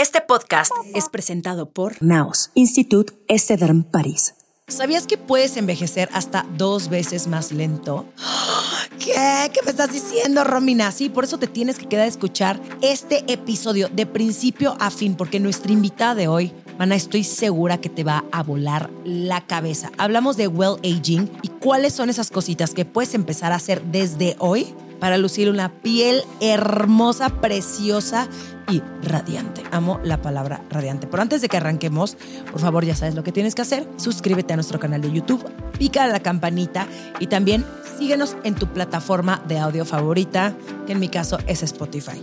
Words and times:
Este 0.00 0.22
podcast 0.22 0.72
es 0.94 1.10
presentado 1.10 1.68
por 1.68 2.02
Naos, 2.02 2.52
Institut 2.54 3.10
Estederm 3.28 3.82
París. 3.82 4.34
¿Sabías 4.66 5.06
que 5.06 5.18
puedes 5.18 5.58
envejecer 5.58 6.08
hasta 6.14 6.46
dos 6.56 6.88
veces 6.88 7.26
más 7.26 7.52
lento? 7.52 8.06
¿Qué? 8.98 9.50
¿Qué 9.52 9.60
me 9.62 9.70
estás 9.70 9.92
diciendo, 9.92 10.42
Romina? 10.42 10.90
Sí, 10.90 11.10
por 11.10 11.24
eso 11.24 11.36
te 11.36 11.48
tienes 11.48 11.78
que 11.78 11.86
quedar 11.86 12.06
a 12.06 12.08
escuchar 12.08 12.58
este 12.80 13.30
episodio 13.30 13.90
de 13.90 14.06
principio 14.06 14.74
a 14.80 14.90
fin, 14.90 15.16
porque 15.16 15.38
nuestra 15.38 15.70
invitada 15.70 16.14
de 16.14 16.28
hoy, 16.28 16.54
Mana, 16.78 16.94
estoy 16.94 17.22
segura 17.22 17.78
que 17.78 17.90
te 17.90 18.02
va 18.02 18.24
a 18.32 18.42
volar 18.42 18.88
la 19.04 19.46
cabeza. 19.46 19.92
Hablamos 19.98 20.38
de 20.38 20.48
well 20.48 20.78
aging 20.82 21.30
y 21.42 21.48
cuáles 21.48 21.92
son 21.92 22.08
esas 22.08 22.30
cositas 22.30 22.72
que 22.72 22.86
puedes 22.86 23.12
empezar 23.12 23.52
a 23.52 23.56
hacer 23.56 23.82
desde 23.82 24.34
hoy 24.38 24.74
para 25.00 25.18
lucir 25.18 25.50
una 25.50 25.72
piel 25.82 26.22
hermosa, 26.40 27.40
preciosa 27.40 28.28
y 28.70 28.82
radiante. 29.02 29.62
Amo 29.72 29.98
la 30.04 30.22
palabra 30.22 30.62
radiante. 30.70 31.06
Pero 31.06 31.22
antes 31.22 31.40
de 31.40 31.48
que 31.48 31.56
arranquemos, 31.56 32.16
por 32.52 32.60
favor, 32.60 32.84
ya 32.84 32.94
sabes 32.94 33.14
lo 33.14 33.24
que 33.24 33.32
tienes 33.32 33.54
que 33.54 33.62
hacer. 33.62 33.88
Suscríbete 33.96 34.52
a 34.52 34.56
nuestro 34.56 34.78
canal 34.78 35.00
de 35.00 35.10
YouTube, 35.10 35.44
pica 35.78 36.06
la 36.06 36.20
campanita 36.20 36.86
y 37.18 37.26
también 37.26 37.64
síguenos 37.98 38.36
en 38.44 38.54
tu 38.54 38.66
plataforma 38.68 39.42
de 39.48 39.58
audio 39.58 39.84
favorita, 39.84 40.54
que 40.86 40.92
en 40.92 41.00
mi 41.00 41.08
caso 41.08 41.38
es 41.46 41.62
Spotify. 41.62 42.22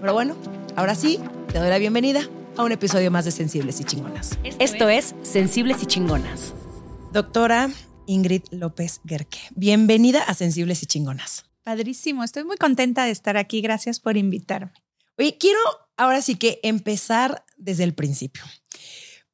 Pero 0.00 0.12
bueno, 0.12 0.36
ahora 0.76 0.94
sí, 0.94 1.18
te 1.52 1.58
doy 1.58 1.68
la 1.68 1.78
bienvenida 1.78 2.20
a 2.56 2.62
un 2.62 2.72
episodio 2.72 3.10
más 3.10 3.24
de 3.24 3.30
Sensibles 3.30 3.80
y 3.80 3.84
Chingonas. 3.84 4.38
Esto 4.58 4.88
es 4.88 5.14
Sensibles 5.22 5.82
y 5.82 5.86
Chingonas. 5.86 6.54
Doctora 7.12 7.70
Ingrid 8.06 8.42
López 8.50 9.00
Gerke, 9.06 9.38
bienvenida 9.54 10.22
a 10.22 10.34
Sensibles 10.34 10.82
y 10.82 10.86
Chingonas. 10.86 11.47
Padrísimo, 11.68 12.24
estoy 12.24 12.44
muy 12.44 12.56
contenta 12.56 13.04
de 13.04 13.10
estar 13.10 13.36
aquí. 13.36 13.60
Gracias 13.60 14.00
por 14.00 14.16
invitarme. 14.16 14.72
Oye, 15.18 15.36
quiero 15.36 15.60
ahora 15.98 16.22
sí 16.22 16.36
que 16.36 16.60
empezar 16.62 17.44
desde 17.58 17.84
el 17.84 17.92
principio. 17.92 18.42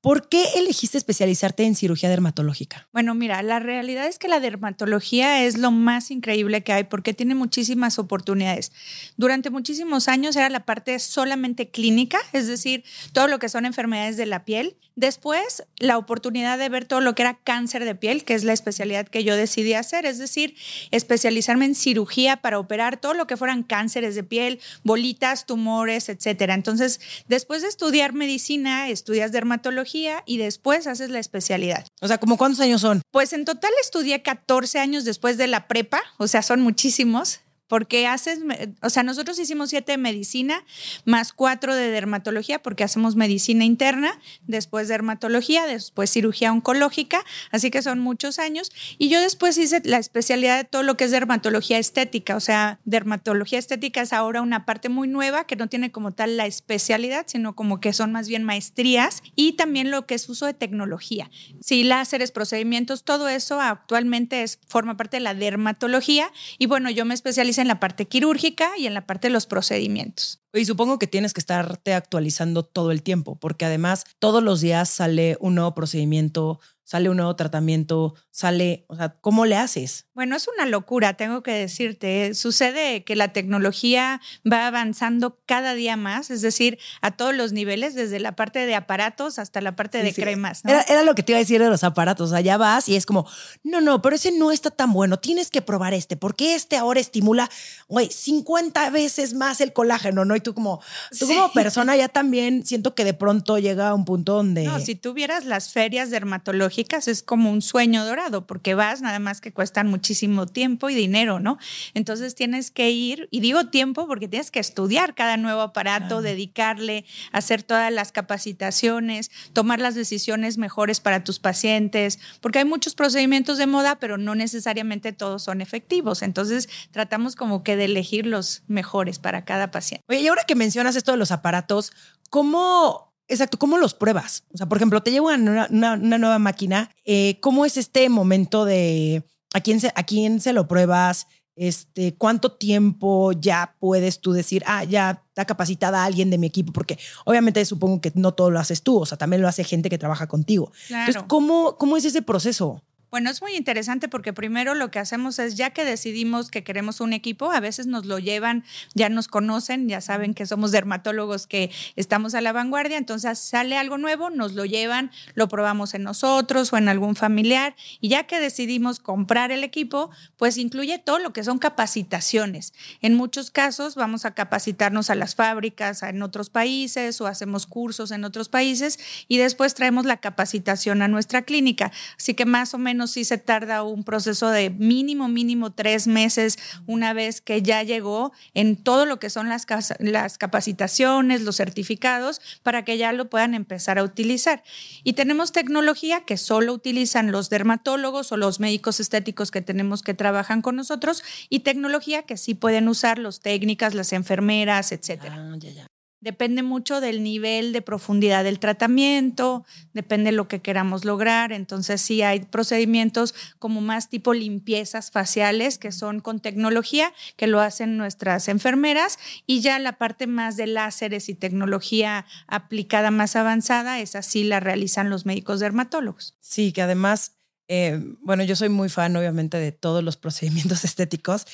¿Por 0.04 0.28
qué 0.28 0.44
elegiste 0.56 0.98
especializarte 0.98 1.65
en 1.65 1.74
cirugía 1.74 2.10
dermatológica? 2.10 2.87
Bueno, 2.92 3.15
mira, 3.15 3.42
la 3.42 3.59
realidad 3.59 4.06
es 4.06 4.18
que 4.18 4.29
la 4.29 4.38
dermatología 4.38 5.45
es 5.45 5.56
lo 5.56 5.70
más 5.70 6.10
increíble 6.10 6.62
que 6.62 6.74
hay 6.74 6.84
porque 6.84 7.15
tiene 7.15 7.34
muchísimas 7.34 7.98
oportunidades. 7.98 8.70
Durante 9.16 9.48
muchísimos 9.48 10.09
años 10.09 10.37
era 10.37 10.51
la 10.51 10.66
parte 10.66 10.98
solamente 10.98 11.70
clínica, 11.70 12.18
es 12.34 12.48
decir, 12.48 12.84
todo 13.14 13.29
lo 13.29 13.38
que 13.38 13.48
son 13.48 13.64
enfermedades 13.64 14.18
de 14.18 14.26
la 14.26 14.45
piel. 14.45 14.76
Después, 14.96 15.64
la 15.79 15.98
oportunidad 15.98 16.59
de 16.59 16.68
ver 16.68 16.84
todo 16.84 17.01
lo 17.01 17.14
que 17.14 17.23
era 17.23 17.38
cáncer 17.42 17.84
de 17.84 17.96
piel, 17.96 18.24
que 18.24 18.34
es 18.34 18.45
la 18.45 18.52
especialidad 18.52 19.09
que 19.09 19.24
yo 19.24 19.34
decidí 19.34 19.73
hacer, 19.73 20.04
es 20.07 20.18
decir, 20.18 20.54
especializarme 20.92 21.64
en 21.64 21.74
cirugía 21.74 22.36
para 22.36 22.60
operar 22.60 23.01
todo 23.01 23.14
lo 23.14 23.26
que 23.26 23.36
fueran 23.36 23.64
cánceres 23.64 24.14
de 24.14 24.23
piel, 24.23 24.60
bolitas, 24.84 25.46
tumores, 25.46 26.10
etcétera. 26.10 26.54
Entonces, 26.54 27.01
después 27.26 27.62
de 27.62 27.68
estudiar 27.68 28.12
medicina, 28.12 28.88
estudias 28.88 29.32
dermatología 29.32 29.93
y 30.26 30.38
después 30.38 30.87
haces 30.87 31.10
la 31.10 31.20
especialidad. 31.20 31.87
O 32.00 32.09
sea, 32.09 32.18
¿como 32.18 32.37
cuántos 32.37 32.60
años 32.60 32.80
son? 32.80 33.02
Pues 33.12 33.32
en 33.32 33.45
total 33.45 33.70
estudié 33.80 34.23
14 34.23 34.78
años 34.78 35.04
después 35.04 35.36
de 35.36 35.46
la 35.46 35.68
prepa, 35.68 36.02
o 36.18 36.26
sea, 36.26 36.42
son 36.42 36.60
muchísimos 36.60 37.40
porque 37.68 38.07
haces, 38.07 38.40
o 38.82 38.90
sea, 38.90 39.02
nosotros 39.02 39.38
hicimos 39.38 39.70
siete 39.70 39.93
de 39.93 39.98
medicina 39.98 40.65
más 41.04 41.32
cuatro 41.32 41.74
de 41.74 41.90
dermatología, 41.90 42.62
porque 42.62 42.84
hacemos 42.84 43.16
medicina 43.16 43.65
interna, 43.65 44.20
después 44.46 44.88
dermatología, 44.88 45.66
después 45.66 46.10
cirugía 46.10 46.52
oncológica, 46.52 47.24
así 47.51 47.70
que 47.70 47.82
son 47.82 48.01
muchos 48.01 48.38
años. 48.38 48.70
Y 48.98 49.09
yo 49.09 49.20
después 49.20 49.57
hice 49.57 49.80
la 49.85 49.98
especialidad 49.98 50.59
de 50.59 50.65
todo 50.65 50.82
lo 50.82 50.96
que 50.96 51.04
es 51.04 51.10
dermatología 51.10 51.79
estética, 51.79 52.37
o 52.37 52.40
sea, 52.40 52.79
dermatología 52.85 53.59
estética 53.59 54.02
es 54.02 54.12
ahora 54.12 54.42
una 54.42 54.66
parte 54.66 54.88
muy 54.88 55.09
nueva 55.09 55.46
que 55.46 55.57
no 55.57 55.68
tiene 55.68 55.90
como 55.90 56.12
tal 56.12 56.37
la 56.37 56.46
especialidad, 56.46 57.24
sino 57.26 57.54
como 57.54 57.80
que 57.80 57.92
son 57.92 58.12
más 58.12 58.29
bien 58.29 58.45
maestrías 58.45 59.23
y 59.35 59.52
también 59.52 59.90
lo 59.90 60.07
que 60.07 60.15
es 60.15 60.29
uso 60.29 60.46
de 60.46 60.54
tecnología. 60.54 61.30
Sí, 61.60 61.85
láseres, 61.85 62.30
procedimientos, 62.30 63.04
todo 63.04 63.29
eso 63.29 63.60
actualmente 63.60 64.42
es, 64.42 64.59
forma 64.69 64.97
parte 64.97 65.16
de 65.16 65.22
la 65.22 65.34
dermatología 65.34 66.31
y 66.58 66.66
bueno, 66.66 66.91
yo 66.91 67.04
me 67.04 67.14
especialicé 67.14 67.53
en 67.59 67.69
la 67.69 67.81
parte 67.81 68.06
quirúrgica 68.06 68.70
y 68.78 68.87
en 68.87 68.94
la 68.94 69.06
parte 69.06 69.28
de 69.28 69.32
los 69.32 69.47
procedimientos. 69.47 70.41
Y 70.53 70.65
supongo 70.65 70.98
que 70.98 71.06
tienes 71.06 71.32
que 71.32 71.41
estarte 71.41 71.94
actualizando 71.94 72.65
todo 72.65 72.92
el 72.92 73.03
tiempo, 73.03 73.37
porque 73.38 73.65
además 73.65 74.04
todos 74.19 74.42
los 74.42 74.60
días 74.60 74.88
sale 74.88 75.37
un 75.41 75.56
nuevo 75.56 75.75
procedimiento, 75.75 76.60
sale 76.84 77.08
un 77.08 77.16
nuevo 77.16 77.34
tratamiento, 77.34 78.14
sale, 78.30 78.84
o 78.88 78.96
sea, 78.96 79.16
¿cómo 79.20 79.46
le 79.46 79.56
haces? 79.56 80.06
Bueno, 80.14 80.36
es 80.36 80.46
una 80.48 80.66
locura, 80.66 81.14
tengo 81.14 81.42
que 81.42 81.52
decirte. 81.52 82.34
Sucede 82.34 83.04
que 83.04 83.16
la 83.16 83.32
tecnología 83.32 84.20
va 84.50 84.66
avanzando 84.66 85.40
cada 85.46 85.74
día 85.74 85.96
más, 85.96 86.30
es 86.30 86.42
decir, 86.42 86.78
a 87.00 87.12
todos 87.12 87.34
los 87.34 87.52
niveles, 87.52 87.94
desde 87.94 88.20
la 88.20 88.36
parte 88.36 88.66
de 88.66 88.74
aparatos 88.74 89.38
hasta 89.38 89.62
la 89.62 89.74
parte 89.76 90.02
de 90.02 90.12
cremas. 90.12 90.62
Era, 90.64 91.02
lo 91.02 91.14
que 91.14 91.22
te 91.22 91.32
iba 91.32 91.38
a 91.38 91.40
decir 91.40 91.60
de 91.60 91.68
los 91.68 91.84
aparatos, 91.84 92.32
allá 92.32 92.56
vas 92.58 92.88
y 92.88 92.96
es 92.96 93.06
como, 93.06 93.26
no, 93.62 93.80
no, 93.80 94.02
pero 94.02 94.16
ese 94.16 94.30
no 94.32 94.50
está 94.52 94.70
tan 94.70 94.92
bueno, 94.92 95.18
tienes 95.18 95.50
que 95.50 95.62
probar 95.62 95.94
este, 95.94 96.16
porque 96.16 96.54
este 96.54 96.76
ahora 96.76 97.00
estimula, 97.00 97.50
güey, 97.88 98.10
50 98.10 98.90
veces 98.90 99.32
más 99.32 99.60
el 99.62 99.72
colágeno, 99.72 100.24
¿no? 100.24 100.36
Y 100.36 100.40
tú 100.40 100.52
como, 100.54 100.80
tú 101.18 101.26
como 101.26 101.50
persona 101.52 101.96
ya 101.96 102.08
también 102.08 102.66
siento 102.66 102.94
que 102.94 103.04
de 103.04 103.14
pronto 103.14 103.58
llega 103.58 103.88
a 103.88 103.94
un 103.94 104.04
punto 104.04 104.34
donde... 104.34 104.64
No, 104.64 104.78
si 104.80 104.94
tuvieras 104.94 105.44
las 105.46 105.70
ferias 105.70 106.10
dermatológicas, 106.10 106.73
es 106.80 107.22
como 107.22 107.50
un 107.50 107.62
sueño 107.62 108.04
dorado, 108.04 108.46
porque 108.46 108.74
vas 108.74 109.02
nada 109.02 109.18
más 109.18 109.40
que 109.40 109.52
cuestan 109.52 109.88
muchísimo 109.88 110.46
tiempo 110.46 110.90
y 110.90 110.94
dinero, 110.94 111.40
¿no? 111.40 111.58
Entonces 111.94 112.34
tienes 112.34 112.70
que 112.70 112.90
ir, 112.90 113.28
y 113.30 113.40
digo 113.40 113.66
tiempo 113.66 114.06
porque 114.06 114.28
tienes 114.28 114.50
que 114.50 114.60
estudiar 114.60 115.14
cada 115.14 115.36
nuevo 115.36 115.60
aparato, 115.60 116.22
dedicarle, 116.22 117.04
hacer 117.32 117.62
todas 117.62 117.92
las 117.92 118.12
capacitaciones, 118.12 119.30
tomar 119.52 119.80
las 119.80 119.94
decisiones 119.94 120.58
mejores 120.58 121.00
para 121.00 121.24
tus 121.24 121.38
pacientes, 121.38 122.18
porque 122.40 122.60
hay 122.60 122.64
muchos 122.64 122.94
procedimientos 122.94 123.58
de 123.58 123.66
moda, 123.66 123.98
pero 123.98 124.18
no 124.18 124.34
necesariamente 124.34 125.12
todos 125.12 125.42
son 125.42 125.60
efectivos. 125.60 126.22
Entonces 126.22 126.68
tratamos 126.90 127.36
como 127.36 127.62
que 127.62 127.76
de 127.76 127.86
elegir 127.86 128.26
los 128.26 128.62
mejores 128.66 129.18
para 129.18 129.44
cada 129.44 129.70
paciente. 129.70 130.04
Oye, 130.08 130.20
y 130.20 130.28
ahora 130.28 130.44
que 130.46 130.54
mencionas 130.54 130.96
esto 130.96 131.12
de 131.12 131.18
los 131.18 131.32
aparatos, 131.32 131.92
¿cómo 132.30 133.13
Exacto, 133.28 133.58
¿cómo 133.58 133.78
los 133.78 133.94
pruebas? 133.94 134.44
O 134.52 134.58
sea, 134.58 134.66
por 134.66 134.78
ejemplo, 134.78 135.02
te 135.02 135.10
llevan 135.10 135.48
una, 135.48 135.68
una, 135.70 136.18
nueva 136.18 136.38
máquina, 136.38 136.90
eh, 137.04 137.38
¿cómo 137.40 137.64
es 137.64 137.76
este 137.76 138.08
momento 138.08 138.64
de 138.64 139.24
a 139.54 139.60
quién 139.60 139.80
se, 139.80 139.92
a 139.94 140.02
quién 140.04 140.40
se 140.40 140.52
lo 140.52 140.68
pruebas? 140.68 141.26
Este, 141.56 142.14
¿Cuánto 142.16 142.52
tiempo 142.52 143.32
ya 143.32 143.76
puedes 143.78 144.20
tú 144.20 144.32
decir, 144.32 144.62
ah, 144.66 144.84
ya 144.84 145.22
está 145.28 145.44
capacitada 145.44 146.04
alguien 146.04 146.28
de 146.28 146.38
mi 146.38 146.48
equipo? 146.48 146.72
Porque 146.72 146.98
obviamente 147.24 147.64
supongo 147.64 148.00
que 148.00 148.12
no 148.14 148.34
todo 148.34 148.50
lo 148.50 148.58
haces 148.58 148.82
tú, 148.82 148.98
o 148.98 149.06
sea, 149.06 149.16
también 149.16 149.40
lo 149.40 149.48
hace 149.48 149.64
gente 149.64 149.88
que 149.88 149.98
trabaja 149.98 150.26
contigo. 150.26 150.72
Entonces, 150.90 151.22
¿cómo, 151.28 151.78
¿cómo 151.78 151.96
es 151.96 152.04
ese 152.04 152.22
proceso? 152.22 152.82
Bueno, 153.14 153.30
es 153.30 153.41
muy 153.42 153.54
interesante 153.54 154.08
porque 154.08 154.32
primero 154.32 154.75
lo 154.75 154.91
que 154.91 154.98
hacemos 154.98 155.38
es, 155.38 155.54
ya 155.54 155.70
que 155.70 155.84
decidimos 155.84 156.50
que 156.50 156.64
queremos 156.64 157.00
un 157.00 157.12
equipo, 157.12 157.52
a 157.52 157.60
veces 157.60 157.86
nos 157.86 158.06
lo 158.06 158.19
llevan, 158.19 158.64
ya 158.94 159.08
nos 159.08 159.28
conocen, 159.28 159.88
ya 159.88 160.00
saben 160.00 160.34
que 160.34 160.47
somos 160.47 160.72
dermatólogos 160.72 161.47
que 161.47 161.70
estamos 161.94 162.34
a 162.34 162.41
la 162.41 162.50
vanguardia, 162.50 162.98
entonces 162.98 163.38
sale 163.38 163.76
algo 163.76 163.98
nuevo, 163.98 164.30
nos 164.30 164.54
lo 164.54 164.64
llevan, 164.64 165.12
lo 165.34 165.47
probamos 165.47 165.94
en 165.94 166.02
nosotros 166.02 166.72
o 166.72 166.76
en 166.76 166.88
algún 166.88 167.14
familiar 167.14 167.76
y 168.00 168.08
ya 168.08 168.25
que 168.25 168.41
decidimos 168.41 168.98
comprar 168.98 169.52
el 169.52 169.62
equipo, 169.62 170.10
pues 170.36 170.56
incluye 170.58 170.98
todo 170.98 171.20
lo 171.20 171.32
que 171.32 171.44
son 171.44 171.60
capacitaciones. 171.60 172.75
En 173.00 173.14
muchos 173.14 173.52
casos 173.52 173.94
vamos 173.94 174.25
a 174.25 174.34
capacitarnos 174.34 175.08
a 175.08 175.14
las 175.14 175.36
fábricas 175.36 176.02
en 176.02 176.20
otros 176.20 176.50
países 176.50 177.20
o 177.20 177.28
hacemos 177.28 177.69
cursos 177.69 178.10
en 178.10 178.25
otros 178.25 178.48
países 178.48 178.98
y 179.28 179.38
después 179.38 179.75
traemos 179.75 180.04
la 180.04 180.16
capacitación 180.16 181.00
a 181.00 181.06
nuestra 181.06 181.42
clínica. 181.42 181.92
Así 182.19 182.34
que 182.34 182.44
más 182.44 182.75
o 182.75 182.78
menos 182.78 183.03
sí 183.06 183.25
se 183.25 183.38
tarda 183.38 183.82
un 183.82 184.04
proceso 184.04 184.48
de 184.50 184.70
mínimo, 184.70 185.28
mínimo 185.28 185.72
tres 185.72 186.06
meses 186.06 186.59
una 186.87 187.12
vez 187.12 187.41
que 187.41 187.62
ya 187.62 187.82
llegó 187.82 188.32
en 188.54 188.76
todo 188.76 189.06
lo 189.06 189.19
que 189.19 189.31
son 189.31 189.48
las, 189.48 189.66
las 189.98 190.38
capacitaciones, 190.38 191.43
los 191.43 191.56
certificados, 191.56 192.41
para 192.62 192.84
que 192.84 192.98
ya 192.98 193.12
lo 193.12 193.28
puedan 193.28 193.54
empezar 193.54 193.99
a 193.99 194.02
utilizar. 194.02 194.62
Y 195.02 195.14
tenemos 195.14 195.52
tecnología 195.52 196.25
que 196.25 196.37
solo 196.37 196.73
utilizan 196.73 197.32
los 197.32 197.50
dermatólogos 197.50 198.32
o 198.32 198.37
los 198.37 198.61
médicos 198.61 199.00
estéticos 199.00 199.50
que 199.50 199.62
tenemos 199.62 200.02
que 200.02 200.14
trabajan 200.14 200.62
con 200.62 200.76
nosotros 200.76 201.23
y 201.49 201.61
tecnología 201.61 202.23
que 202.23 202.37
sí 202.37 202.55
pueden 202.55 202.88
usar 202.88 203.19
los 203.19 203.40
técnicas, 203.40 203.94
las 203.94 204.12
enfermeras, 204.12 204.93
etcétera. 204.93 205.37
Ah, 205.38 205.56
ya, 205.58 205.70
ya. 205.70 205.94
Depende 206.25 206.62
mucho 206.62 207.03
del 207.03 207.23
nivel 207.23 207.75
de 207.75 207.82
profundidad 207.82 208.44
del 208.44 208.59
tratamiento, 208.59 209.67
depende 209.93 210.31
de 210.31 210.37
lo 210.37 210.49
que 210.49 210.62
queramos 210.62 211.05
lograr. 211.05 211.53
Entonces, 211.53 212.00
sí 212.00 212.23
hay 212.23 212.41
procedimientos 212.41 213.35
como 213.59 213.82
más 213.82 214.09
tipo 214.09 214.32
limpiezas 214.32 215.11
faciales 215.11 215.76
que 215.76 215.93
son 215.93 216.21
con 216.21 216.41
tecnología, 216.41 217.12
que 217.37 217.47
lo 217.47 217.61
hacen 217.61 217.99
nuestras 217.99 218.49
enfermeras, 218.49 219.19
y 219.47 219.61
ya 219.61 219.79
la 219.79 219.99
parte 219.99 220.26
más 220.26 220.56
de 220.56 220.67
láseres 220.67 221.29
y 221.29 221.35
tecnología 221.35 222.25
aplicada 222.47 223.11
más 223.11 223.37
avanzada, 223.37 224.00
esa 224.00 224.23
sí 224.23 224.44
la 224.44 224.61
realizan 224.61 225.11
los 225.11 225.26
médicos 225.26 225.61
dermatólogos. 225.61 226.38
Sí, 226.41 226.73
que 226.73 226.81
además, 226.81 227.37
eh, 227.69 228.00
bueno, 228.23 228.44
yo 228.44 228.56
soy 228.56 228.71
muy 228.71 228.88
fan, 228.88 229.15
obviamente, 229.15 229.59
de 229.59 229.73
todos 229.73 230.03
los 230.03 230.17
procedimientos 230.17 230.85
estéticos, 230.87 231.47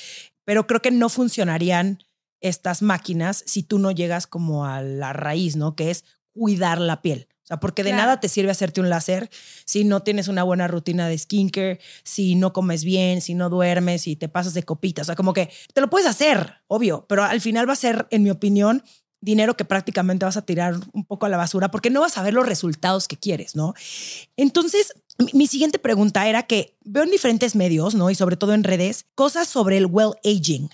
pero 0.45 0.65
creo 0.65 0.81
que 0.81 0.91
no 0.91 1.09
funcionarían 1.09 2.05
estas 2.41 2.81
máquinas 2.81 3.43
si 3.45 3.63
tú 3.63 3.79
no 3.79 3.91
llegas 3.91 4.27
como 4.27 4.65
a 4.65 4.81
la 4.81 5.13
raíz, 5.13 5.55
¿no? 5.55 5.75
Que 5.75 5.91
es 5.91 6.03
cuidar 6.33 6.79
la 6.79 7.01
piel. 7.01 7.27
O 7.43 7.47
sea, 7.47 7.59
porque 7.59 7.83
de 7.83 7.89
Claro. 7.89 8.03
nada 8.03 8.19
te 8.19 8.29
sirve 8.29 8.51
hacerte 8.51 8.81
un 8.81 8.89
láser 8.89 9.29
si 9.65 9.83
no 9.83 10.03
tienes 10.03 10.27
una 10.27 10.43
buena 10.43 10.67
rutina 10.67 11.07
de 11.07 11.17
skincare, 11.17 11.79
si 12.03 12.35
no 12.35 12.53
comes 12.53 12.83
bien, 12.83 13.21
si 13.21 13.33
no 13.33 13.49
duermes, 13.49 14.03
si 14.03 14.15
te 14.15 14.29
pasas 14.29 14.53
de 14.53 14.63
copitas. 14.63 15.03
O 15.03 15.07
sea, 15.07 15.15
como 15.15 15.33
que 15.33 15.49
te 15.73 15.81
lo 15.81 15.89
puedes 15.89 16.07
hacer, 16.07 16.61
obvio, 16.67 17.05
pero 17.07 17.23
al 17.23 17.41
final 17.41 17.67
va 17.67 17.73
a 17.73 17.77
ser, 17.77 18.07
en 18.11 18.23
mi 18.23 18.29
opinión, 18.29 18.83
dinero 19.21 19.55
que 19.55 19.65
prácticamente 19.65 20.25
vas 20.25 20.37
a 20.37 20.41
tirar 20.41 20.75
un 20.93 21.05
poco 21.05 21.25
a 21.27 21.29
la 21.29 21.37
basura 21.37 21.69
porque 21.69 21.89
no 21.89 22.01
vas 22.01 22.17
a 22.17 22.23
ver 22.23 22.33
los 22.33 22.45
resultados 22.45 23.07
que 23.07 23.17
quieres, 23.17 23.55
¿no? 23.55 23.73
Entonces, 24.35 24.93
mi, 25.33 25.45
siguiente 25.47 25.77
pregunta 25.77 26.27
era 26.27 26.43
que 26.43 26.77
veo 26.83 27.03
en 27.03 27.11
diferentes 27.11 27.55
medios, 27.55 27.93
¿no? 27.93 28.09
Y 28.09 28.15
sobre 28.15 28.35
todo 28.35 28.53
en 28.53 28.63
redes, 28.63 29.05
cosas 29.13 29.47
sobre 29.47 29.77
el 29.77 29.85
well 29.85 30.13
aging 30.23 30.69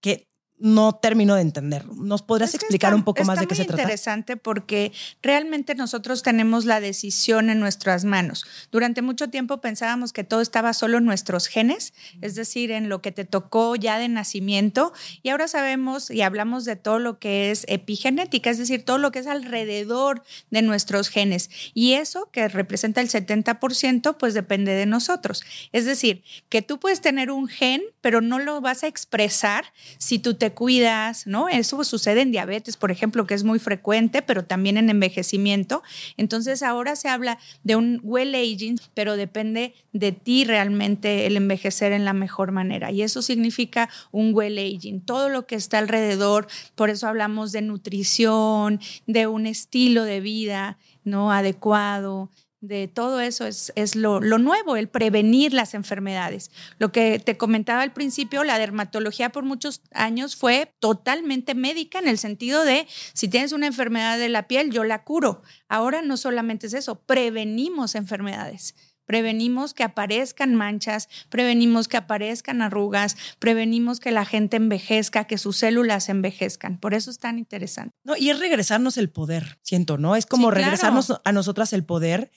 que 0.00 0.29
no 0.60 0.94
termino 0.94 1.34
de 1.34 1.42
entender. 1.42 1.86
¿Nos 1.86 2.22
podrías 2.22 2.50
Es 2.54 2.60
que 2.60 2.66
explicar 2.66 2.90
está- 2.90 2.96
un 2.96 3.04
poco 3.04 3.24
más 3.24 3.40
de 3.40 3.46
qué 3.46 3.54
se 3.54 3.64
trata? 3.64 3.82
interesante 3.82 4.36
porque 4.36 4.92
realmente 5.22 5.74
nosotros 5.74 6.22
tenemos 6.22 6.66
la 6.66 6.80
decisión 6.80 7.50
en 7.50 7.58
nuestras 7.60 8.04
manos. 8.04 8.44
Durante 8.70 9.02
mucho 9.02 9.28
tiempo 9.30 9.60
pensábamos 9.60 10.12
que 10.12 10.22
todo 10.22 10.40
estaba 10.40 10.72
solo 10.74 10.98
en 10.98 11.04
nuestros 11.06 11.46
genes, 11.46 11.92
es 12.20 12.34
decir, 12.34 12.70
en 12.70 12.88
lo 12.88 13.00
que 13.02 13.10
te 13.12 13.24
tocó 13.24 13.74
ya 13.74 13.98
de 13.98 14.08
nacimiento. 14.08 14.92
Y 15.22 15.30
ahora 15.30 15.48
sabemos 15.48 16.10
y 16.10 16.22
hablamos 16.22 16.64
de 16.64 16.76
todo 16.76 16.98
lo 16.98 17.18
que 17.18 17.50
es 17.50 17.64
epigenética, 17.68 18.50
es 18.50 18.58
decir, 18.58 18.84
todo 18.84 18.98
lo 18.98 19.10
que 19.12 19.20
es 19.20 19.26
alrededor 19.26 20.22
de 20.50 20.62
nuestros 20.62 21.08
genes. 21.08 21.50
Y 21.74 21.92
eso 21.94 22.28
que 22.32 22.48
representa 22.48 23.00
el 23.00 23.08
70%, 23.08 24.18
pues 24.18 24.34
depende 24.34 24.72
de 24.72 24.86
nosotros. 24.86 25.42
Es 25.72 25.84
decir, 25.84 26.22
que 26.48 26.62
tú 26.62 26.78
puedes 26.78 27.00
tener 27.00 27.30
un 27.30 27.48
gen, 27.48 27.82
pero 28.00 28.20
no 28.20 28.38
lo 28.38 28.60
vas 28.60 28.82
a 28.84 28.86
expresar 28.88 29.64
si 29.98 30.18
tú 30.18 30.34
te 30.34 30.49
cuidas, 30.52 31.26
¿no? 31.26 31.48
Eso 31.48 31.82
sucede 31.84 32.22
en 32.22 32.32
diabetes, 32.32 32.76
por 32.76 32.90
ejemplo, 32.90 33.26
que 33.26 33.34
es 33.34 33.44
muy 33.44 33.58
frecuente, 33.58 34.22
pero 34.22 34.44
también 34.44 34.76
en 34.76 34.90
envejecimiento. 34.90 35.82
Entonces 36.16 36.62
ahora 36.62 36.96
se 36.96 37.08
habla 37.08 37.38
de 37.62 37.76
un 37.76 38.00
well 38.02 38.34
aging, 38.34 38.78
pero 38.94 39.16
depende 39.16 39.74
de 39.92 40.12
ti 40.12 40.44
realmente 40.44 41.26
el 41.26 41.36
envejecer 41.36 41.92
en 41.92 42.04
la 42.04 42.12
mejor 42.12 42.52
manera. 42.52 42.90
Y 42.90 43.02
eso 43.02 43.22
significa 43.22 43.88
un 44.12 44.34
well 44.34 44.58
aging, 44.58 45.00
todo 45.00 45.28
lo 45.28 45.46
que 45.46 45.56
está 45.56 45.78
alrededor. 45.78 46.46
Por 46.74 46.90
eso 46.90 47.06
hablamos 47.06 47.52
de 47.52 47.62
nutrición, 47.62 48.80
de 49.06 49.26
un 49.26 49.46
estilo 49.46 50.04
de 50.04 50.20
vida, 50.20 50.78
¿no? 51.04 51.32
Adecuado 51.32 52.30
de 52.60 52.88
todo 52.88 53.20
eso 53.20 53.46
es, 53.46 53.72
es 53.74 53.96
lo, 53.96 54.20
lo 54.20 54.38
nuevo, 54.38 54.76
el 54.76 54.88
prevenir 54.88 55.54
las 55.54 55.72
enfermedades. 55.74 56.50
Lo 56.78 56.92
que 56.92 57.18
te 57.18 57.36
comentaba 57.38 57.82
al 57.82 57.92
principio, 57.92 58.44
la 58.44 58.58
dermatología 58.58 59.30
por 59.30 59.44
muchos 59.44 59.80
años 59.92 60.36
fue 60.36 60.74
totalmente 60.78 61.54
médica 61.54 61.98
en 61.98 62.08
el 62.08 62.18
sentido 62.18 62.64
de 62.64 62.86
si 63.14 63.28
tienes 63.28 63.52
una 63.52 63.66
enfermedad 63.66 64.18
de 64.18 64.28
la 64.28 64.46
piel, 64.46 64.70
yo 64.70 64.84
la 64.84 65.04
curo. 65.04 65.42
Ahora 65.68 66.02
no 66.02 66.16
solamente 66.16 66.66
es 66.66 66.74
eso, 66.74 67.00
prevenimos 67.00 67.94
enfermedades. 67.94 68.74
Prevenimos 69.06 69.74
que 69.74 69.82
aparezcan 69.82 70.54
manchas, 70.54 71.08
prevenimos 71.30 71.88
que 71.88 71.96
aparezcan 71.96 72.62
arrugas, 72.62 73.16
prevenimos 73.40 73.98
que 73.98 74.12
la 74.12 74.24
gente 74.24 74.56
envejezca, 74.56 75.24
que 75.24 75.36
sus 75.36 75.56
células 75.56 76.08
envejezcan. 76.08 76.78
Por 76.78 76.94
eso 76.94 77.10
es 77.10 77.18
tan 77.18 77.36
interesante. 77.36 77.92
No, 78.04 78.16
y 78.16 78.30
es 78.30 78.38
regresarnos 78.38 78.98
el 78.98 79.10
poder, 79.10 79.58
siento, 79.62 79.98
¿no? 79.98 80.14
Es 80.14 80.26
como 80.26 80.50
Sí, 80.50 80.52
claro. 80.52 80.64
regresarnos 80.66 81.20
a 81.24 81.32
nosotras 81.32 81.72
el 81.72 81.84
poder 81.84 82.30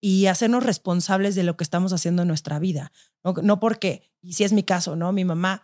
y 0.00 0.26
hacernos 0.26 0.64
responsables 0.64 1.34
de 1.34 1.42
lo 1.42 1.56
que 1.56 1.64
estamos 1.64 1.92
haciendo 1.92 2.22
en 2.22 2.28
nuestra 2.28 2.58
vida. 2.58 2.92
No, 3.24 3.34
no 3.42 3.60
porque, 3.60 4.10
y 4.22 4.34
si 4.34 4.44
es 4.44 4.52
mi 4.52 4.62
caso, 4.62 4.96
¿no? 4.96 5.12
Mi 5.12 5.24
mamá 5.24 5.62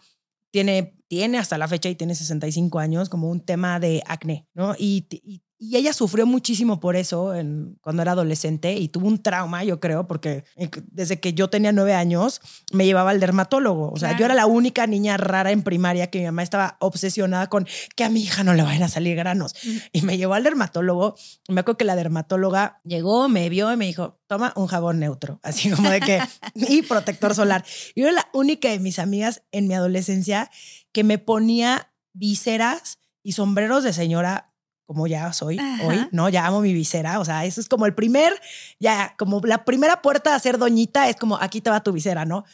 tiene, 0.53 0.99
tiene 1.09 1.39
hasta 1.39 1.59
la 1.59 1.69
fecha 1.69 1.89
y 1.89 1.95
tiene 1.95 2.15
65 2.15 2.79
años 2.79 3.09
como 3.09 3.31
un 3.31 3.41
tema 3.41 3.81
de 3.81 4.03
acné, 4.07 4.49
¿no? 4.55 4.75
Y, 4.79 5.07
y, 5.11 5.43
y 5.59 5.77
ella 5.77 5.93
sufrió 5.95 6.27
muchísimo 6.27 6.81
por 6.81 6.97
eso 6.97 7.35
en, 7.35 7.79
cuando 7.81 8.03
era 8.03 8.13
adolescente 8.13 8.75
y 8.75 8.89
tuvo 8.89 9.07
un 9.09 9.23
trauma, 9.23 9.65
yo 9.65 9.81
creo, 9.81 10.07
porque 10.07 10.45
eh, 10.57 10.69
desde 10.91 11.19
que 11.19 11.33
yo 11.33 11.49
tenía 11.49 11.73
nueve 11.73 11.95
años 11.95 12.41
me 12.73 12.85
llevaba 12.85 13.11
al 13.11 13.21
dermatólogo. 13.21 13.91
O 13.91 13.97
sea, 13.97 14.11
Claro. 14.11 14.19
yo 14.21 14.25
era 14.27 14.35
la 14.35 14.47
única 14.47 14.87
niña 14.87 15.17
rara 15.17 15.53
en 15.53 15.63
primaria 15.63 16.11
que 16.11 16.19
mi 16.19 16.27
mamá 16.27 16.43
estaba 16.43 16.77
obsesionada 16.81 17.49
con 17.49 17.67
que 17.95 18.05
a 18.05 18.11
mi 18.11 18.23
hija 18.23 18.45
no 18.45 18.53
le 18.53 18.63
vayan 18.63 18.83
a 18.83 18.89
salir 18.89 19.17
granos. 19.17 19.55
Y 19.93 20.03
me 20.03 20.19
llevó 20.19 20.35
al 20.35 20.45
dermatólogo. 20.45 21.15
Me 21.49 21.61
acuerdo 21.61 21.79
que 21.79 21.85
la 21.85 21.97
dermatóloga 21.97 22.81
llegó, 22.85 23.29
me 23.31 23.49
vio 23.49 23.73
y 23.73 23.77
me 23.79 23.87
dijo, 23.87 24.21
toma 24.27 24.53
un 24.57 24.67
jabón 24.67 24.99
neutro, 25.01 25.41
así 25.43 25.71
como 25.71 25.89
de 25.89 26.01
que, 26.01 26.21
y 26.55 26.83
protector 26.83 27.35
solar. 27.35 27.65
Yo 27.95 28.05
era 28.05 28.13
la 28.13 28.29
única 28.35 28.69
de 28.69 28.79
mis 28.79 28.99
amigas 28.99 29.43
en 29.53 29.69
mi 29.69 29.75
adolescencia 29.75 30.51
que 30.93 31.03
me 31.03 31.17
ponía 31.19 31.93
viseras 32.13 32.99
y 33.23 33.33
sombreros 33.33 33.85
de 33.85 33.93
señora 33.93 34.53
como 34.87 35.07
ya 35.07 35.33
soy 35.33 35.59
Ajá. 35.59 35.85
hoy, 35.85 36.09
¿no? 36.13 36.29
Ya 36.29 36.47
amo 36.47 36.61
mi 36.61 36.73
visera, 36.73 37.19
o 37.21 37.25
sea, 37.25 37.45
eso 37.45 37.61
es 37.61 37.69
como 37.69 37.87
el 37.87 37.95
primer, 37.95 38.33
ya, 38.79 39.15
como 39.19 39.41
la 39.45 39.65
primera 39.65 40.01
puerta 40.01 40.35
a 40.35 40.39
ser 40.39 40.59
doñita 40.59 41.09
es 41.09 41.17
como, 41.17 41.37
aquí 41.37 41.61
te 41.61 41.71
va 41.71 41.83
tu 41.83 41.93
visera, 41.93 42.25
¿no? 42.25 42.45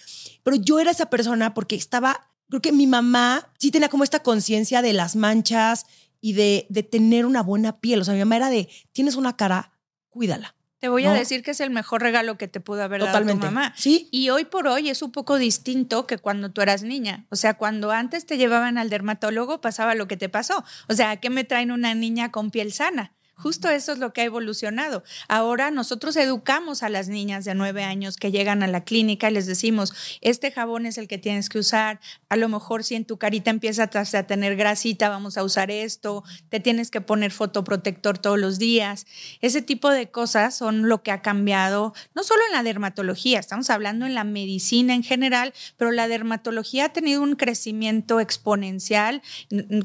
Pero 0.43 0.56
yo 0.56 0.81
era 0.81 0.90
esa 0.90 1.11
persona 1.11 1.55
porque 1.55 1.76
estaba, 1.76 2.31
creo 2.49 2.62
que 2.62 2.73
mi 2.73 2.87
mamá 2.87 3.52
sí 3.58 3.70
tenía 3.70 3.90
como 3.90 4.02
esta 4.02 4.23
conciencia 4.23 4.82
de 4.82 4.94
las 4.94 5.14
manchas 5.14 5.87
y 6.20 6.32
de, 6.32 6.67
de 6.70 6.82
tener 6.82 7.26
una 7.26 7.43
buena 7.43 7.81
piel, 7.81 8.00
o 8.00 8.05
sea, 8.05 8.14
mi 8.14 8.20
mamá 8.20 8.37
era 8.37 8.50
de, 8.50 8.69
tienes 8.93 9.17
una 9.17 9.37
cara, 9.37 9.73
cuídala. 10.08 10.56
Te 10.82 10.88
voy 10.88 11.05
No. 11.05 11.11
a 11.12 11.14
decir 11.14 11.44
que 11.44 11.52
es 11.52 11.61
el 11.61 11.70
mejor 11.70 12.02
regalo 12.02 12.37
que 12.37 12.49
te 12.49 12.58
pudo 12.58 12.82
haber 12.82 12.99
Totalmente. 12.99 13.38
dado 13.46 13.50
tu 13.50 13.55
mamá. 13.55 13.73
Sí, 13.76 14.08
Y 14.11 14.31
hoy 14.31 14.44
por 14.46 14.67
hoy 14.67 14.90
es 14.90 15.00
un 15.00 15.12
poco 15.12 15.38
distinto 15.38 16.08
que 16.08 16.19
cuando 16.19 16.50
tú 16.50 16.61
eras 16.61 16.82
niña. 16.82 17.25
O 17.31 17.37
sea, 17.37 17.55
cuando 17.55 17.93
antes 17.93 18.26
te 18.26 18.37
llevaban 18.37 18.76
al 18.79 18.90
dermatólogo 18.90 19.61
pasaba 19.61 19.94
lo 19.94 20.08
que 20.08 20.17
te 20.17 20.29
pasó. 20.29 20.64
O 20.88 20.94
sea, 20.94 21.12
¿a 21.12 21.17
qué 21.19 21.31
me 21.31 21.44
traen 21.44 21.70
una 21.70 21.94
niña 21.94 22.32
con 22.32 22.50
piel 22.50 22.73
sana? 22.73 23.12
Justo 23.34 23.69
eso 23.69 23.93
es 23.93 23.99
lo 23.99 24.12
que 24.12 24.20
ha 24.20 24.25
evolucionado. 24.25 25.02
Ahora 25.29 25.70
nosotros 25.70 26.17
educamos 26.17 26.82
a 26.82 26.88
las 26.88 27.08
niñas 27.08 27.44
de 27.44 27.55
nueve 27.55 27.82
años 27.82 28.17
que 28.17 28.31
llegan 28.31 28.62
a 28.62 28.69
la 28.69 28.84
clínica 28.84 29.31
y 29.31 29.34
les 29.34 29.46
decimos, 29.46 29.93
este 30.20 30.52
jabón 30.52 30.87
es 30.87 30.99
el 30.99 31.08
que 31.08 31.19
tienes 31.19 31.49
que 31.49 31.58
usar. 31.58 32.00
A 32.29 32.37
lo 32.37 32.49
mejor 32.49 32.84
si 32.84 32.94
en 32.94 33.05
tu 33.05 33.19
carita 33.19 33.50
empiezas 33.50 34.14
a 34.14 34.23
tener 34.25 34.56
grasita, 34.56 35.08
vamos 35.08 35.37
a 35.37 35.44
usar 35.44 35.70
esto. 35.70 36.23
Te 36.50 36.61
tienes 36.61 36.90
que 36.90 37.00
poner 37.00 37.32
fotoprotector 37.32 38.19
todos 38.19 38.38
los 38.38 38.58
días. 38.58 39.06
Ese 39.40 39.62
tipo 39.62 39.90
de 39.90 40.11
cosas 40.11 40.56
son 40.56 40.88
lo 40.88 41.02
que 41.02 41.11
ha 41.11 41.23
cambiado, 41.23 41.94
no 42.14 42.23
solo 42.23 42.43
en 42.46 42.52
la 42.52 42.62
dermatología, 42.62 43.38
estamos 43.40 43.70
hablando 43.70 44.06
en 44.06 44.14
la 44.14 44.25
medicina 44.25 44.94
en 44.94 45.02
general, 45.02 45.52
pero 45.76 45.90
la 45.90 46.08
dermatología 46.08 46.87
ha 46.87 46.93
tenido 46.93 47.23
un 47.23 47.37
crecimiento 47.37 48.20
exponencial, 48.20 49.23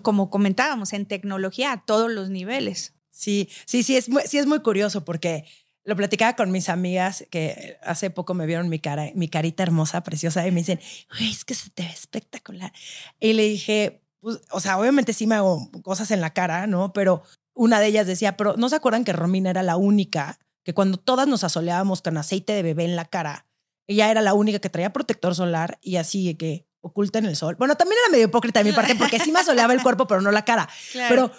como 0.02 0.30
comentábamos, 0.30 0.94
en 0.94 1.06
tecnología 1.06 1.72
a 1.72 1.86
todos 1.86 2.12
los 2.12 2.30
niveles. 2.30 2.97
Sí, 3.18 3.50
sí, 3.66 3.82
sí, 3.82 3.98
es 3.98 4.10
muy, 4.10 4.22
sí 4.28 4.38
es 4.38 4.46
muy 4.46 4.60
curioso 4.62 5.04
porque 5.04 5.46
lo 5.84 5.96
platicaba 5.96 6.36
con 6.36 6.52
mis 6.52 6.70
amigas 6.70 7.26
que 7.32 7.80
hace 7.82 8.12
poco 8.12 8.36
me 8.36 8.46
vieron 8.46 8.70
mi 8.70 8.78
cara, 8.78 9.10
mi 9.16 9.28
carita 9.28 9.64
hermosa, 9.64 10.04
preciosa, 10.04 10.46
y 10.46 10.52
me 10.52 10.60
dicen, 10.60 10.80
"Güey, 11.10 11.32
es 11.32 11.44
que 11.44 11.56
se 11.56 11.72
te 11.72 11.84
ve 11.84 11.90
espectacular. 11.90 12.72
Y 13.20 13.34
le 13.34 13.44
dije, 13.44 14.04
pues, 14.20 14.40
o 14.52 14.60
sea, 14.60 14.78
obviamente 14.78 15.14
sí 15.14 15.26
me 15.26 15.34
hago 15.34 15.72
cosas 15.82 16.12
en 16.12 16.22
la 16.22 16.34
cara, 16.34 16.68
¿no? 16.68 16.94
Pero 16.94 17.24
una 17.56 17.80
de 17.80 17.88
ellas 17.88 18.06
decía, 18.06 18.38
pero 18.38 18.56
¿no 18.56 18.70
se 18.70 18.76
acuerdan 18.76 19.04
que 19.04 19.14
Romina 19.14 19.50
era 19.50 19.64
la 19.64 19.78
única 19.78 20.38
que 20.64 20.76
cuando 20.76 20.98
todas 21.00 21.28
nos 21.28 21.44
asoleábamos 21.44 22.04
con 22.04 22.18
aceite 22.18 22.54
de 22.54 22.62
bebé 22.62 22.86
en 22.86 22.96
la 22.96 23.06
cara, 23.06 23.48
ella 23.88 24.12
era 24.12 24.22
la 24.22 24.36
única 24.36 24.60
que 24.60 24.70
traía 24.70 24.94
protector 24.94 25.34
solar 25.34 25.80
y 25.82 25.96
así 25.96 26.36
que 26.36 26.68
oculta 26.82 27.20
en 27.20 27.26
el 27.26 27.36
sol? 27.36 27.56
Bueno, 27.56 27.76
también 27.76 28.00
era 28.04 28.12
medio 28.12 28.26
hipócrita 28.26 28.64
de 28.64 28.70
mi 28.70 28.76
parte 28.76 28.96
porque 28.96 29.20
sí 29.20 29.32
me 29.32 29.40
asoleaba 29.40 29.74
el 29.74 29.82
cuerpo, 29.82 30.08
pero 30.08 30.22
no 30.22 30.32
la 30.32 30.46
cara. 30.46 30.68
Pero, 31.10 31.32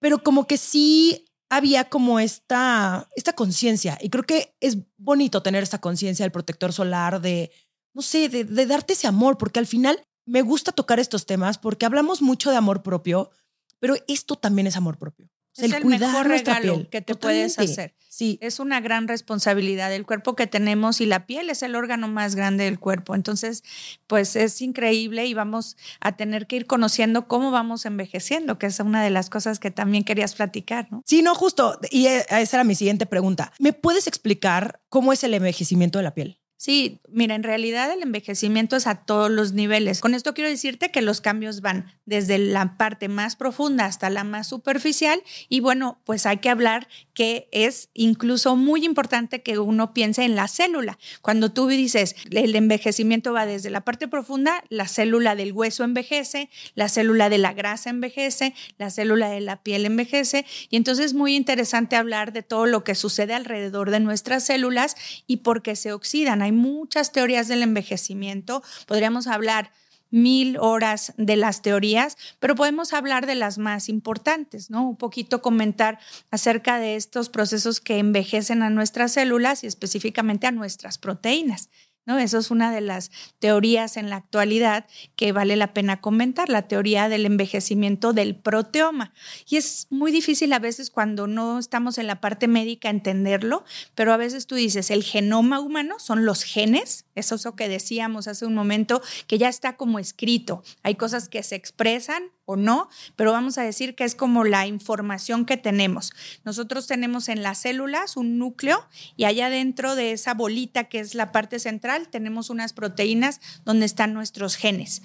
pero 0.00 0.22
como 0.22 0.46
que 0.46 0.58
sí 0.58 1.24
había 1.48 1.88
como 1.88 2.18
esta, 2.20 3.08
esta 3.14 3.34
conciencia. 3.34 3.98
Y 4.00 4.10
creo 4.10 4.24
que 4.24 4.56
es 4.60 4.78
bonito 4.96 5.42
tener 5.42 5.62
esta 5.62 5.80
conciencia 5.80 6.24
del 6.24 6.32
protector 6.32 6.72
solar, 6.72 7.20
de, 7.20 7.50
no 7.94 8.02
sé, 8.02 8.28
de, 8.28 8.44
de 8.44 8.66
darte 8.66 8.94
ese 8.94 9.06
amor, 9.06 9.38
porque 9.38 9.58
al 9.58 9.66
final 9.66 10.02
me 10.26 10.42
gusta 10.42 10.72
tocar 10.72 10.98
estos 10.98 11.24
temas 11.24 11.56
porque 11.56 11.86
hablamos 11.86 12.20
mucho 12.20 12.50
de 12.50 12.56
amor 12.56 12.82
propio, 12.82 13.30
pero 13.78 13.94
esto 14.08 14.36
también 14.36 14.66
es 14.66 14.76
amor 14.76 14.98
propio. 14.98 15.30
Es 15.58 15.72
el 15.72 15.84
mejor 15.84 16.28
regalo 16.28 16.74
piel. 16.74 16.88
que 16.88 17.00
te 17.00 17.14
puedes 17.14 17.58
hacer. 17.58 17.94
Sí. 18.08 18.38
Es 18.40 18.60
una 18.60 18.80
gran 18.80 19.08
responsabilidad 19.08 19.92
el 19.92 20.06
cuerpo 20.06 20.36
que 20.36 20.46
tenemos 20.46 21.00
y 21.00 21.06
la 21.06 21.26
piel 21.26 21.50
es 21.50 21.62
el 21.62 21.74
órgano 21.74 22.08
más 22.08 22.34
grande 22.34 22.64
del 22.64 22.78
cuerpo. 22.78 23.14
Entonces, 23.14 23.62
pues 24.06 24.36
es 24.36 24.62
increíble 24.62 25.26
y 25.26 25.34
vamos 25.34 25.76
a 26.00 26.12
tener 26.12 26.46
que 26.46 26.56
ir 26.56 26.66
conociendo 26.66 27.28
cómo 27.28 27.50
vamos 27.50 27.84
envejeciendo, 27.84 28.58
que 28.58 28.66
es 28.66 28.80
una 28.80 29.02
de 29.04 29.10
las 29.10 29.28
cosas 29.28 29.58
que 29.58 29.70
también 29.70 30.04
querías 30.04 30.34
platicar, 30.34 30.88
¿no? 30.90 31.02
Sí, 31.04 31.20
no, 31.20 31.34
justo. 31.34 31.78
Y 31.90 32.06
eh, 32.06 32.24
esa 32.30 32.56
era 32.56 32.64
mi 32.64 32.74
siguiente 32.74 33.04
pregunta. 33.04 33.52
¿Me 33.58 33.72
puedes 33.72 34.06
explicar 34.06 34.80
cómo 34.88 35.12
es 35.12 35.22
el 35.24 35.34
envejecimiento 35.34 35.98
de 35.98 36.04
la 36.04 36.14
piel? 36.14 36.40
Sí, 36.58 37.00
mira, 37.10 37.34
en 37.34 37.42
realidad 37.42 37.92
el 37.92 38.02
envejecimiento 38.02 38.76
es 38.76 38.86
a 38.86 39.04
todos 39.04 39.30
los 39.30 39.52
niveles. 39.52 40.00
Con 40.00 40.14
esto 40.14 40.32
quiero 40.32 40.48
decirte 40.48 40.90
que 40.90 41.02
los 41.02 41.20
cambios 41.20 41.60
van 41.60 41.92
desde 42.06 42.38
la 42.38 42.78
parte 42.78 43.08
más 43.08 43.36
profunda 43.36 43.84
hasta 43.84 44.08
la 44.08 44.24
más 44.24 44.46
superficial 44.48 45.22
y 45.50 45.60
bueno, 45.60 46.00
pues 46.04 46.24
hay 46.24 46.38
que 46.38 46.48
hablar 46.48 46.88
que 47.16 47.48
es 47.50 47.88
incluso 47.94 48.56
muy 48.56 48.84
importante 48.84 49.40
que 49.42 49.58
uno 49.58 49.94
piense 49.94 50.22
en 50.24 50.36
la 50.36 50.48
célula. 50.48 50.98
Cuando 51.22 51.50
tú 51.50 51.66
dices 51.66 52.14
el 52.30 52.54
envejecimiento 52.54 53.32
va 53.32 53.46
desde 53.46 53.70
la 53.70 53.80
parte 53.80 54.06
profunda, 54.06 54.62
la 54.68 54.86
célula 54.86 55.34
del 55.34 55.52
hueso 55.52 55.82
envejece, 55.82 56.50
la 56.74 56.90
célula 56.90 57.30
de 57.30 57.38
la 57.38 57.54
grasa 57.54 57.88
envejece, 57.88 58.54
la 58.76 58.90
célula 58.90 59.30
de 59.30 59.40
la 59.40 59.62
piel 59.62 59.86
envejece 59.86 60.44
y 60.68 60.76
entonces 60.76 61.06
es 61.06 61.14
muy 61.14 61.34
interesante 61.34 61.96
hablar 61.96 62.34
de 62.34 62.42
todo 62.42 62.66
lo 62.66 62.84
que 62.84 62.94
sucede 62.94 63.32
alrededor 63.32 63.90
de 63.90 64.00
nuestras 64.00 64.44
células 64.44 64.94
y 65.26 65.38
por 65.38 65.62
qué 65.62 65.74
se 65.74 65.94
oxidan 65.94 66.42
hay 66.42 66.52
muchas 66.52 67.12
teorías 67.12 67.48
del 67.48 67.62
envejecimiento. 67.62 68.62
Podríamos 68.86 69.26
hablar 69.26 69.70
mil 70.10 70.56
horas 70.58 71.12
de 71.16 71.36
las 71.36 71.62
teorías, 71.62 72.16
pero 72.38 72.54
podemos 72.54 72.92
hablar 72.92 73.26
de 73.26 73.34
las 73.34 73.58
más 73.58 73.88
importantes, 73.88 74.70
¿no? 74.70 74.88
Un 74.88 74.96
poquito 74.96 75.42
comentar 75.42 75.98
acerca 76.30 76.78
de 76.78 76.96
estos 76.96 77.28
procesos 77.28 77.80
que 77.80 77.98
envejecen 77.98 78.62
a 78.62 78.70
nuestras 78.70 79.12
células 79.12 79.64
y 79.64 79.66
específicamente 79.66 80.46
a 80.46 80.52
nuestras 80.52 80.98
proteínas. 80.98 81.68
Eso 82.06 82.38
es 82.38 82.50
una 82.52 82.72
de 82.72 82.80
las 82.80 83.10
teorías 83.40 83.96
en 83.96 84.10
la 84.10 84.16
actualidad 84.16 84.86
que 85.16 85.32
vale 85.32 85.56
la 85.56 85.74
pena 85.74 86.00
comentar, 86.00 86.48
la 86.48 86.68
teoría 86.68 87.08
del 87.08 87.26
envejecimiento 87.26 88.12
del 88.12 88.36
proteoma. 88.36 89.12
Y 89.48 89.56
es 89.56 89.88
muy 89.90 90.12
difícil 90.12 90.52
a 90.52 90.60
veces 90.60 90.90
cuando 90.90 91.26
no 91.26 91.58
estamos 91.58 91.98
en 91.98 92.06
la 92.06 92.20
parte 92.20 92.46
médica 92.46 92.90
entenderlo, 92.90 93.64
pero 93.96 94.12
a 94.12 94.16
veces 94.16 94.46
tú 94.46 94.54
dices, 94.54 94.90
el 94.90 95.02
genoma 95.02 95.58
humano 95.58 95.98
son 95.98 96.24
los 96.24 96.44
genes, 96.44 97.06
eso 97.16 97.34
es 97.34 97.44
lo 97.44 97.56
que 97.56 97.68
decíamos 97.68 98.28
hace 98.28 98.46
un 98.46 98.54
momento, 98.54 99.02
que 99.26 99.38
ya 99.38 99.48
está 99.48 99.76
como 99.76 99.98
escrito. 99.98 100.62
Hay 100.82 100.94
cosas 100.94 101.28
que 101.28 101.42
se 101.42 101.56
expresan 101.56 102.30
o 102.46 102.56
no, 102.56 102.88
pero 103.16 103.32
vamos 103.32 103.58
a 103.58 103.62
decir 103.62 103.94
que 103.94 104.04
es 104.04 104.14
como 104.14 104.44
la 104.44 104.66
información 104.66 105.44
que 105.44 105.56
tenemos. 105.56 106.12
Nosotros 106.44 106.86
tenemos 106.86 107.28
en 107.28 107.42
las 107.42 107.58
células 107.58 108.16
un 108.16 108.38
núcleo 108.38 108.86
y 109.16 109.24
allá 109.24 109.50
dentro 109.50 109.94
de 109.94 110.12
esa 110.12 110.32
bolita 110.32 110.84
que 110.84 111.00
es 111.00 111.14
la 111.14 111.32
parte 111.32 111.58
central 111.58 112.08
tenemos 112.08 112.48
unas 112.48 112.72
proteínas 112.72 113.40
donde 113.64 113.84
están 113.84 114.14
nuestros 114.14 114.56
genes. 114.56 115.02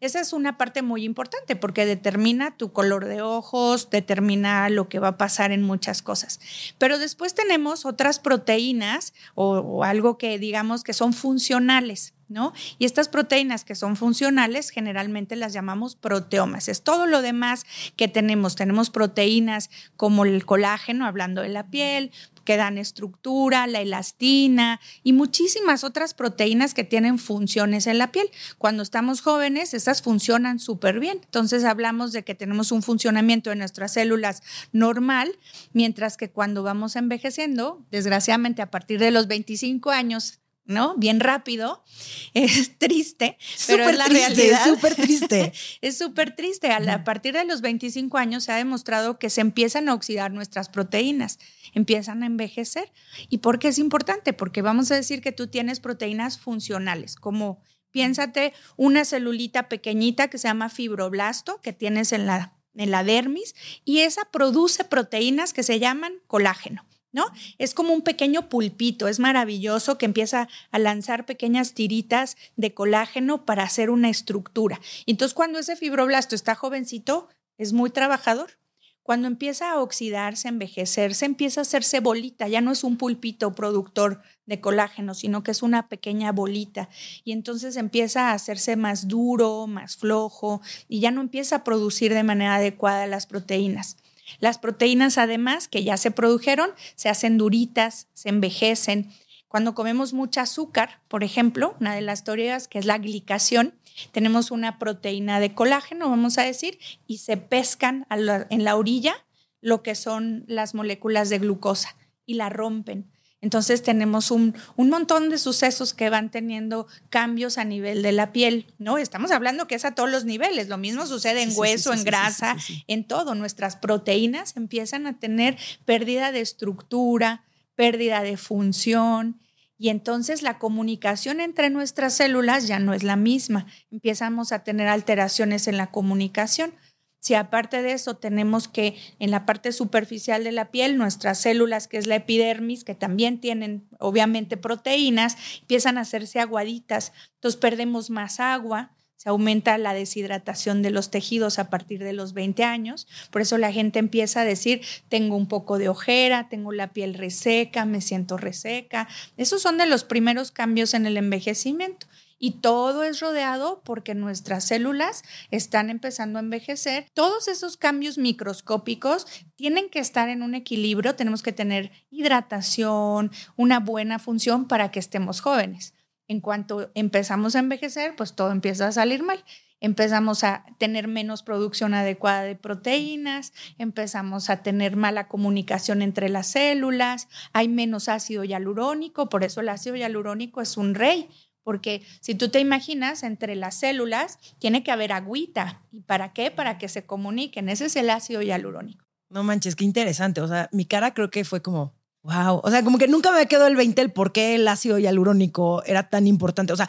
Esa 0.00 0.20
es 0.20 0.32
una 0.32 0.58
parte 0.58 0.82
muy 0.82 1.04
importante 1.04 1.54
porque 1.54 1.86
determina 1.86 2.56
tu 2.56 2.72
color 2.72 3.04
de 3.04 3.22
ojos, 3.22 3.88
determina 3.88 4.68
lo 4.68 4.88
que 4.88 4.98
va 4.98 5.08
a 5.08 5.16
pasar 5.16 5.52
en 5.52 5.62
muchas 5.62 6.02
cosas. 6.02 6.40
Pero 6.78 6.98
después 6.98 7.34
tenemos 7.34 7.86
otras 7.86 8.18
proteínas 8.18 9.14
o, 9.36 9.58
o 9.58 9.84
algo 9.84 10.18
que 10.18 10.40
digamos 10.40 10.82
que 10.82 10.92
son 10.92 11.12
funcionales. 11.12 12.14
¿No? 12.30 12.54
Y 12.78 12.86
estas 12.86 13.08
proteínas 13.08 13.64
que 13.64 13.74
son 13.74 13.96
funcionales 13.96 14.70
generalmente 14.70 15.36
las 15.36 15.52
llamamos 15.52 15.96
proteomas. 15.96 16.68
Es 16.68 16.82
todo 16.82 17.06
lo 17.06 17.20
demás 17.20 17.66
que 17.96 18.08
tenemos. 18.08 18.56
Tenemos 18.56 18.88
proteínas 18.88 19.68
como 19.96 20.24
el 20.24 20.46
colágeno, 20.46 21.04
hablando 21.04 21.42
de 21.42 21.50
la 21.50 21.66
piel, 21.66 22.12
que 22.44 22.56
dan 22.56 22.78
estructura, 22.78 23.66
la 23.66 23.80
elastina 23.80 24.80
y 25.02 25.12
muchísimas 25.12 25.84
otras 25.84 26.14
proteínas 26.14 26.74
que 26.74 26.84
tienen 26.84 27.18
funciones 27.18 27.86
en 27.86 27.98
la 27.98 28.10
piel. 28.10 28.28
Cuando 28.58 28.82
estamos 28.82 29.20
jóvenes, 29.20 29.74
estas 29.74 30.02
funcionan 30.02 30.58
súper 30.58 30.98
bien. 30.98 31.20
Entonces 31.22 31.64
hablamos 31.64 32.12
de 32.12 32.24
que 32.24 32.34
tenemos 32.34 32.72
un 32.72 32.82
funcionamiento 32.82 33.50
de 33.50 33.56
nuestras 33.56 33.92
células 33.92 34.42
normal, 34.72 35.30
mientras 35.72 36.16
que 36.16 36.30
cuando 36.30 36.62
vamos 36.62 36.96
envejeciendo, 36.96 37.84
desgraciadamente 37.90 38.62
a 38.62 38.70
partir 38.70 38.98
de 38.98 39.10
los 39.10 39.28
25 39.28 39.90
años, 39.90 40.39
¿no? 40.70 40.94
Bien 40.96 41.20
rápido. 41.20 41.84
Es 42.32 42.78
triste, 42.78 43.36
pero 43.66 43.88
es 43.88 43.98
la 43.98 44.06
realidad. 44.06 44.62
Es 44.66 44.72
súper 44.72 44.94
triste. 44.94 45.52
es 45.80 45.98
súper 45.98 46.34
triste. 46.34 46.72
A, 46.72 47.04
partir 47.04 47.34
de 47.34 47.44
los 47.44 47.60
25 47.60 48.16
años 48.16 48.44
se 48.44 48.52
ha 48.52 48.56
demostrado 48.56 49.18
que 49.18 49.28
se 49.30 49.40
empiezan 49.40 49.88
a 49.88 49.94
oxidar 49.94 50.32
nuestras 50.32 50.68
proteínas, 50.68 51.38
empiezan 51.74 52.22
a 52.22 52.26
envejecer. 52.26 52.92
¿Y 53.28 53.38
por 53.38 53.58
qué 53.58 53.68
es 53.68 53.78
importante? 53.78 54.32
Porque 54.32 54.62
vamos 54.62 54.90
a 54.90 54.94
decir 54.94 55.20
que 55.20 55.32
tú 55.32 55.48
tienes 55.48 55.80
proteínas 55.80 56.38
funcionales, 56.38 57.16
como 57.16 57.60
piénsate 57.90 58.54
una 58.76 59.04
celulita 59.04 59.68
pequeñita 59.68 60.28
que 60.28 60.38
se 60.38 60.48
llama 60.48 60.68
fibroblasto 60.68 61.60
que 61.60 61.72
tienes 61.72 62.12
en 62.12 62.26
la, 62.26 62.54
en 62.76 62.90
la 62.90 63.02
dermis 63.02 63.54
y 63.84 64.00
esa 64.00 64.24
produce 64.30 64.84
proteínas 64.84 65.52
que 65.52 65.64
se 65.64 65.80
llaman 65.80 66.14
colágeno. 66.26 66.86
¿No? 67.12 67.26
Es 67.58 67.74
como 67.74 67.92
un 67.92 68.02
pequeño 68.02 68.48
pulpito, 68.48 69.08
es 69.08 69.18
maravilloso 69.18 69.98
que 69.98 70.06
empieza 70.06 70.48
a 70.70 70.78
lanzar 70.78 71.26
pequeñas 71.26 71.74
tiritas 71.74 72.36
de 72.56 72.74
colágeno 72.74 73.44
para 73.44 73.64
hacer 73.64 73.90
una 73.90 74.08
estructura. 74.10 74.80
entonces 75.06 75.34
cuando 75.34 75.58
ese 75.58 75.76
fibroblasto 75.76 76.34
está 76.34 76.54
jovencito, 76.54 77.28
es 77.58 77.72
muy 77.72 77.90
trabajador. 77.90 78.58
Cuando 79.02 79.26
empieza 79.26 79.72
a 79.72 79.80
oxidarse, 79.80 80.46
envejecerse, 80.46 81.24
empieza 81.24 81.60
a 81.60 81.62
hacerse 81.62 82.00
bolita, 82.00 82.46
ya 82.48 82.60
no 82.60 82.70
es 82.70 82.84
un 82.84 82.96
pulpito 82.96 83.52
productor 83.54 84.22
de 84.46 84.60
colágeno, 84.60 85.14
sino 85.14 85.42
que 85.42 85.50
es 85.50 85.62
una 85.62 85.88
pequeña 85.88 86.32
bolita. 86.32 86.88
Y 87.24 87.32
entonces 87.32 87.76
empieza 87.76 88.28
a 88.28 88.34
hacerse 88.34 88.76
más 88.76 89.08
duro, 89.08 89.66
más 89.66 89.96
flojo, 89.96 90.60
y 90.86 91.00
ya 91.00 91.10
no 91.10 91.22
empieza 91.22 91.56
a 91.56 91.64
producir 91.64 92.14
de 92.14 92.22
manera 92.22 92.56
adecuada 92.56 93.06
las 93.06 93.26
proteínas. 93.26 93.96
Las 94.38 94.58
proteínas, 94.58 95.18
además, 95.18 95.68
que 95.68 95.82
ya 95.82 95.96
se 95.96 96.10
produjeron, 96.10 96.70
se 96.94 97.08
hacen 97.08 97.38
duritas, 97.38 98.08
se 98.14 98.28
envejecen. 98.28 99.10
Cuando 99.48 99.74
comemos 99.74 100.12
mucha 100.12 100.42
azúcar, 100.42 101.00
por 101.08 101.24
ejemplo, 101.24 101.74
una 101.80 101.94
de 101.94 102.02
las 102.02 102.22
teorías 102.22 102.68
que 102.68 102.78
es 102.78 102.86
la 102.86 102.98
glicación, 102.98 103.74
tenemos 104.12 104.50
una 104.50 104.78
proteína 104.78 105.40
de 105.40 105.54
colágeno, 105.54 106.08
vamos 106.08 106.38
a 106.38 106.42
decir, 106.42 106.78
y 107.06 107.18
se 107.18 107.36
pescan 107.36 108.06
en 108.10 108.64
la 108.64 108.76
orilla 108.76 109.14
lo 109.60 109.82
que 109.82 109.94
son 109.94 110.44
las 110.46 110.74
moléculas 110.74 111.28
de 111.28 111.38
glucosa 111.38 111.96
y 112.24 112.34
la 112.34 112.48
rompen. 112.48 113.10
Entonces 113.42 113.82
tenemos 113.82 114.30
un, 114.30 114.54
montón 114.76 115.30
de 115.30 115.38
sucesos 115.38 115.94
que 115.94 116.10
van 116.10 116.30
teniendo 116.30 116.86
cambios 117.08 117.56
a 117.56 117.64
nivel 117.64 118.02
de 118.02 118.12
la 118.12 118.32
piel, 118.32 118.66
¿no? 118.78 118.98
Estamos 118.98 119.30
hablando 119.30 119.66
que 119.66 119.76
es 119.76 119.84
a 119.86 119.94
todos 119.94 120.10
los 120.10 120.24
niveles, 120.26 120.68
lo 120.68 120.76
mismo 120.76 121.06
sucede 121.06 121.42
en 121.42 121.52
hueso, 121.56 121.94
en 121.94 122.04
grasa, 122.04 122.56
en 122.86 123.04
todo. 123.04 123.34
Nuestras 123.34 123.76
proteínas 123.76 124.56
empiezan 124.56 125.06
a 125.06 125.18
tener 125.18 125.56
pérdida 125.86 126.32
de 126.32 126.40
estructura, 126.40 127.44
pérdida 127.76 128.22
de 128.22 128.36
función. 128.36 129.40
Y 129.78 129.88
entonces 129.88 130.42
la 130.42 130.58
comunicación 130.58 131.40
entre 131.40 131.70
nuestras 131.70 132.12
células 132.12 132.66
ya 132.66 132.78
no 132.78 132.92
es 132.92 133.02
la 133.02 133.16
misma. 133.16 133.64
Empezamos 133.90 134.52
a 134.52 134.62
tener 134.62 134.88
alteraciones 134.88 135.66
en 135.66 135.78
la 135.78 135.90
comunicación. 135.90 136.74
Si 137.20 137.34
aparte 137.34 137.82
de 137.82 137.92
eso 137.92 138.16
tenemos 138.16 138.66
que 138.66 138.96
en 139.18 139.30
la 139.30 139.46
parte 139.46 139.72
superficial 139.72 140.42
de 140.42 140.52
la 140.52 140.70
piel, 140.70 140.96
nuestras 140.96 141.38
células, 141.38 141.86
que 141.86 141.98
es 141.98 142.06
la 142.06 142.16
epidermis, 142.16 142.82
que 142.82 142.94
también 142.94 143.40
tienen 143.40 143.86
obviamente 143.98 144.56
proteínas, 144.56 145.36
empiezan 145.60 145.98
a 145.98 146.02
hacerse 146.02 146.40
aguaditas, 146.40 147.12
entonces 147.34 147.60
perdemos 147.60 148.08
más 148.08 148.40
agua, 148.40 148.92
se 149.20 149.28
aumenta 149.28 149.76
la 149.76 149.92
deshidratación 149.92 150.80
de 150.80 150.88
los 150.88 151.10
tejidos 151.10 151.58
a 151.58 151.68
partir 151.68 152.02
de 152.02 152.14
los 152.14 152.32
20 152.32 152.64
años. 152.64 153.06
Por 153.30 153.42
eso 153.42 153.58
la 153.58 153.70
gente 153.70 153.98
empieza 153.98 154.40
a 154.40 154.44
decir, 154.46 154.80
tengo 155.10 155.36
un 155.36 155.46
poco 155.46 155.76
de 155.76 155.90
ojera, 155.90 156.48
tengo 156.48 156.72
la 156.72 156.94
piel 156.94 157.12
reseca, 157.12 157.84
me 157.84 158.00
siento 158.00 158.38
reseca. 158.38 159.08
Esos 159.36 159.60
son 159.60 159.76
de 159.76 159.84
los 159.84 160.04
primeros 160.04 160.50
cambios 160.52 160.94
en 160.94 161.04
el 161.04 161.18
envejecimiento. 161.18 162.06
Y 162.42 162.52
todo 162.62 163.04
es 163.04 163.20
rodeado 163.20 163.82
porque 163.84 164.14
nuestras 164.14 164.64
células 164.64 165.22
están 165.50 165.90
empezando 165.90 166.38
a 166.38 166.42
envejecer. 166.42 167.06
Todos 167.12 167.48
esos 167.48 167.76
cambios 167.76 168.16
microscópicos 168.16 169.26
tienen 169.56 169.90
que 169.90 169.98
estar 169.98 170.30
en 170.30 170.42
un 170.42 170.54
equilibrio. 170.54 171.14
Tenemos 171.14 171.42
que 171.42 171.52
tener 171.52 171.92
hidratación, 172.10 173.30
una 173.56 173.78
buena 173.78 174.18
función 174.18 174.66
para 174.66 174.90
que 174.90 174.98
estemos 174.98 175.42
jóvenes. 175.42 175.92
En 176.28 176.40
cuanto 176.40 176.90
empezamos 176.94 177.54
a 177.54 177.58
envejecer, 177.58 178.16
pues 178.16 178.34
todo 178.34 178.50
empieza 178.52 178.88
a 178.88 178.92
salir 178.92 179.22
mal 179.22 179.44
empezamos 179.80 180.44
a 180.44 180.64
tener 180.78 181.08
menos 181.08 181.42
producción 181.42 181.94
adecuada 181.94 182.42
de 182.42 182.54
proteínas, 182.54 183.52
empezamos 183.78 184.50
a 184.50 184.62
tener 184.62 184.96
mala 184.96 185.26
comunicación 185.26 186.02
entre 186.02 186.28
las 186.28 186.48
células, 186.48 187.28
hay 187.52 187.68
menos 187.68 188.08
ácido 188.08 188.44
hialurónico, 188.44 189.28
por 189.28 189.42
eso 189.42 189.60
el 189.60 189.70
ácido 189.70 189.96
hialurónico 189.96 190.60
es 190.60 190.76
un 190.76 190.94
rey, 190.94 191.28
porque 191.62 192.02
si 192.20 192.34
tú 192.34 192.48
te 192.48 192.60
imaginas, 192.60 193.22
entre 193.22 193.54
las 193.54 193.78
células 193.78 194.38
tiene 194.58 194.82
que 194.82 194.90
haber 194.90 195.12
agüita. 195.12 195.82
¿Y 195.92 196.00
para 196.00 196.32
qué? 196.32 196.50
Para 196.50 196.78
que 196.78 196.88
se 196.88 197.04
comuniquen. 197.04 197.68
Ese 197.68 197.86
es 197.86 197.96
el 197.96 198.10
ácido 198.10 198.42
hialurónico. 198.42 199.04
No 199.28 199.44
manches, 199.44 199.76
qué 199.76 199.84
interesante. 199.84 200.40
O 200.40 200.48
sea, 200.48 200.68
mi 200.72 200.84
cara 200.84 201.14
creo 201.14 201.30
que 201.30 201.44
fue 201.44 201.62
como, 201.62 201.94
wow. 202.22 202.60
O 202.64 202.70
sea, 202.70 202.82
como 202.82 202.98
que 202.98 203.08
nunca 203.08 203.32
me 203.32 203.46
quedó 203.46 203.66
el 203.66 203.76
20 203.76 204.02
el 204.02 204.12
por 204.12 204.32
qué 204.32 204.54
el 204.56 204.66
ácido 204.66 204.98
hialurónico 204.98 205.82
era 205.84 206.08
tan 206.08 206.26
importante. 206.26 206.72
O 206.72 206.76
sea, 206.76 206.88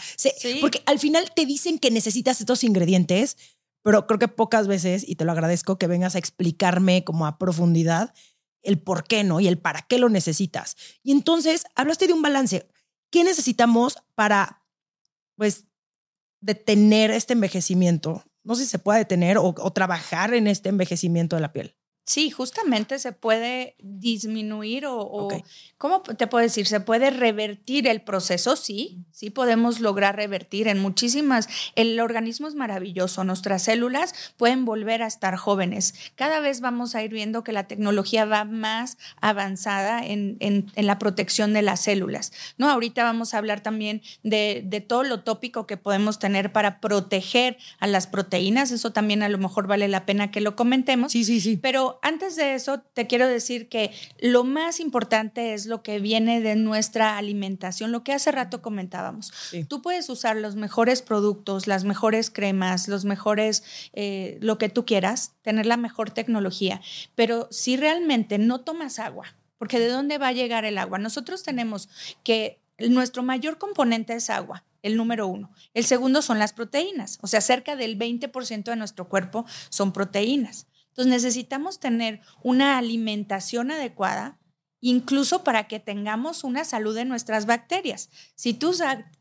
porque 0.60 0.82
al 0.86 1.00
final 1.00 1.32
te 1.36 1.46
dicen 1.46 1.78
que 1.78 1.92
necesitas 1.92 2.40
estos 2.40 2.64
ingredientes, 2.64 3.38
pero 3.84 4.08
creo 4.08 4.20
que 4.20 4.28
pocas 4.28 4.68
veces, 4.68 5.08
y 5.08 5.16
te 5.16 5.26
lo 5.26 5.32
agradezco, 5.32 5.78
que 5.78 5.88
vengas 5.88 6.16
a 6.16 6.20
explicarme 6.20 7.04
como 7.04 7.26
a 7.26 7.38
profundidad 7.38 8.14
el 8.64 8.80
por 8.80 9.04
qué 9.04 9.24
no 9.24 9.40
y 9.40 9.48
el 9.48 9.58
para 9.58 9.82
qué 9.82 9.98
lo 9.98 10.10
necesitas. 10.10 10.78
Y 11.04 11.12
entonces 11.12 11.66
hablaste 11.76 12.08
de 12.08 12.14
un 12.14 12.22
balance 12.22 12.68
¿qué 13.12 13.24
necesitamos 13.24 13.98
para, 14.16 14.61
pues, 15.42 15.66
detener 16.40 17.10
este 17.10 17.34
envejecimiento? 17.34 18.24
No 18.44 18.54
sé 18.54 18.66
si 18.66 18.70
se 18.70 18.78
puede 18.78 19.00
detener 19.00 19.40
o, 19.40 19.56
o 19.58 19.74
trabajar 19.74 20.36
en 20.36 20.46
este 20.46 20.70
envejecimiento 20.70 21.36
de 21.36 21.42
la 21.42 21.52
piel. 21.52 21.76
Sí, 22.04 22.32
justamente 22.32 22.98
se 22.98 23.12
puede 23.12 23.76
disminuir 23.80 24.86
o, 24.88 25.30
¿cómo 25.78 26.02
te 26.02 26.26
puedo 26.26 26.42
decir? 26.42 26.66
Se 26.66 26.80
puede 26.80 27.12
revertir 27.12 27.88
el 27.88 28.02
proceso, 28.02 28.56
sí, 28.56 29.06
sí 29.12 29.30
podemos 29.30 29.80
lograr 29.80 30.16
revertir 30.16 30.68
en 30.68 30.80
muchísimas. 30.80 31.48
El 31.76 32.00
organismo 32.00 32.48
es 32.48 32.56
maravilloso, 32.56 33.24
nuestras 33.24 33.64
células 33.64 34.34
pueden 34.36 34.66
volver 34.66 35.04
a 35.04 35.08
estar 35.08 35.36
jóvenes. 35.36 35.94
Cada 36.16 36.40
vez 36.40 36.60
vamos 36.60 36.96
a 36.96 37.04
ir 37.04 37.12
viendo 37.12 37.44
que 37.44 37.52
la 37.52 37.68
tecnología 37.68 38.26
va 38.26 38.46
más 38.46 38.98
avanzada 39.22 40.04
en, 40.04 40.72
la 40.76 40.98
protección 40.98 41.54
de 41.54 41.62
las 41.62 41.82
células, 41.82 42.34
¿no? 42.58 42.70
Ahorita 42.70 43.04
vamos 43.04 43.34
a 43.34 43.38
hablar 43.38 43.62
también 43.62 44.02
de, 44.24 44.64
de 44.66 44.82
todo 44.82 45.04
lo 45.04 45.22
tópico 45.22 45.68
que 45.68 45.78
podemos 45.78 46.18
tener 46.18 46.52
para 46.52 46.80
proteger 46.80 47.58
a 47.80 47.86
las 47.86 48.08
proteínas, 48.08 48.72
eso 48.72 48.92
también 48.92 49.22
a 49.22 49.30
lo 49.30 49.38
mejor 49.38 49.68
vale 49.68 49.88
la 49.88 50.06
pena 50.06 50.32
que 50.32 50.42
lo 50.42 50.56
comentemos. 50.56 51.12
Sí, 51.12 51.24
sí, 51.24 51.40
sí. 51.40 51.58
Pero 51.58 51.91
antes 52.02 52.36
de 52.36 52.56
eso, 52.56 52.82
te 52.82 53.08
quiero 53.08 53.28
decir 53.28 53.70
que 53.70 53.92
lo 54.20 54.44
más 54.44 54.80
importante 54.80 55.54
es 55.54 55.66
lo 55.66 55.84
que 55.84 56.00
viene 56.00 56.42
de 56.42 56.56
nuestra 56.56 57.18
alimentación, 57.18 57.92
lo 57.92 58.04
que 58.04 58.14
hace 58.14 58.32
rato 58.32 58.62
comentábamos. 58.62 59.32
Tú 59.68 59.82
puedes 59.82 60.10
usar 60.10 60.36
los 60.36 60.56
mejores 60.56 61.02
productos, 61.02 61.68
las 61.68 61.84
mejores 61.84 62.30
cremas, 62.30 62.88
los 62.88 63.06
mejores, 63.06 63.64
eh, 63.94 64.38
lo 64.42 64.58
que 64.58 64.70
tú 64.70 64.86
quieras, 64.86 65.34
tener 65.42 65.66
la 65.66 65.78
mejor 65.78 66.12
tecnología, 66.12 66.82
pero 67.16 67.48
si 67.52 67.78
realmente 67.78 68.38
no 68.38 68.62
tomas 68.62 69.00
agua, 69.00 69.36
porque 69.58 69.80
¿de 69.80 69.90
dónde 69.90 70.18
va 70.18 70.30
a 70.30 70.34
llegar 70.34 70.66
el 70.66 70.78
agua? 70.78 70.98
Nosotros 70.98 71.44
tenemos 71.44 71.90
que 72.24 72.60
nuestro 72.80 73.24
mayor 73.24 73.58
componente 73.58 74.14
es 74.14 74.30
agua 74.30 74.64
el 74.82 74.98
número 74.98 75.28
uno. 75.28 75.52
El 75.74 75.86
segundo 75.86 76.22
son 76.22 76.40
las 76.40 76.54
proteínas, 76.54 77.20
o 77.22 77.28
sea, 77.28 77.42
cerca 77.42 77.76
del 77.76 77.98
20% 77.98 78.64
de 78.64 78.76
nuestro 78.76 79.08
cuerpo 79.08 79.46
son 79.70 79.94
proteínas. 79.94 80.68
Entonces 80.92 81.12
necesitamos 81.12 81.80
tener 81.80 82.22
una 82.44 82.78
alimentación 82.78 83.72
adecuada, 83.72 84.38
incluso 84.82 85.44
para 85.44 85.68
que 85.68 85.80
tengamos 85.80 86.44
una 86.44 86.66
salud 86.66 86.96
de 86.96 87.06
nuestras 87.06 87.46
bacterias. 87.46 88.10
Si 88.36 88.54
tú 88.54 88.74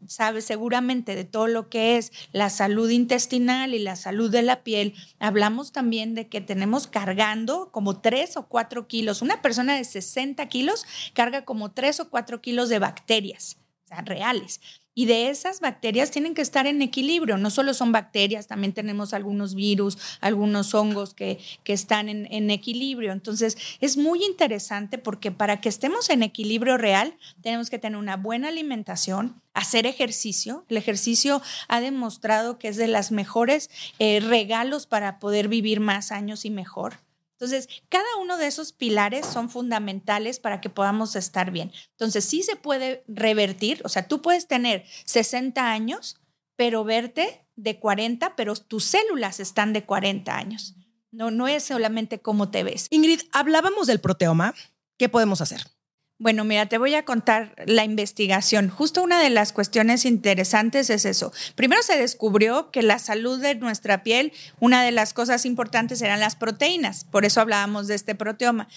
sabes 0.07 0.45
seguramente 0.45 1.15
de 1.15 1.25
todo 1.25 1.47
lo 1.49 1.69
que 1.69 1.97
es 1.97 2.13
la 2.33 2.51
salud 2.51 2.89
intestinal 2.91 3.75
y 3.75 3.79
la 3.79 3.95
salud 3.95 4.31
de 4.31 4.43
la 4.43 4.65
piel, 4.65 4.95
hablamos 5.19 5.71
también 5.73 6.15
de 6.15 6.29
que 6.29 6.41
tenemos 6.41 6.87
cargando 6.87 7.71
como 7.73 8.01
3 8.01 8.39
o 8.39 8.49
4 8.49 8.89
kilos. 8.89 9.23
Una 9.23 9.43
persona 9.43 9.77
de 9.77 9.85
60 9.85 10.49
kilos 10.49 10.87
carga 11.13 11.45
como 11.45 11.73
3 11.73 12.01
o 12.01 12.11
4 12.11 12.41
kilos 12.41 12.69
de 12.69 12.79
bacterias. 12.79 13.59
O 13.93 14.03
reales. 14.05 14.61
Y 15.01 15.07
de 15.07 15.31
esas 15.31 15.61
bacterias 15.61 16.11
tienen 16.11 16.35
que 16.35 16.43
estar 16.43 16.67
en 16.67 16.83
equilibrio. 16.83 17.39
No 17.39 17.49
solo 17.49 17.73
son 17.73 17.91
bacterias, 17.91 18.49
también 18.49 18.75
tenemos 18.75 19.15
algunos 19.15 19.55
virus, 19.55 19.97
algunos 20.21 20.75
hongos 20.75 21.15
que, 21.15 21.39
que 21.65 21.73
están 21.73 22.11
en, 22.11 22.51
equilibrio. 22.51 23.13
Entonces, 23.13 23.57
es 23.81 23.97
muy 23.97 24.23
interesante 24.23 24.99
porque 24.99 25.31
para 25.31 25.63
que 25.63 25.71
estemos 25.71 26.11
en 26.11 26.23
equilibrio 26.23 26.77
real, 26.77 27.17
tenemos 27.41 27.71
que 27.71 27.79
tener 27.79 27.99
una 27.99 28.19
buena 28.19 28.49
alimentación, 28.49 29.41
hacer 29.55 29.87
ejercicio. 29.87 30.67
El 30.69 30.77
ejercicio 30.77 31.41
ha 31.69 31.81
demostrado 31.81 32.59
que 32.59 32.69
es 32.69 32.77
de 32.77 32.87
los 32.87 33.11
mejores 33.11 33.71
eh, 33.99 34.21
regalos 34.21 34.87
para 34.87 35.19
poder 35.19 35.49
vivir 35.49 35.81
más 35.81 36.13
años 36.13 36.45
y 36.45 36.51
mejor. 36.51 36.99
Entonces, 37.41 37.69
cada 37.89 38.05
uno 38.21 38.37
de 38.37 38.47
esos 38.47 38.73
pilares 38.73 39.25
son 39.25 39.49
fundamentales 39.49 40.39
para 40.39 40.61
que 40.61 40.69
podamos 40.69 41.17
estar 41.17 41.51
bien. 41.51 41.73
Entonces, 41.93 42.27
sí 42.27 42.43
se 42.43 42.55
puede 42.55 43.03
revertir, 43.09 43.81
o 43.83 43.89
sea, 43.89 44.07
tú 44.07 44.21
puedes 44.21 44.47
tener 44.47 44.85
60 45.07 45.73
años, 45.73 46.19
pero 46.57 46.85
verte 46.85 47.47
de 47.57 47.81
40, 47.81 48.37
pero 48.37 48.55
tus 48.57 48.85
células 48.85 49.41
están 49.41 49.73
de 49.73 49.87
40 49.87 50.37
años. 50.37 50.75
No, 51.13 51.31
no 51.31 51.49
es 51.49 51.65
solamente 51.65 52.21
cómo 52.21 52.51
te 52.51 52.63
ves. 52.63 52.87
Ingrid, 52.91 53.23
hablábamos 53.33 53.87
del 53.87 54.01
proteoma. 54.01 54.55
¿Qué 54.99 55.09
podemos 55.09 55.41
hacer? 55.41 55.63
Bueno, 56.21 56.45
mira, 56.45 56.67
te 56.67 56.77
voy 56.77 56.95
a 56.95 57.07
contar 57.07 57.55
la 57.65 57.83
investigación. 57.83 58.69
Justo 58.69 59.03
una 59.03 59.23
de 59.23 59.31
las 59.31 59.55
cuestiones 59.55 60.05
interesantes 60.05 60.91
es 60.91 61.07
eso. 61.07 61.33
Primero 61.55 61.83
se 61.83 61.97
descubrió 61.97 62.71
que 62.71 62.83
la 62.83 62.99
salud 62.99 63.41
de 63.41 63.55
nuestra 63.55 64.03
piel, 64.03 64.35
una 64.61 64.85
de 64.85 64.91
las 64.91 65.15
cosas 65.15 65.47
importantes 65.47 66.03
eran 66.03 66.21
las 66.21 66.37
proteínas, 66.37 67.05
por 67.05 67.25
eso 67.25 67.41
hablábamos 67.41 67.87
de 67.87 67.95
este 67.95 68.15
proteoma. 68.15 68.69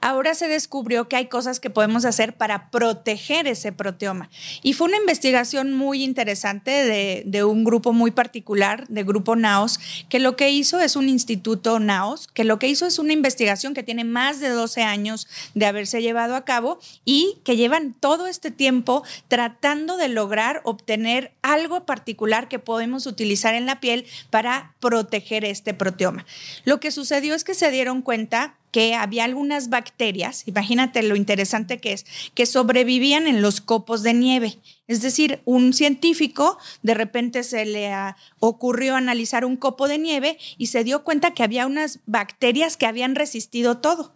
Ahora 0.00 0.36
se 0.36 0.46
descubrió 0.46 1.08
que 1.08 1.16
hay 1.16 1.26
cosas 1.26 1.58
que 1.58 1.70
podemos 1.70 2.04
hacer 2.04 2.36
para 2.36 2.70
proteger 2.70 3.48
ese 3.48 3.72
proteoma. 3.72 4.30
Y 4.62 4.74
fue 4.74 4.86
una 4.86 4.98
investigación 4.98 5.72
muy 5.72 6.04
interesante 6.04 6.70
de, 6.70 7.42
un 7.42 7.64
grupo 7.64 7.92
muy 7.92 8.12
particular, 8.12 8.86
de 8.86 9.02
Grupo 9.02 9.34
NAOS, 9.34 9.80
que 10.08 10.20
lo 10.20 10.36
que 10.36 10.50
hizo 10.50 10.78
es 10.78 10.94
un 10.94 11.08
instituto 11.08 11.80
NAOS, 11.80 12.28
que 12.28 12.44
lo 12.44 12.60
que 12.60 12.68
hizo 12.68 12.86
es 12.86 13.00
una 13.00 13.12
investigación 13.12 13.74
que 13.74 13.82
tiene 13.82 14.04
más 14.04 14.38
de 14.38 14.50
12 14.50 14.82
años 14.82 15.26
de 15.54 15.66
haberse 15.66 16.00
llevado 16.00 16.36
a 16.36 16.44
cabo 16.44 16.78
y 17.04 17.38
que 17.44 17.56
llevan 17.56 17.94
todo 17.94 18.26
este 18.26 18.50
tiempo 18.50 19.02
tratando 19.28 19.96
de 19.96 20.08
lograr 20.08 20.60
obtener 20.64 21.32
algo 21.42 21.84
particular 21.86 22.48
que 22.48 22.58
podemos 22.58 23.06
utilizar 23.06 23.54
en 23.54 23.66
la 23.66 23.80
piel 23.80 24.06
para 24.30 24.74
proteger 24.80 25.44
este 25.44 25.74
proteoma. 25.74 26.26
Lo 26.64 26.80
que 26.80 26.90
sucedió 26.90 27.34
es 27.34 27.44
que 27.44 27.54
se 27.54 27.70
dieron 27.70 28.02
cuenta 28.02 28.56
que 28.72 28.94
había 28.94 29.24
algunas 29.24 29.68
bacterias, 29.68 30.48
imagínate 30.48 31.02
lo 31.02 31.14
interesante 31.14 31.78
que 31.78 31.92
es, 31.92 32.06
que 32.34 32.46
sobrevivían 32.46 33.26
en 33.26 33.42
los 33.42 33.60
copos 33.60 34.02
de 34.02 34.14
nieve. 34.14 34.58
Es 34.88 35.02
decir, 35.02 35.42
un 35.44 35.74
científico 35.74 36.58
de 36.82 36.94
repente 36.94 37.44
se 37.44 37.66
le 37.66 37.92
ocurrió 38.40 38.96
analizar 38.96 39.44
un 39.44 39.56
copo 39.56 39.88
de 39.88 39.98
nieve 39.98 40.38
y 40.56 40.68
se 40.68 40.84
dio 40.84 41.04
cuenta 41.04 41.34
que 41.34 41.42
había 41.42 41.66
unas 41.66 42.00
bacterias 42.06 42.78
que 42.78 42.86
habían 42.86 43.14
resistido 43.14 43.78
todo 43.78 44.14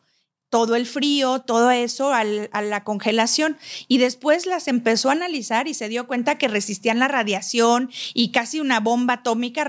todo 0.49 0.77
el 0.77 0.87
frío, 0.87 1.41
todo 1.41 1.71
eso 1.71 2.13
a 2.13 2.25
la 2.25 2.85
congelación. 2.85 3.57
Y 3.89 3.99
después 3.99 4.47
las 4.47 4.69
empezó 4.69 5.09
a 5.09 5.13
analizar 5.13 5.69
y 5.69 5.75
se 5.75 5.89
dio 5.89 6.07
cuenta 6.07 6.39
que 6.39 6.49
resistían 6.49 6.99
la 6.99 7.09
radiación 7.09 7.91
y 8.15 8.31
casi 8.31 8.61
una 8.61 8.81
bomba 8.81 9.15
atómica 9.15 9.69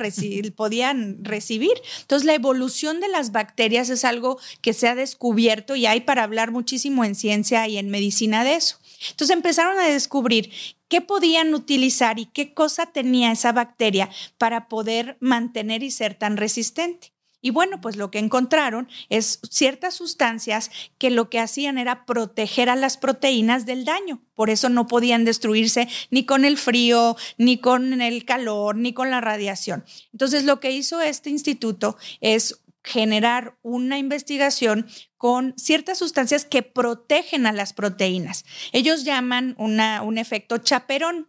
podían 0.56 1.24
recibir. 1.24 1.74
Entonces 2.02 2.26
la 2.26 2.36
evolución 2.36 3.00
de 3.00 3.08
las 3.10 3.32
bacterias 3.32 3.90
es 3.90 4.06
algo 4.06 4.40
que 4.62 4.74
se 4.74 4.88
ha 4.88 4.96
descubierto 4.96 5.76
y 5.76 5.86
hay 5.86 6.02
para 6.02 6.24
hablar 6.24 6.52
muchísimo 6.52 7.04
en 7.04 7.16
ciencia 7.16 7.68
y 7.68 7.78
en 7.78 7.90
medicina 7.90 8.44
de 8.44 8.56
eso. 8.56 8.78
Entonces 9.10 9.36
empezaron 9.36 9.80
a 9.80 9.88
descubrir 9.88 10.52
qué 10.88 11.02
podían 11.02 11.54
utilizar 11.54 12.20
y 12.20 12.26
qué 12.26 12.54
cosa 12.54 12.88
tenía 12.88 13.32
esa 13.32 13.52
bacteria 13.52 14.10
para 14.38 14.68
poder 14.68 15.18
mantener 15.20 15.84
y 15.84 15.92
ser 15.92 16.16
tan 16.16 16.38
resistente. 16.38 17.17
Y 17.42 17.52
bueno, 17.52 17.80
pues 17.82 17.96
lo 17.96 18.10
que 18.10 18.20
encontraron 18.20 18.88
es 19.10 19.40
ciertas 19.50 19.94
sustancias 19.94 20.72
que 20.98 21.12
lo 21.12 21.30
que 21.30 21.40
hacían 21.40 21.78
era 21.78 22.06
proteger 22.06 22.70
a 22.70 22.76
las 22.76 22.98
proteínas 22.98 23.66
del 23.66 23.86
daño. 23.86 24.22
Por 24.34 24.50
eso 24.50 24.70
no 24.70 24.88
podían 24.88 25.24
destruirse 25.24 25.88
ni 26.10 26.26
con 26.26 26.46
el 26.46 26.58
frío, 26.58 27.16
ni 27.38 27.60
con 27.60 28.02
el 28.02 28.26
calor, 28.26 28.76
ni 28.76 28.94
con 28.94 29.12
la 29.12 29.22
radiación. 29.22 29.86
Entonces 30.12 30.46
lo 30.46 30.60
que 30.60 30.72
hizo 30.72 31.00
este 31.02 31.30
instituto 31.30 31.98
es 32.22 32.62
generar 32.84 33.58
una 33.64 33.98
investigación 33.98 34.88
con 35.18 35.54
ciertas 35.58 35.98
sustancias 35.98 36.46
que 36.46 36.64
protegen 36.64 37.46
a 37.46 37.52
las 37.52 37.74
proteínas. 37.74 38.46
Ellos 38.72 39.04
llaman 39.04 39.56
una, 39.58 40.02
un 40.02 40.18
efecto 40.18 40.58
chaperón. 40.58 41.28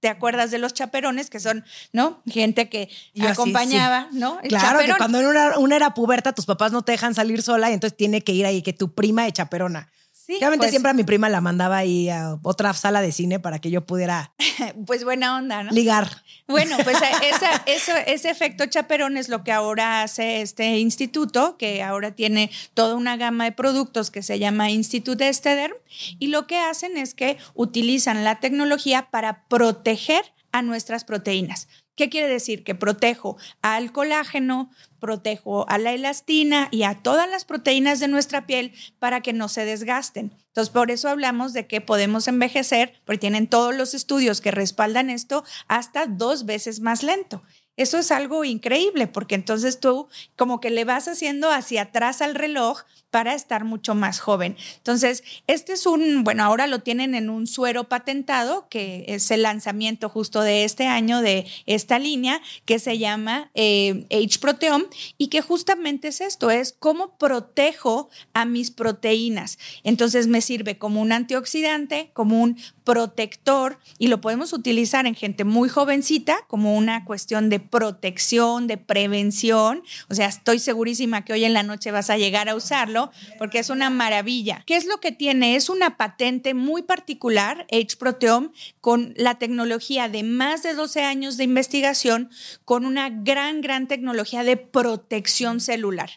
Te 0.00 0.08
acuerdas 0.08 0.50
de 0.50 0.58
los 0.58 0.74
chaperones, 0.74 1.30
que 1.30 1.40
son, 1.40 1.64
¿no? 1.92 2.22
Gente 2.26 2.68
que 2.68 2.88
acompañaba, 3.20 4.08
¿no? 4.12 4.38
claro, 4.48 4.80
que 4.80 4.94
cuando 4.96 5.18
una, 5.58 5.76
era 5.76 5.94
puberta, 5.94 6.32
tus 6.32 6.46
papás 6.46 6.72
no 6.72 6.82
te 6.82 6.92
dejan 6.92 7.14
salir 7.14 7.42
sola 7.42 7.70
y 7.70 7.74
entonces 7.74 7.96
tiene 7.96 8.22
que 8.22 8.32
ir 8.32 8.46
ahí, 8.46 8.62
que 8.62 8.72
tu 8.72 8.92
prima 8.94 9.24
de 9.24 9.32
chaperona. 9.32 9.88
Realmente 10.28 10.64
pues 10.64 10.70
siempre 10.70 10.90
a 10.90 10.94
mi 10.94 11.04
prima 11.04 11.30
la 11.30 11.40
mandaba 11.40 11.78
ahí 11.78 12.10
a 12.10 12.38
otra 12.42 12.74
sala 12.74 13.00
de 13.00 13.12
cine 13.12 13.40
para 13.40 13.60
que 13.60 13.70
yo 13.70 13.86
pudiera. 13.86 14.32
pues 14.86 15.02
buena 15.02 15.36
onda, 15.36 15.62
¿no? 15.62 15.70
Ligar. 15.70 16.22
Bueno, 16.46 16.76
pues 16.84 16.98
esa, 17.66 17.96
ese 17.96 18.30
efecto 18.30 18.66
chaperón 18.66 19.16
es 19.16 19.30
lo 19.30 19.42
que 19.42 19.52
ahora 19.52 20.02
hace 20.02 20.42
este 20.42 20.78
instituto, 20.78 21.56
que 21.56 21.82
ahora 21.82 22.10
tiene 22.10 22.50
toda 22.74 22.94
una 22.94 23.16
gama 23.16 23.44
de 23.44 23.52
productos 23.52 24.10
que 24.10 24.22
se 24.22 24.38
llama 24.38 24.70
Instituto 24.70 25.24
Estederm, 25.24 25.74
y 26.18 26.26
lo 26.26 26.46
que 26.46 26.58
hacen 26.58 26.98
es 26.98 27.14
que 27.14 27.38
utilizan 27.54 28.22
la 28.22 28.38
tecnología 28.38 29.08
para 29.10 29.44
proteger 29.48 30.24
a 30.52 30.60
nuestras 30.60 31.04
proteínas. 31.04 31.68
¿Qué 31.98 32.08
quiere 32.08 32.28
decir? 32.28 32.62
Que 32.62 32.76
protejo 32.76 33.36
al 33.60 33.90
colágeno, 33.90 34.70
protejo 35.00 35.68
a 35.68 35.78
la 35.78 35.92
elastina 35.92 36.68
y 36.70 36.84
a 36.84 36.94
todas 36.94 37.28
las 37.28 37.44
proteínas 37.44 37.98
de 37.98 38.06
nuestra 38.06 38.46
piel 38.46 38.72
para 39.00 39.20
que 39.20 39.32
no 39.32 39.48
se 39.48 39.64
desgasten. 39.64 40.32
Entonces, 40.46 40.72
por 40.72 40.92
eso 40.92 41.08
hablamos 41.08 41.54
de 41.54 41.66
que 41.66 41.80
podemos 41.80 42.28
envejecer, 42.28 42.92
porque 43.04 43.18
tienen 43.18 43.48
todos 43.48 43.74
los 43.74 43.94
estudios 43.94 44.40
que 44.40 44.52
respaldan 44.52 45.10
esto, 45.10 45.42
hasta 45.66 46.06
dos 46.06 46.46
veces 46.46 46.78
más 46.78 47.02
lento. 47.02 47.42
Eso 47.76 47.98
es 47.98 48.12
algo 48.12 48.44
increíble, 48.44 49.08
porque 49.08 49.34
entonces 49.34 49.80
tú 49.80 50.08
como 50.36 50.60
que 50.60 50.70
le 50.70 50.84
vas 50.84 51.08
haciendo 51.08 51.50
hacia 51.50 51.82
atrás 51.82 52.22
al 52.22 52.36
reloj 52.36 52.82
para 53.10 53.34
estar 53.34 53.64
mucho 53.64 53.94
más 53.94 54.20
joven. 54.20 54.56
Entonces, 54.76 55.24
este 55.46 55.72
es 55.72 55.86
un, 55.86 56.24
bueno, 56.24 56.44
ahora 56.44 56.66
lo 56.66 56.80
tienen 56.80 57.14
en 57.14 57.30
un 57.30 57.46
suero 57.46 57.84
patentado, 57.84 58.68
que 58.68 59.04
es 59.08 59.30
el 59.30 59.42
lanzamiento 59.42 60.08
justo 60.08 60.42
de 60.42 60.64
este 60.64 60.86
año 60.86 61.22
de 61.22 61.46
esta 61.66 61.98
línea, 61.98 62.40
que 62.64 62.78
se 62.78 62.98
llama 62.98 63.50
eh, 63.54 64.06
H-Proteome, 64.10 64.86
y 65.16 65.28
que 65.28 65.40
justamente 65.40 66.08
es 66.08 66.20
esto, 66.20 66.50
es 66.50 66.74
cómo 66.78 67.16
protejo 67.16 68.10
a 68.34 68.44
mis 68.44 68.70
proteínas. 68.70 69.58
Entonces, 69.84 70.26
me 70.26 70.40
sirve 70.40 70.76
como 70.76 71.00
un 71.00 71.12
antioxidante, 71.12 72.10
como 72.12 72.42
un 72.42 72.58
protector, 72.84 73.78
y 73.98 74.08
lo 74.08 74.20
podemos 74.20 74.52
utilizar 74.52 75.06
en 75.06 75.14
gente 75.14 75.44
muy 75.44 75.68
jovencita 75.68 76.38
como 76.46 76.76
una 76.76 77.04
cuestión 77.04 77.48
de 77.48 77.60
protección, 77.60 78.66
de 78.66 78.76
prevención. 78.76 79.82
O 80.10 80.14
sea, 80.14 80.26
estoy 80.26 80.58
segurísima 80.58 81.24
que 81.24 81.32
hoy 81.32 81.44
en 81.44 81.54
la 81.54 81.62
noche 81.62 81.90
vas 81.90 82.10
a 82.10 82.18
llegar 82.18 82.48
a 82.48 82.54
usarlo 82.54 82.97
porque 83.38 83.58
es 83.58 83.70
una 83.70 83.90
maravilla. 83.90 84.62
¿Qué 84.66 84.76
es 84.76 84.86
lo 84.86 84.98
que 84.98 85.12
tiene? 85.12 85.56
Es 85.56 85.68
una 85.68 85.96
patente 85.96 86.54
muy 86.54 86.82
particular, 86.82 87.66
H-Proteome, 87.70 88.50
con 88.80 89.14
la 89.16 89.38
tecnología 89.38 90.08
de 90.08 90.22
más 90.22 90.62
de 90.62 90.74
12 90.74 91.02
años 91.02 91.36
de 91.36 91.44
investigación, 91.44 92.30
con 92.64 92.84
una 92.84 93.10
gran, 93.10 93.60
gran 93.60 93.86
tecnología 93.88 94.44
de 94.44 94.56
protección 94.56 95.60
celular. 95.60 96.10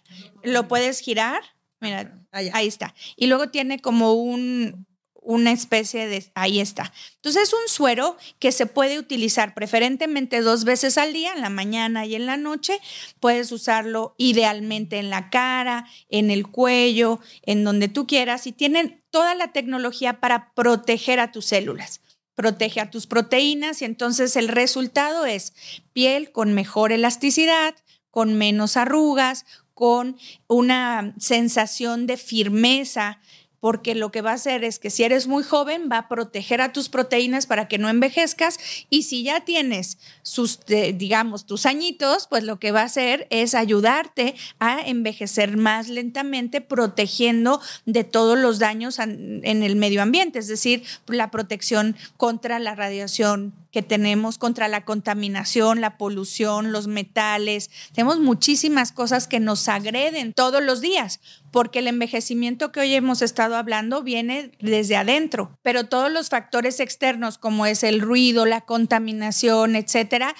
¿Lo 0.43 0.67
puedes 0.67 0.99
girar? 0.99 1.41
Mira, 1.79 2.19
ahí 2.31 2.67
está. 2.67 2.93
Y 3.15 3.27
luego 3.27 3.49
tiene 3.49 3.79
como 3.79 4.13
un, 4.13 4.85
una 5.21 5.51
especie 5.51 6.07
de, 6.07 6.25
ahí 6.33 6.59
está. 6.59 6.91
Entonces 7.17 7.43
es 7.43 7.53
un 7.53 7.67
suero 7.67 8.17
que 8.39 8.51
se 8.51 8.65
puede 8.65 8.97
utilizar 8.97 9.53
preferentemente 9.53 10.41
dos 10.41 10.63
veces 10.63 10.97
al 10.97 11.13
día, 11.13 11.33
en 11.33 11.41
la 11.41 11.49
mañana 11.49 12.05
y 12.05 12.15
en 12.15 12.25
la 12.25 12.37
noche. 12.37 12.79
Puedes 13.19 13.51
usarlo 13.51 14.15
idealmente 14.17 14.97
en 14.97 15.11
la 15.11 15.29
cara, 15.29 15.87
en 16.09 16.31
el 16.31 16.47
cuello, 16.47 17.19
en 17.43 17.63
donde 17.63 17.87
tú 17.87 18.07
quieras 18.07 18.47
y 18.47 18.51
tienen 18.51 19.03
toda 19.11 19.35
la 19.35 19.51
tecnología 19.53 20.19
para 20.19 20.53
proteger 20.53 21.19
a 21.19 21.31
tus 21.31 21.45
células. 21.45 22.01
Protege 22.33 22.79
a 22.79 22.89
tus 22.89 23.05
proteínas 23.05 23.81
y 23.81 23.85
entonces 23.85 24.35
el 24.35 24.47
resultado 24.47 25.25
es 25.25 25.53
piel 25.93 26.31
con 26.31 26.53
mejor 26.53 26.91
elasticidad, 26.91 27.75
con 28.09 28.33
menos 28.33 28.75
arrugas, 28.77 29.45
con 29.73 30.17
una 30.47 31.13
sensación 31.17 32.07
de 32.07 32.17
firmeza, 32.17 33.19
porque 33.61 33.95
lo 33.95 34.11
que 34.11 34.21
va 34.21 34.31
a 34.31 34.35
hacer 34.35 34.65
es 34.65 34.79
que 34.79 34.89
si 34.89 35.03
eres 35.03 35.27
muy 35.27 35.43
joven 35.43 35.87
va 35.89 35.99
a 35.99 36.07
proteger 36.09 36.59
a 36.59 36.73
tus 36.73 36.89
proteínas 36.89 37.45
para 37.45 37.69
que 37.69 37.77
no 37.77 37.87
envejezcas 37.87 38.59
y 38.89 39.03
si 39.03 39.23
ya 39.23 39.45
tienes 39.45 39.97
sus, 40.23 40.59
digamos, 40.65 41.45
tus 41.45 41.65
añitos, 41.65 42.27
pues 42.27 42.43
lo 42.43 42.59
que 42.59 42.71
va 42.71 42.81
a 42.81 42.85
hacer 42.85 43.27
es 43.29 43.55
ayudarte 43.55 44.35
a 44.59 44.81
envejecer 44.81 45.55
más 45.55 45.87
lentamente, 45.87 46.59
protegiendo 46.59 47.61
de 47.85 48.03
todos 48.03 48.37
los 48.37 48.59
daños 48.59 48.99
en 48.99 49.63
el 49.63 49.75
medio 49.75 50.01
ambiente, 50.01 50.39
es 50.39 50.47
decir, 50.47 50.83
la 51.07 51.31
protección 51.31 51.95
contra 52.17 52.59
la 52.59 52.75
radiación 52.75 53.60
que 53.71 53.81
tenemos 53.81 54.37
contra 54.37 54.67
la 54.67 54.85
contaminación, 54.85 55.81
la 55.81 55.97
polución, 55.97 56.71
los 56.71 56.87
metales. 56.87 57.69
Tenemos 57.93 58.19
muchísimas 58.19 58.91
cosas 58.91 59.27
que 59.27 59.39
nos 59.39 59.67
agreden 59.67 60.33
todos 60.33 60.61
los 60.61 60.81
días, 60.81 61.19
porque 61.51 61.79
el 61.79 61.87
envejecimiento 61.87 62.71
que 62.71 62.81
hoy 62.81 62.93
hemos 62.93 63.21
estado 63.21 63.55
hablando 63.55 64.03
viene 64.03 64.51
desde 64.59 64.95
adentro, 64.95 65.57
pero 65.61 65.85
todos 65.85 66.11
los 66.11 66.29
factores 66.29 66.79
externos 66.79 67.37
como 67.37 67.65
es 67.65 67.83
el 67.83 68.01
ruido, 68.01 68.45
la 68.45 68.61
contaminación, 68.61 69.75
etcétera, 69.75 70.35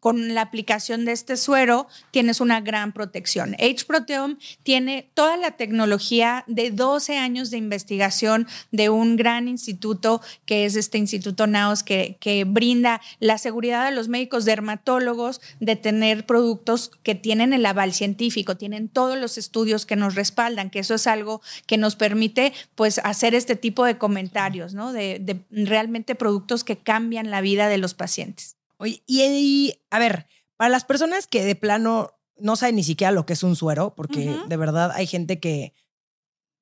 con 0.00 0.34
la 0.34 0.42
aplicación 0.42 1.04
de 1.04 1.12
este 1.12 1.36
suero 1.36 1.86
tienes 2.10 2.40
una 2.40 2.60
gran 2.60 2.92
protección. 2.92 3.54
H-Proteome 3.54 4.36
tiene 4.62 5.10
toda 5.14 5.36
la 5.36 5.52
tecnología 5.52 6.44
de 6.46 6.70
12 6.70 7.18
años 7.18 7.50
de 7.50 7.58
investigación 7.58 8.46
de 8.70 8.88
un 8.90 9.16
gran 9.16 9.48
instituto 9.48 10.20
que 10.44 10.64
es 10.64 10.76
este 10.76 10.98
Instituto 10.98 11.46
NAOS 11.46 11.82
que, 11.82 12.44
brinda 12.46 13.00
la 13.20 13.38
seguridad 13.38 13.86
a 13.86 13.90
los 13.90 14.08
médicos 14.08 14.44
dermatólogos 14.44 15.40
de 15.60 15.76
tener 15.76 16.26
productos 16.26 16.90
que 17.02 17.14
tienen 17.14 17.52
el 17.52 17.64
aval 17.66 17.92
científico, 17.92 18.56
tienen 18.56 18.88
todos 18.88 19.16
los 19.18 19.38
estudios 19.38 19.86
que 19.86 19.96
nos 19.96 20.14
respaldan, 20.14 20.70
que 20.70 20.80
eso 20.80 20.94
es 20.94 21.06
algo 21.06 21.40
que 21.66 21.76
nos 21.76 21.96
permite 21.96 22.52
pues 22.74 23.00
hacer 23.04 23.34
este 23.34 23.56
tipo 23.56 23.84
de 23.84 23.98
comentarios, 23.98 24.74
¿no? 24.74 24.92
de 24.92 25.44
realmente 25.50 26.14
productos 26.14 26.64
que 26.64 26.76
cambian 26.76 27.30
la 27.30 27.40
vida 27.40 27.68
de 27.68 27.78
los 27.78 27.94
pacientes. 27.94 28.55
Oye, 28.78 29.02
y, 29.06 29.74
a 29.90 29.98
ver, 29.98 30.26
para 30.56 30.68
las 30.68 30.84
personas 30.84 31.26
que 31.26 31.44
de 31.44 31.54
plano 31.54 32.10
no 32.36 32.56
saben 32.56 32.76
ni 32.76 32.84
siquiera 32.84 33.10
lo 33.10 33.26
que 33.26 33.32
es 33.32 33.42
un 33.42 33.56
suero, 33.56 33.94
porque 33.94 34.36
de 34.46 34.56
verdad 34.56 34.92
hay 34.92 35.06
gente 35.06 35.40
que 35.40 35.72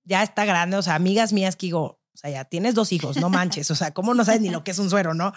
ya 0.04 0.22
está 0.22 0.44
grande, 0.44 0.76
o 0.76 0.82
sea, 0.82 0.94
amigas 0.94 1.32
mías 1.32 1.56
que 1.56 1.66
digo, 1.66 1.82
o 1.82 2.16
sea, 2.16 2.30
ya 2.30 2.44
tienes 2.44 2.74
dos 2.74 2.92
hijos, 2.92 3.16
no 3.16 3.28
manches, 3.28 3.70
o 3.70 3.74
sea, 3.74 3.92
¿cómo 3.92 4.14
no 4.14 4.24
sabes 4.24 4.40
ni 4.40 4.50
lo 4.50 4.62
que 4.62 4.70
es 4.70 4.78
un 4.78 4.90
suero, 4.90 5.14
no? 5.14 5.32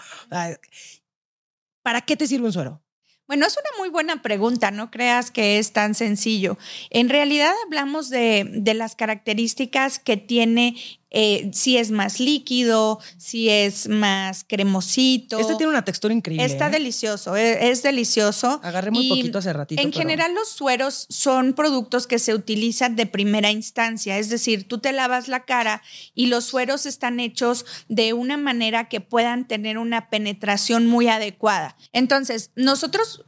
¿Para 1.82 2.02
qué 2.02 2.16
te 2.16 2.26
sirve 2.26 2.46
un 2.46 2.52
suero? 2.52 2.82
Bueno, 3.26 3.46
es 3.46 3.58
una 3.58 3.78
muy 3.78 3.90
buena 3.90 4.22
pregunta, 4.22 4.70
no 4.70 4.90
creas 4.90 5.30
que 5.30 5.58
es 5.58 5.72
tan 5.72 5.94
sencillo. 5.94 6.56
En 6.88 7.10
realidad 7.10 7.52
hablamos 7.66 8.08
de, 8.08 8.48
de 8.50 8.72
las 8.72 8.96
características 8.96 9.98
que 9.98 10.16
tiene 10.16 10.76
eh, 11.10 11.50
si 11.52 11.78
es 11.78 11.90
más 11.90 12.20
líquido, 12.20 13.00
si 13.16 13.48
es 13.48 13.88
más 13.88 14.44
cremosito. 14.44 15.38
Este 15.38 15.56
tiene 15.56 15.70
una 15.70 15.84
textura 15.84 16.12
increíble. 16.12 16.44
Está 16.44 16.68
¿eh? 16.68 16.72
delicioso, 16.72 17.36
e, 17.36 17.70
es, 17.70 17.82
delicioso. 17.82 18.60
Agarré 18.62 18.90
muy 18.90 19.08
poquito 19.08 19.38
hace 19.38 19.52
ratito. 19.52 19.82
En 19.82 19.92
general, 19.92 20.34
los 20.34 20.48
sueros 20.48 21.06
son 21.08 21.54
productos 21.54 22.06
que 22.06 22.18
se 22.18 22.34
utilizan 22.34 22.96
de 22.96 23.06
primera 23.06 23.50
instancia, 23.50 24.18
es 24.18 24.28
decir, 24.28 24.68
tú 24.68 24.78
te 24.78 24.92
lavas 24.92 25.28
la 25.28 25.44
cara 25.44 25.82
y 26.14 26.26
los 26.26 26.44
sueros 26.44 26.86
están 26.86 27.20
hechos 27.20 27.64
de 27.88 28.12
una 28.12 28.36
manera 28.36 28.88
que 28.88 29.00
puedan 29.00 29.48
tener 29.48 29.78
una 29.78 30.10
penetración 30.10 30.86
muy 30.86 31.08
adecuada. 31.08 31.76
Entonces, 31.92 32.50
nosotros 32.54 33.24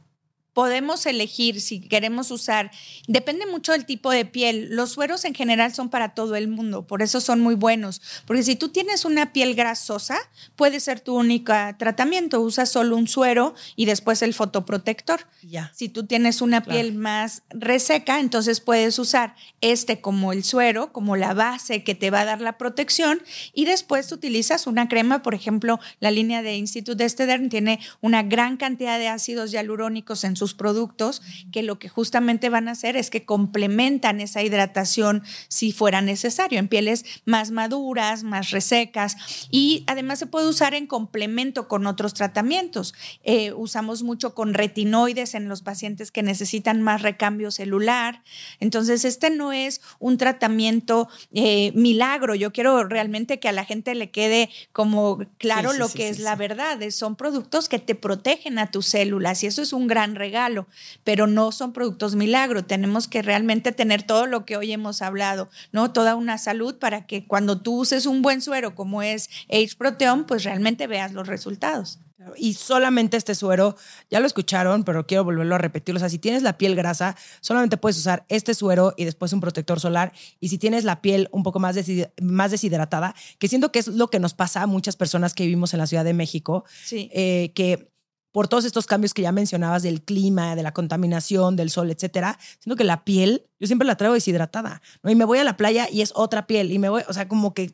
podemos 0.53 1.05
elegir 1.05 1.61
si 1.61 1.79
queremos 1.79 2.31
usar, 2.31 2.71
depende 3.07 3.45
mucho 3.45 3.71
del 3.71 3.85
tipo 3.85 4.11
de 4.11 4.25
piel. 4.25 4.67
Los 4.71 4.91
sueros 4.91 5.25
en 5.25 5.33
general 5.33 5.73
son 5.73 5.89
para 5.89 6.13
todo 6.13 6.35
el 6.35 6.47
mundo, 6.47 6.85
por 6.85 7.01
eso 7.01 7.21
son 7.21 7.39
muy 7.39 7.55
buenos. 7.55 8.01
Porque 8.25 8.43
si 8.43 8.55
tú 8.55 8.69
tienes 8.69 9.05
una 9.05 9.33
piel 9.33 9.55
grasosa, 9.55 10.17
puede 10.55 10.79
ser 10.79 10.99
tu 10.99 11.15
único 11.15 11.53
tratamiento. 11.77 12.41
Usas 12.41 12.69
solo 12.69 12.97
un 12.97 13.07
suero 13.07 13.55
y 13.75 13.85
después 13.85 14.21
el 14.21 14.33
fotoprotector. 14.33 15.27
Ya. 15.41 15.71
Si 15.73 15.89
tú 15.89 16.05
tienes 16.05 16.41
una 16.41 16.63
piel 16.63 16.93
más 16.93 17.43
reseca, 17.49 18.19
entonces 18.19 18.59
puedes 18.59 18.99
usar 18.99 19.35
este 19.61 20.01
como 20.01 20.33
el 20.33 20.43
suero, 20.43 20.91
como 20.91 21.15
la 21.15 21.33
base 21.33 21.83
que 21.83 21.95
te 21.95 22.11
va 22.11 22.21
a 22.21 22.25
dar 22.25 22.41
la 22.41 22.57
protección 22.57 23.21
y 23.53 23.65
después 23.65 24.11
utilizas 24.11 24.67
una 24.67 24.87
crema, 24.87 25.21
por 25.21 25.33
ejemplo, 25.33 25.79
la 25.99 26.11
línea 26.11 26.41
de 26.41 26.57
Institute 26.57 27.03
Estederm 27.03 27.49
tiene 27.49 27.79
una 28.01 28.23
gran 28.23 28.57
cantidad 28.57 28.99
de 28.99 29.07
ácidos 29.07 29.51
hialurónicos 29.51 30.23
en 30.23 30.35
sus 30.41 30.55
productos 30.55 31.21
que 31.51 31.61
lo 31.61 31.77
que 31.77 31.87
justamente 31.87 32.49
van 32.49 32.67
a 32.67 32.71
hacer 32.71 32.97
es 32.97 33.11
que 33.11 33.25
complementan 33.25 34.19
esa 34.19 34.41
hidratación 34.41 35.21
si 35.49 35.71
fuera 35.71 36.01
necesario 36.01 36.57
en 36.57 36.67
pieles 36.67 37.05
más 37.25 37.51
maduras, 37.51 38.23
más 38.23 38.49
resecas 38.49 39.17
y 39.51 39.83
además 39.85 40.17
se 40.17 40.25
puede 40.25 40.47
usar 40.47 40.73
en 40.73 40.87
complemento 40.87 41.67
con 41.67 41.85
otros 41.85 42.15
tratamientos. 42.15 42.95
Eh, 43.23 43.53
usamos 43.53 44.01
mucho 44.01 44.33
con 44.33 44.55
retinoides 44.55 45.35
en 45.35 45.47
los 45.47 45.61
pacientes 45.61 46.09
que 46.09 46.23
necesitan 46.23 46.81
más 46.81 47.03
recambio 47.03 47.51
celular. 47.51 48.23
Entonces, 48.59 49.05
este 49.05 49.29
no 49.29 49.51
es 49.51 49.79
un 49.99 50.17
tratamiento 50.17 51.07
eh, 51.33 51.71
milagro. 51.75 52.33
Yo 52.33 52.51
quiero 52.51 52.83
realmente 52.85 53.39
que 53.39 53.47
a 53.47 53.51
la 53.51 53.63
gente 53.63 53.93
le 53.93 54.09
quede 54.09 54.49
como 54.71 55.19
claro 55.37 55.73
lo 55.73 55.87
que 55.87 56.09
es 56.09 56.17
la 56.17 56.35
verdad. 56.35 56.79
Son 56.89 57.15
productos 57.15 57.69
que 57.69 57.77
te 57.77 57.93
protegen 57.93 58.57
a 58.57 58.71
tus 58.71 58.87
células 58.87 59.43
y 59.43 59.47
eso 59.47 59.61
es 59.61 59.71
un 59.71 59.85
gran 59.85 60.15
regalo 60.15 60.30
regalo, 60.31 60.65
pero 61.03 61.27
no 61.27 61.51
son 61.51 61.73
productos 61.73 62.15
milagro. 62.15 62.63
Tenemos 62.63 63.09
que 63.09 63.21
realmente 63.21 63.73
tener 63.73 64.03
todo 64.03 64.27
lo 64.27 64.45
que 64.45 64.55
hoy 64.55 64.71
hemos 64.71 65.01
hablado, 65.01 65.49
¿no? 65.73 65.91
Toda 65.91 66.15
una 66.15 66.37
salud 66.37 66.77
para 66.79 67.05
que 67.05 67.27
cuando 67.27 67.59
tú 67.59 67.81
uses 67.81 68.05
un 68.05 68.21
buen 68.21 68.41
suero 68.41 68.73
como 68.73 69.01
es 69.01 69.29
H-Proteome, 69.49 70.23
pues 70.23 70.45
realmente 70.45 70.87
veas 70.87 71.11
los 71.11 71.27
resultados. 71.27 71.99
Y 72.37 72.53
solamente 72.53 73.17
este 73.17 73.33
suero, 73.33 73.75
ya 74.11 74.19
lo 74.19 74.27
escucharon, 74.27 74.83
pero 74.83 75.07
quiero 75.07 75.23
volverlo 75.23 75.55
a 75.55 75.57
repetir. 75.57 75.95
O 75.95 75.99
sea, 75.99 76.07
si 76.07 76.19
tienes 76.19 76.43
la 76.43 76.57
piel 76.57 76.75
grasa, 76.75 77.15
solamente 77.41 77.77
puedes 77.77 77.97
usar 77.97 78.25
este 78.29 78.53
suero 78.53 78.93
y 78.95 79.05
después 79.05 79.33
un 79.33 79.41
protector 79.41 79.79
solar. 79.79 80.13
Y 80.39 80.49
si 80.49 80.59
tienes 80.59 80.83
la 80.83 81.01
piel 81.01 81.29
un 81.31 81.41
poco 81.41 81.59
más, 81.59 81.75
más 82.21 82.51
deshidratada, 82.51 83.15
que 83.39 83.47
siento 83.47 83.71
que 83.71 83.79
es 83.79 83.87
lo 83.87 84.09
que 84.09 84.19
nos 84.19 84.35
pasa 84.35 84.61
a 84.61 84.67
muchas 84.67 84.95
personas 84.95 85.33
que 85.33 85.43
vivimos 85.43 85.73
en 85.73 85.79
la 85.79 85.87
Ciudad 85.87 86.05
de 86.05 86.13
México, 86.13 86.63
sí. 86.83 87.09
eh, 87.11 87.51
que 87.55 87.90
por 88.31 88.47
todos 88.47 88.65
estos 88.65 88.87
cambios 88.87 89.13
que 89.13 89.21
ya 89.21 89.31
mencionabas 89.31 89.83
del 89.83 90.01
clima, 90.01 90.55
de 90.55 90.63
la 90.63 90.73
contaminación, 90.73 91.55
del 91.55 91.69
sol, 91.69 91.91
etcétera, 91.91 92.39
siento 92.59 92.75
que 92.75 92.83
la 92.83 93.03
piel, 93.03 93.45
yo 93.59 93.67
siempre 93.67 93.87
la 93.87 93.95
traigo 93.95 94.13
deshidratada, 94.13 94.81
¿no? 95.03 95.11
Y 95.11 95.15
me 95.15 95.25
voy 95.25 95.39
a 95.39 95.43
la 95.43 95.57
playa 95.57 95.87
y 95.91 96.01
es 96.01 96.11
otra 96.15 96.47
piel, 96.47 96.71
y 96.71 96.79
me 96.79 96.89
voy, 96.89 97.03
o 97.07 97.13
sea, 97.13 97.27
como 97.27 97.53
que 97.53 97.73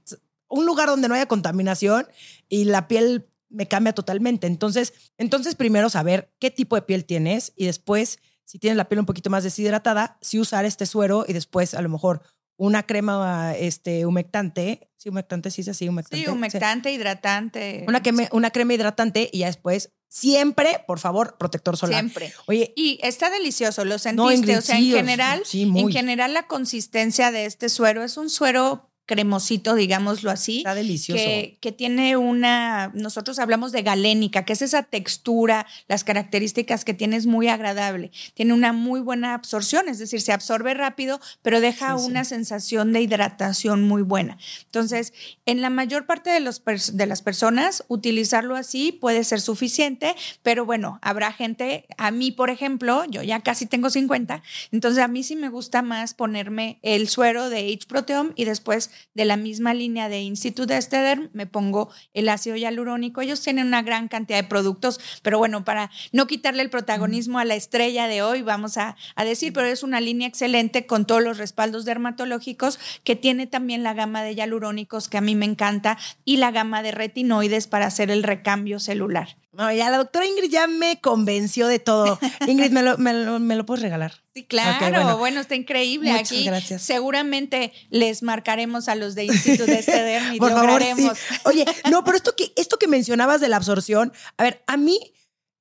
un 0.49 0.65
lugar 0.65 0.87
donde 0.87 1.07
no 1.07 1.15
haya 1.15 1.27
contaminación 1.27 2.07
y 2.49 2.65
la 2.65 2.87
piel 2.87 3.27
me 3.49 3.67
cambia 3.67 3.93
totalmente. 3.93 4.47
Entonces, 4.47 4.93
entonces 5.17 5.55
primero 5.55 5.89
saber 5.89 6.33
qué 6.39 6.51
tipo 6.51 6.75
de 6.75 6.81
piel 6.81 7.05
tienes 7.05 7.53
y 7.55 7.65
después, 7.65 8.19
si 8.45 8.59
tienes 8.59 8.77
la 8.77 8.89
piel 8.89 8.99
un 8.99 9.05
poquito 9.05 9.29
más 9.29 9.43
deshidratada, 9.43 10.17
si 10.21 10.39
usar 10.39 10.65
este 10.65 10.85
suero 10.85 11.25
y 11.27 11.33
después 11.33 11.73
a 11.73 11.81
lo 11.81 11.89
mejor 11.89 12.21
una 12.57 12.83
crema 12.83 13.53
este, 13.55 14.05
humectante. 14.05 14.89
Sí, 14.97 15.09
humectante, 15.09 15.51
sí 15.51 15.61
es 15.61 15.67
así, 15.69 15.87
humectante. 15.87 16.25
Sí, 16.25 16.31
humectante, 16.31 16.91
hidratante. 16.91 17.85
Una, 17.87 18.01
crema, 18.01 18.23
una 18.31 18.49
crema 18.49 18.73
hidratante 18.73 19.29
y 19.31 19.39
ya 19.39 19.47
después, 19.47 19.91
siempre, 20.07 20.83
por 20.87 20.99
favor, 20.99 21.37
protector 21.37 21.77
solar. 21.77 21.99
Siempre. 21.99 22.33
Oye, 22.47 22.73
Y 22.75 22.99
está 23.03 23.29
delicioso, 23.29 23.85
lo 23.85 23.95
No, 23.95 23.99
sentiste. 23.99 24.35
Ingrid, 24.35 24.57
o 24.57 24.61
sea, 24.61 24.77
en 24.77 24.91
general, 24.91 25.41
sí, 25.45 25.63
en 25.63 25.91
general 25.91 26.33
la 26.33 26.47
consistencia 26.47 27.31
de 27.31 27.45
este 27.45 27.69
suero 27.69 28.03
es 28.03 28.17
un 28.17 28.29
suero 28.29 28.89
cremosito, 29.07 29.73
digámoslo 29.73 30.29
así. 30.29 30.59
está 30.59 30.75
delicioso. 30.75 31.23
Que, 31.23 31.57
que 31.59 31.71
tiene 31.71 32.17
una, 32.17 32.91
nosotros 32.93 33.39
hablamos 33.39 33.71
de 33.71 33.81
galénica, 33.81 34.45
que 34.45 34.53
es 34.53 34.61
esa 34.61 34.83
textura, 34.83 35.65
las 35.87 36.03
características 36.03 36.85
que 36.85 36.93
tiene 36.93 37.15
es 37.15 37.25
muy 37.25 37.47
agradable. 37.47 38.11
Tiene 38.35 38.53
una 38.53 38.73
muy 38.73 38.99
buena 38.99 39.33
absorción, 39.33 39.87
es 39.89 39.97
decir, 39.97 40.21
se 40.21 40.33
absorbe 40.33 40.73
rápido, 40.75 41.19
pero 41.41 41.59
deja 41.61 41.97
Sí, 41.97 42.03
sí. 42.03 42.09
una 42.11 42.25
sensación 42.25 42.91
de 42.93 43.01
hidratación 43.01 43.81
muy 43.83 44.01
buena. 44.01 44.37
Entonces, 44.65 45.13
en 45.45 45.61
la 45.61 45.69
mayor 45.69 46.05
parte 46.05 46.29
de, 46.29 46.41
los 46.41 46.61
de 46.65 47.05
las 47.05 47.21
personas, 47.21 47.85
utilizarlo 47.87 48.55
así 48.57 48.91
puede 48.91 49.23
ser 49.23 49.39
suficiente, 49.39 50.15
pero 50.43 50.65
bueno, 50.65 50.99
habrá 51.01 51.31
gente, 51.31 51.85
a 51.97 52.11
mí, 52.11 52.31
por 52.31 52.49
ejemplo, 52.49 53.05
yo 53.05 53.23
ya 53.23 53.39
casi 53.39 53.65
tengo 53.67 53.89
50, 53.89 54.43
entonces 54.73 55.01
a 55.01 55.07
mí 55.07 55.23
sí 55.23 55.37
me 55.37 55.47
gusta 55.49 55.81
más 55.81 56.13
ponerme 56.13 56.79
el 56.81 57.07
suero 57.07 57.49
de 57.49 57.73
H 57.73 57.87
Proteome 57.87 58.31
y 58.35 58.43
después 58.43 58.91
de 59.13 59.25
la 59.25 59.37
misma 59.37 59.73
línea 59.73 60.09
de 60.09 60.21
Institute 60.21 60.75
Esteder 60.75 61.29
me 61.33 61.47
pongo 61.47 61.89
el 62.13 62.29
ácido 62.29 62.55
hialurónico. 62.55 63.21
Ellos 63.21 63.41
tienen 63.41 63.67
una 63.67 63.81
gran 63.81 64.07
cantidad 64.07 64.41
de 64.41 64.47
productos, 64.47 64.99
pero 65.21 65.37
bueno, 65.37 65.65
para 65.65 65.91
no 66.11 66.27
quitarle 66.27 66.61
el 66.61 66.69
protagonismo 66.69 67.39
a 67.39 67.45
la 67.45 67.55
estrella 67.55 68.07
de 68.07 68.21
hoy, 68.21 68.41
vamos 68.41 68.77
a, 68.77 68.95
a 69.15 69.25
decir, 69.25 69.53
pero 69.53 69.67
es 69.67 69.83
una 69.83 70.01
línea 70.01 70.27
excelente 70.27 70.85
con 70.85 71.05
todos 71.05 71.23
los 71.23 71.37
respaldos 71.37 71.85
dermatológicos 71.85 72.79
que 73.03 73.15
tiene 73.15 73.47
también 73.47 73.83
la 73.83 73.93
gama 73.93 74.23
de 74.23 74.35
hialurónicos 74.35 75.09
que 75.09 75.17
a 75.17 75.21
mí 75.21 75.35
me 75.35 75.45
encanta 75.45 75.97
y 76.25 76.37
la 76.37 76.51
gama 76.51 76.83
de 76.83 76.91
retinoides 76.91 77.67
para 77.67 77.87
hacer 77.87 78.11
el 78.11 78.23
recambio 78.23 78.79
celular. 78.79 79.37
No, 79.57 79.71
ya 79.73 79.89
la 79.89 79.97
doctora 79.97 80.25
Ingrid 80.27 80.51
ya 80.51 80.67
me 80.67 81.01
convenció 81.01 81.67
de 81.67 81.79
todo. 81.79 82.19
Ingrid, 82.47 82.71
¿me 82.71 82.83
lo, 82.83 82.97
me 82.99 83.13
lo- 83.13 83.39
me 83.39 83.55
lo 83.55 83.65
puedes 83.65 83.81
regalar? 83.81 84.13
Sí, 84.35 84.43
claro, 84.45 84.77
bueno. 84.91 85.17
bueno. 85.17 85.39
está 85.41 85.55
increíble. 85.55 86.11
Muchas 86.11 86.27
Aquí 86.31 86.43
gracias. 86.45 86.81
seguramente 86.83 87.73
les 87.89 88.21
marcaremos 88.21 88.87
a 88.87 88.95
los 88.95 89.15
de 89.15 89.25
Instituto 89.25 89.65
de 89.65 89.79
Esteder 89.79 90.35
y 90.35 90.37
Por 90.39 90.51
favor, 90.51 90.65
sí. 90.81 90.89
lograremos. 90.89 91.17
Oye, 91.45 91.65
no, 91.91 92.03
pero 92.03 92.17
esto 92.17 92.35
que, 92.35 92.53
esto 92.55 92.77
que 92.77 92.87
mencionabas 92.87 93.41
de 93.41 93.49
la 93.49 93.55
absorción, 93.57 94.13
a 94.37 94.43
ver, 94.43 94.63
a 94.67 94.77
mí, 94.77 94.99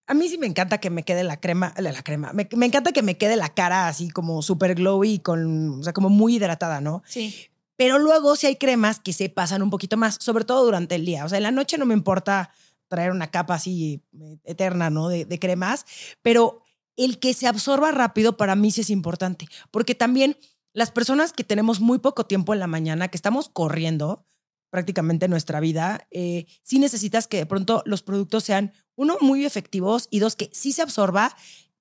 a 0.07 0.13
mí 0.15 0.29
sí 0.29 0.37
me 0.37 0.47
encanta 0.47 0.79
que 0.79 0.91
me 0.91 1.03
quede 1.03 1.25
la 1.25 1.41
crema, 1.41 1.73
la, 1.79 1.91
la 1.93 2.03
crema, 2.03 2.33
me, 2.35 2.47
me 2.55 2.67
encanta 2.67 2.93
que 2.93 3.03
me 3.03 3.17
quede 3.17 3.37
la 3.37 3.49
cara 3.55 3.89
así 3.89 4.11
como 4.11 4.43
súper 4.43 4.75
glowy, 4.75 5.21
con, 5.21 5.81
o 5.81 5.83
sea, 5.83 5.93
como 5.95 6.11
muy 6.11 6.37
hidratada, 6.37 6.81
¿no? 6.83 7.03
Sí. 7.07 7.35
Pero 7.79 7.99
luego 7.99 8.37
sí 8.37 8.47
hay 8.47 8.57
cremas 8.57 9.01
que 9.01 9.13
se 9.13 9.29
pasan 9.29 9.63
un 9.63 9.71
poquito 9.71 9.97
más, 9.97 10.17
sobre 10.21 10.45
todo 10.45 10.65
durante 10.65 10.95
el 10.95 11.05
día. 11.05 11.25
O 11.25 11.29
sea, 11.29 11.37
en 11.39 11.43
la 11.45 11.51
noche 11.51 11.77
no 11.77 11.85
me 11.87 11.93
importa 11.95 12.51
traer 12.89 13.11
una 13.11 13.31
capa 13.31 13.55
así 13.55 14.03
eh, 14.21 14.39
eterna, 14.45 14.91
¿no? 14.91 15.09
De, 15.09 15.39
cremas, 15.39 15.87
pero 16.23 16.63
el 16.97 17.19
que 17.19 17.35
se 17.35 17.47
absorba 17.47 17.93
rápido 17.93 18.37
para 18.37 18.57
mí 18.57 18.71
sí 18.71 18.81
es 18.81 18.91
importante, 18.91 19.49
porque 19.71 19.95
también 19.95 20.37
las 20.73 20.91
personas 20.91 21.33
que 21.33 21.45
tenemos 21.45 21.81
muy 21.81 21.99
poco 21.99 22.27
tiempo 22.27 22.53
en 22.53 22.61
la 22.61 22.67
mañana, 22.67 23.09
que 23.09 23.17
estamos 23.17 23.49
corriendo 23.49 24.27
prácticamente 24.71 25.29
nuestra 25.29 25.61
vida, 25.61 26.07
eh, 26.11 26.47
sí 26.63 26.79
necesitas 26.79 27.29
que 27.29 27.39
de 27.39 27.47
pronto 27.47 27.83
los 27.87 28.03
productos 28.03 28.45
sean, 28.45 28.73
uno, 28.95 29.17
muy 29.21 29.45
efectivos 29.45 30.09
y 30.11 30.19
dos, 30.19 30.37
que 30.37 30.51
sí 30.53 30.73
se 30.73 30.83
absorba, 30.83 31.37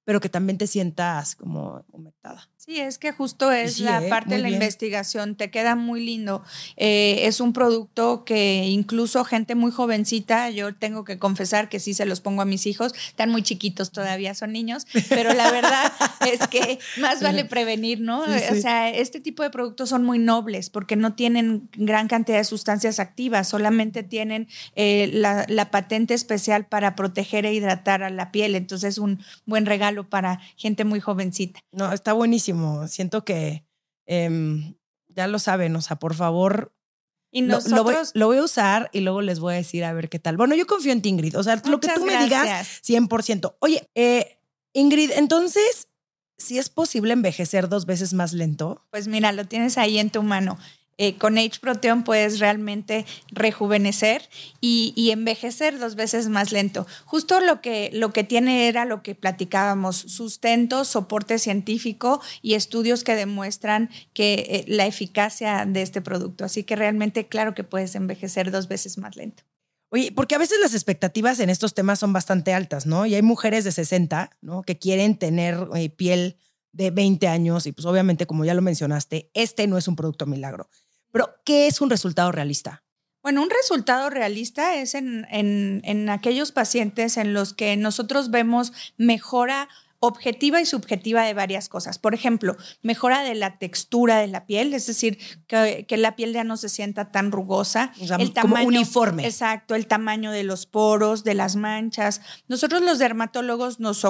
pero 0.06 0.22
que 0.22 0.30
también 0.30 0.58
te 0.58 0.68
sientas 0.68 1.36
como 1.36 1.84
humectada. 1.92 2.48
Sí, 2.58 2.80
es 2.80 2.98
que 2.98 3.12
justo 3.12 3.52
es 3.52 3.76
sí, 3.76 3.84
la 3.84 4.04
¿eh? 4.04 4.10
parte 4.10 4.36
de 4.36 4.38
la 4.42 4.48
bien. 4.48 4.56
investigación, 4.56 5.36
te 5.36 5.52
queda 5.52 5.76
muy 5.76 6.04
lindo. 6.04 6.44
Eh, 6.78 7.28
es 7.28 7.40
un 7.40 7.54
producto 7.54 8.24
que 8.24 8.66
incluso 8.66 9.24
gente 9.24 9.54
muy 9.54 9.72
jovencita, 9.72 10.50
yo 10.50 10.74
tengo 10.76 11.04
que 11.04 11.20
confesar 11.20 11.70
que 11.70 11.80
sí 11.80 11.94
se 11.94 12.06
los 12.06 12.22
pongo 12.22 12.42
a 12.42 12.46
mis 12.46 12.66
hijos, 12.66 12.94
están 13.08 13.30
muy 13.30 13.44
chiquitos 13.44 13.92
todavía, 13.92 14.34
son 14.34 14.52
niños, 14.52 14.88
pero 15.10 15.34
la 15.34 15.52
verdad 15.52 15.92
es 16.32 16.48
que 16.48 16.80
más 16.98 17.22
vale 17.22 17.46
prevenir, 17.46 18.00
¿no? 18.02 18.26
Sí, 18.26 18.44
O 18.52 18.56
sea, 18.56 18.90
este 18.90 19.20
tipo 19.20 19.44
de 19.44 19.50
productos 19.50 19.90
son 19.90 20.04
muy 20.04 20.20
nobles 20.20 20.70
porque 20.70 20.96
no 20.96 21.14
tienen 21.14 21.70
gran 21.74 22.08
cantidad 22.08 22.38
de 22.38 22.46
sustancias 22.46 23.00
activas, 23.00 23.48
solamente 23.48 24.04
tienen 24.04 24.48
eh, 24.76 25.10
la, 25.14 25.46
la 25.50 25.72
patente 25.72 26.14
especial 26.14 26.66
para 26.66 26.96
proteger 26.96 27.46
e 27.46 27.54
hidratar 27.54 28.04
a 28.04 28.10
la 28.10 28.32
piel, 28.32 28.56
entonces 28.56 28.96
es 28.96 28.98
un 28.98 29.20
buen 29.46 29.66
regalo 29.66 29.95
para 30.04 30.40
gente 30.58 30.84
muy 30.84 31.00
jovencita. 31.00 31.60
No, 31.72 31.94
está 31.94 32.14
buenísimo. 32.14 32.88
Siento 32.88 33.24
que 33.24 33.66
em, 34.06 34.76
ya 35.08 35.28
lo 35.28 35.40
saben, 35.40 35.76
o 35.76 35.82
sea, 35.82 35.98
por 35.98 36.14
favor, 36.14 36.74
Y 37.32 37.42
nosotros... 37.42 37.74
lo 37.76 37.84
voy, 37.84 37.96
lo 38.14 38.28
voy 38.28 38.38
a 38.38 38.44
usar 38.44 38.90
y 38.94 39.00
luego 39.00 39.22
les 39.22 39.40
voy 39.40 39.54
a 39.54 39.58
decir 39.58 39.84
a 39.84 39.94
ver 39.94 40.10
qué 40.10 40.20
tal. 40.20 40.38
Bueno, 40.38 40.56
yo 40.56 40.68
confío 40.68 40.92
en 40.92 41.02
ti, 41.02 41.10
Ingrid. 41.10 41.38
O 41.38 41.44
sea, 41.44 41.62
lo 41.66 41.80
que 41.80 41.90
tú 41.90 42.06
me 42.06 42.18
digas, 42.24 42.46
gracias. 42.46 42.82
100%. 42.84 43.56
Oye, 43.60 43.90
eh, 43.96 44.38
Ingrid, 44.74 45.12
entonces, 45.12 45.88
si 46.38 46.58
es 46.58 46.70
posible 46.70 47.14
envejecer 47.14 47.70
dos 47.70 47.86
veces 47.86 48.14
más 48.14 48.34
lento. 48.34 48.86
Pues 48.92 49.08
mira, 49.08 49.32
lo 49.32 49.46
tienes 49.46 49.78
ahí 49.78 50.00
en 50.00 50.10
tu 50.10 50.22
mano. 50.22 50.58
Eh, 50.98 51.18
con 51.18 51.38
H 51.38 51.60
Proteon 51.60 52.04
puedes 52.04 52.40
realmente 52.40 53.06
rejuvenecer 53.32 54.30
y, 54.62 54.94
y 54.96 55.12
envejecer 55.12 55.78
dos 55.78 55.96
veces 55.96 56.30
más 56.30 56.54
lento. 56.54 56.88
Justo 57.04 57.42
lo 57.42 57.60
que, 57.62 57.90
lo 57.94 58.14
que 58.14 58.24
tiene 58.24 58.70
era 58.70 58.86
lo 58.86 59.04
que 59.04 59.14
platicábamos, 59.14 59.98
sustento, 59.98 60.86
soporte 60.86 61.38
científico 61.38 62.22
y 62.42 62.54
estudios 62.54 63.04
que 63.04 63.16
demuestran 63.16 63.90
que 64.14 64.46
eh, 64.50 64.66
la 64.68 64.86
eficacia 64.86 65.66
de 65.66 65.82
este 65.82 66.02
producto. 66.02 66.46
Así 66.46 66.64
que 66.64 66.78
realmente 66.78 67.28
claro 67.28 67.54
que 67.54 67.66
puedes 67.66 67.96
envejecer 67.96 68.52
dos 68.52 68.70
veces 68.70 68.98
más 68.98 69.18
lento. 69.18 69.44
Oye, 69.90 70.12
porque 70.12 70.36
a 70.36 70.40
veces 70.40 70.58
las 70.62 70.74
expectativas 70.74 71.40
en 71.40 71.50
estos 71.50 71.74
temas 71.74 72.00
son 72.00 72.12
bastante 72.12 72.54
altas, 72.54 72.86
¿no? 72.86 73.06
Y 73.06 73.16
hay 73.16 73.22
mujeres 73.22 73.64
de 73.64 73.72
60, 73.72 74.32
¿no? 74.42 74.64
Que 74.64 74.78
quieren 74.78 75.18
tener 75.18 75.58
eh, 75.76 75.90
piel 75.90 76.38
de 76.74 76.92
20 76.92 77.28
años 77.28 77.68
y 77.68 77.72
pues 77.72 77.86
obviamente, 77.86 78.26
como 78.26 78.44
ya 78.44 78.54
lo 78.54 78.62
mencionaste, 78.62 79.30
este 79.34 79.68
no 79.68 79.78
es 79.78 79.88
un 79.88 79.96
producto 79.96 80.26
milagro. 80.26 80.70
Pero, 81.16 81.34
¿qué 81.46 81.68
es 81.68 81.80
un 81.80 81.90
resultado 81.90 82.30
realista? 82.34 82.84
Bueno, 83.24 83.42
un 83.42 83.50
resultado 83.50 84.10
realista 84.10 84.76
es 84.76 84.96
en, 84.96 85.26
en, 85.32 85.80
en 85.86 86.10
aquellos 86.10 86.52
pacientes 86.52 87.16
en 87.16 87.34
los 87.34 87.54
que 87.54 87.78
nosotros 87.78 88.32
vemos 88.32 88.74
mejora 88.98 89.70
objetiva 90.02 90.60
y 90.60 90.66
subjetiva 90.66 91.24
de 91.24 91.34
varias 91.34 91.70
cosas. 91.70 92.00
Por 92.00 92.14
ejemplo, 92.14 92.58
mejora 92.82 93.24
de 93.24 93.34
la 93.34 93.58
textura 93.58 94.20
de 94.20 94.28
la 94.28 94.46
piel, 94.46 94.74
es 94.74 94.88
decir, 94.88 95.18
que, 95.48 95.86
que 95.88 95.96
la 95.96 96.18
piel 96.18 96.34
ya 96.34 96.44
no 96.44 96.58
se 96.58 96.68
sienta 96.68 97.12
tan 97.12 97.32
rugosa. 97.32 97.94
O 98.02 98.08
sea, 98.08 98.18
como 98.42 98.58
uniforme. 98.58 99.26
Exacto, 99.26 99.74
el 99.76 99.88
tamaño 99.88 100.32
de 100.32 100.44
los 100.44 100.66
poros, 100.66 101.24
de 101.24 101.34
las 101.34 101.56
manchas. 101.56 102.20
Nosotros 102.50 102.82
los 102.82 103.00
dermatólogos 103.00 103.80
nos, 103.80 104.06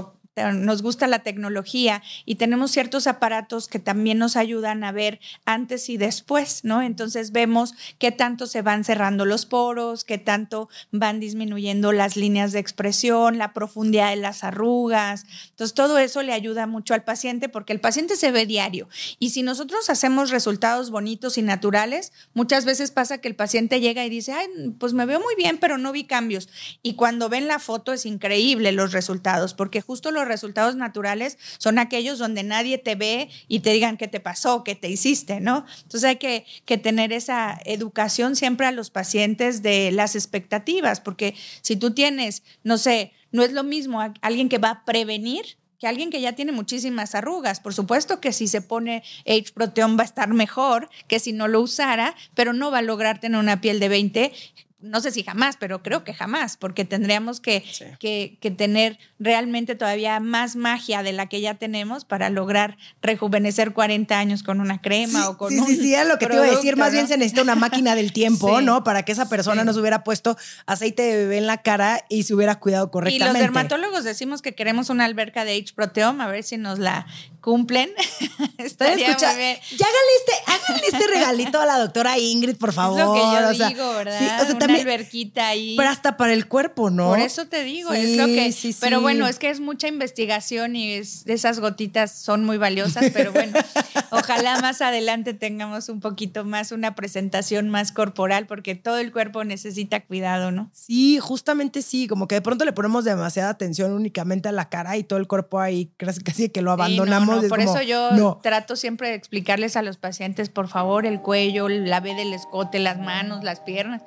nos 0.53 0.81
gusta 0.81 1.07
la 1.07 1.19
tecnología 1.19 2.03
y 2.25 2.35
tenemos 2.35 2.71
ciertos 2.71 3.07
aparatos 3.07 3.67
que 3.67 3.79
también 3.79 4.17
nos 4.17 4.35
ayudan 4.35 4.83
a 4.83 4.91
ver 4.91 5.19
antes 5.45 5.89
y 5.89 5.97
después, 5.97 6.63
¿no? 6.63 6.81
Entonces 6.81 7.31
vemos 7.31 7.73
qué 7.99 8.11
tanto 8.11 8.47
se 8.47 8.61
van 8.61 8.83
cerrando 8.83 9.25
los 9.25 9.45
poros, 9.45 10.03
qué 10.03 10.17
tanto 10.17 10.69
van 10.91 11.19
disminuyendo 11.19 11.91
las 11.91 12.17
líneas 12.17 12.51
de 12.51 12.59
expresión, 12.59 13.37
la 13.37 13.53
profundidad 13.53 14.09
de 14.09 14.17
las 14.17 14.43
arrugas. 14.43 15.25
Entonces 15.51 15.73
todo 15.73 15.97
eso 15.97 16.21
le 16.21 16.33
ayuda 16.33 16.67
mucho 16.67 16.93
al 16.93 17.03
paciente 17.03 17.49
porque 17.49 17.73
el 17.73 17.79
paciente 17.79 18.15
se 18.15 18.31
ve 18.31 18.45
diario 18.45 18.89
y 19.19 19.29
si 19.29 19.43
nosotros 19.43 19.89
hacemos 19.89 20.29
resultados 20.29 20.91
bonitos 20.91 21.37
y 21.37 21.41
naturales, 21.41 22.11
muchas 22.33 22.65
veces 22.65 22.91
pasa 22.91 23.19
que 23.19 23.27
el 23.27 23.35
paciente 23.35 23.79
llega 23.79 24.05
y 24.05 24.09
dice, 24.09 24.33
ay, 24.33 24.47
pues 24.79 24.93
me 24.93 25.05
veo 25.05 25.19
muy 25.19 25.35
bien, 25.35 25.57
pero 25.57 25.77
no 25.77 25.91
vi 25.91 26.03
cambios. 26.03 26.49
Y 26.81 26.95
cuando 26.95 27.29
ven 27.29 27.47
la 27.47 27.59
foto 27.59 27.93
es 27.93 28.05
increíble 28.05 28.71
los 28.71 28.91
resultados, 28.91 29.53
porque 29.53 29.81
justo 29.81 30.11
resultados 30.25 30.75
naturales 30.75 31.37
son 31.57 31.79
aquellos 31.79 32.19
donde 32.19 32.43
nadie 32.43 32.77
te 32.77 32.95
ve 32.95 33.29
y 33.47 33.59
te 33.61 33.71
digan 33.71 33.97
qué 33.97 34.07
te 34.07 34.19
pasó, 34.19 34.63
qué 34.63 34.75
te 34.75 34.89
hiciste, 34.89 35.39
¿no? 35.39 35.65
Entonces 35.83 36.03
hay 36.03 36.15
que, 36.17 36.45
que 36.65 36.77
tener 36.77 37.13
esa 37.13 37.57
educación 37.65 38.35
siempre 38.35 38.67
a 38.67 38.71
los 38.71 38.89
pacientes 38.89 39.61
de 39.61 39.91
las 39.91 40.15
expectativas, 40.15 40.99
porque 40.99 41.35
si 41.61 41.75
tú 41.75 41.91
tienes, 41.93 42.43
no 42.63 42.77
sé, 42.77 43.11
no 43.31 43.43
es 43.43 43.51
lo 43.53 43.63
mismo 43.63 44.01
a- 44.01 44.13
alguien 44.21 44.49
que 44.49 44.57
va 44.57 44.69
a 44.69 44.85
prevenir 44.85 45.57
que 45.77 45.87
alguien 45.87 46.09
que 46.09 46.21
ya 46.21 46.31
tiene 46.31 46.53
muchísimas 46.53 47.15
arrugas. 47.15 47.59
Por 47.59 47.73
supuesto 47.73 48.21
que 48.21 48.31
si 48.31 48.47
se 48.47 48.61
pone 48.61 49.03
H 49.27 49.51
Proteon 49.53 49.97
va 49.97 50.03
a 50.03 50.05
estar 50.05 50.29
mejor 50.33 50.89
que 51.09 51.19
si 51.19 51.33
no 51.33 51.49
lo 51.49 51.59
usara, 51.59 52.15
pero 52.33 52.53
no 52.53 52.71
va 52.71 52.77
a 52.77 52.81
lograr 52.81 53.19
tener 53.19 53.37
una 53.37 53.59
piel 53.59 53.81
de 53.81 53.89
20 53.89 54.31
no 54.79 54.99
sé 55.01 55.11
si 55.11 55.23
jamás, 55.23 55.57
pero 55.57 55.81
creo 55.81 56.03
que 56.03 56.13
jamás, 56.13 56.57
porque 56.57 56.85
tendríamos 56.85 57.39
que, 57.39 57.63
que, 57.99 58.37
que, 58.41 58.51
tener 58.51 58.99
realmente 59.19 59.75
todavía 59.75 60.19
más 60.19 60.55
magia 60.55 61.01
de 61.01 61.13
la 61.13 61.27
que 61.27 61.41
ya 61.41 61.55
tenemos 61.55 62.05
para 62.05 62.29
lograr 62.29 62.77
rejuvenecer 63.01 63.73
40 63.73 64.17
años 64.17 64.43
con 64.43 64.59
una 64.59 64.81
crema 64.81 65.29
o 65.29 65.37
con 65.37 65.51
sí, 65.51 65.59
un. 65.59 65.67
Sí, 65.67 65.75
sí, 65.77 65.95
lo 66.07 66.19
que 66.19 66.27
te 66.27 66.35
iba 66.35 66.45
a 66.45 66.51
decir. 66.51 66.75
Más 66.75 66.91
bien 66.91 67.07
se 67.07 67.17
necesita 67.17 67.41
una 67.41 67.55
máquina 67.55 67.95
del 67.95 68.11
tiempo, 68.13 68.61
¿no? 68.61 68.83
Para 68.83 69.03
que 69.03 69.13
esa 69.13 69.29
persona 69.29 69.63
no 69.63 69.73
se 69.73 69.79
hubiera 69.79 70.03
puesto 70.03 70.37
aceite 70.65 71.03
de 71.03 71.15
bebé 71.17 71.37
en 71.37 71.47
la 71.47 71.61
cara 71.61 72.05
y 72.09 72.23
se 72.23 72.33
hubiera 72.33 72.59
cuidado 72.59 72.91
correctamente. 72.91 73.39
Y 73.39 73.41
los 73.41 73.41
dermatólogos 73.41 74.03
decimos 74.03 74.41
que 74.41 74.55
queremos 74.55 74.89
una 74.89 75.05
alberca 75.05 75.45
de 75.45 75.57
H-Proteom, 75.57 76.21
a 76.21 76.27
ver 76.27 76.43
si 76.43 76.57
nos 76.57 76.79
la 76.79 77.07
cumplen. 77.39 77.91
Estaría 78.57 79.07
escucha, 79.07 79.31
Ya 79.31 79.37
háganle 79.37 80.13
este, 80.19 80.51
háganle 80.51 80.87
este 80.87 81.07
regalito 81.07 81.61
a 81.61 81.65
la 81.65 81.77
doctora 81.77 82.17
Ingrid, 82.17 82.57
por 82.57 82.73
favor. 82.73 82.99
Es 82.99 83.05
lo 83.05 83.13
que 83.13 83.59
yo 83.59 83.67
digo, 83.69 83.93
¿verdad? 83.93 84.19
Sí, 84.19 84.25
o 84.25 84.45
sea, 84.45 84.64
también, 84.67 84.87
alberquita 84.87 85.47
ahí. 85.47 85.75
Pero 85.77 85.89
hasta 85.89 86.17
para 86.17 86.33
el 86.33 86.47
cuerpo, 86.47 86.89
¿no? 86.89 87.09
Por 87.09 87.19
eso 87.19 87.47
te 87.47 87.63
digo, 87.63 87.91
es 87.93 88.17
lo 88.17 88.25
que. 88.25 88.53
pero 88.79 89.01
bueno, 89.01 89.27
es 89.27 89.39
que 89.39 89.49
es 89.49 89.59
mucha 89.59 89.87
investigación 89.87 90.75
y 90.75 90.93
esas 90.93 91.59
gotitas 91.59 92.11
son 92.11 92.45
muy 92.45 92.57
valiosas, 92.57 93.05
pero 93.13 93.31
bueno, 93.31 93.57
ojalá 94.11 94.59
más 94.59 94.81
adelante 94.81 95.33
tengamos 95.33 95.89
un 95.89 95.99
poquito 95.99 96.45
más, 96.45 96.71
una 96.71 96.95
presentación 96.95 97.69
más 97.69 97.91
corporal, 97.91 98.47
porque 98.47 98.75
todo 98.75 98.97
el 98.97 99.11
cuerpo 99.11 99.43
necesita 99.43 100.01
cuidado, 100.01 100.51
¿no? 100.51 100.69
Sí, 100.73 101.19
justamente 101.19 101.81
sí, 101.81 102.07
como 102.07 102.27
que 102.27 102.35
de 102.35 102.41
pronto 102.41 102.65
le 102.65 102.73
ponemos 102.73 103.05
demasiada 103.05 103.49
atención 103.49 103.91
únicamente 103.91 104.49
a 104.49 104.51
la 104.51 104.69
cara 104.69 104.97
y 104.97 105.03
todo 105.03 105.19
el 105.19 105.27
cuerpo 105.27 105.59
ahí 105.59 105.91
casi, 105.97 106.21
casi 106.21 106.49
que 106.49 106.61
lo 106.61 106.71
abandonamos. 106.71 107.45
por 107.45 107.59
eso 107.59 107.81
yo 107.81 108.39
trato 108.41 108.75
siempre 108.75 109.09
de 109.09 109.15
explicarles 109.15 109.75
a 109.75 109.81
los 109.81 109.97
pacientes, 109.97 110.49
por 110.49 110.67
favor, 110.67 111.05
el 111.05 111.21
cuello, 111.21 111.69
la 111.69 111.99
B 111.99 112.15
del 112.15 112.33
escote, 112.33 112.79
las 112.79 112.99
manos, 112.99 113.43
las 113.43 113.59
piernas, 113.59 114.01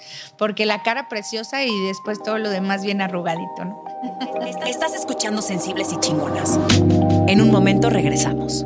porque 0.49 0.65
la 0.65 0.83
cara 0.83 1.11
preciosa 1.11 1.63
y 1.63 1.79
después 1.89 2.23
todo 2.23 2.39
lo 2.39 2.49
demás 2.49 2.83
bien 2.83 3.03
arrugadito, 3.03 3.67
¿no? 3.67 3.85
Estás 4.67 4.95
escuchando 4.95 5.43
Sensibles 5.43 5.93
y 5.93 6.01
Chingonas. 6.01 6.59
En 7.27 7.43
un 7.43 7.51
momento 7.51 7.91
regresamos. 7.91 8.65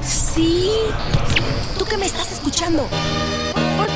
Sí, 0.00 0.70
tú 1.76 1.84
que 1.86 1.96
me 1.96 2.06
estás 2.06 2.30
escuchando. 2.30 2.86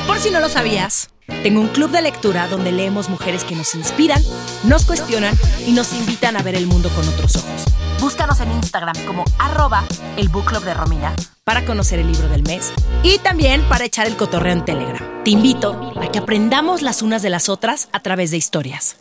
por 0.05 0.19
si 0.19 0.31
no 0.31 0.41
lo 0.41 0.49
sabías. 0.49 1.09
Tengo 1.43 1.61
un 1.61 1.69
club 1.69 1.91
de 1.91 2.01
lectura 2.01 2.47
donde 2.47 2.71
leemos 2.71 3.09
mujeres 3.09 3.43
que 3.43 3.55
nos 3.55 3.75
inspiran, 3.75 4.21
nos 4.63 4.85
cuestionan 4.85 5.37
y 5.65 5.71
nos 5.71 5.93
invitan 5.93 6.35
a 6.35 6.43
ver 6.43 6.55
el 6.55 6.67
mundo 6.67 6.89
con 6.89 7.07
otros 7.07 7.37
ojos. 7.37 7.65
Búscanos 8.01 8.39
en 8.41 8.51
Instagram 8.51 8.95
como 9.05 9.25
arroba 9.39 9.85
el 10.17 10.29
book 10.29 10.45
club 10.45 10.63
de 10.63 10.73
Romina 10.73 11.15
para 11.43 11.65
conocer 11.65 11.99
el 11.99 12.11
libro 12.11 12.29
del 12.29 12.43
mes 12.43 12.71
y 13.03 13.17
también 13.19 13.61
para 13.69 13.85
echar 13.85 14.07
el 14.07 14.15
cotorreo 14.15 14.53
en 14.53 14.65
Telegram. 14.65 15.23
Te 15.23 15.31
invito 15.31 15.93
a 15.99 16.11
que 16.11 16.19
aprendamos 16.19 16.81
las 16.81 17.01
unas 17.01 17.21
de 17.21 17.29
las 17.29 17.49
otras 17.49 17.89
a 17.91 18.01
través 18.01 18.31
de 18.31 18.37
historias. 18.37 18.95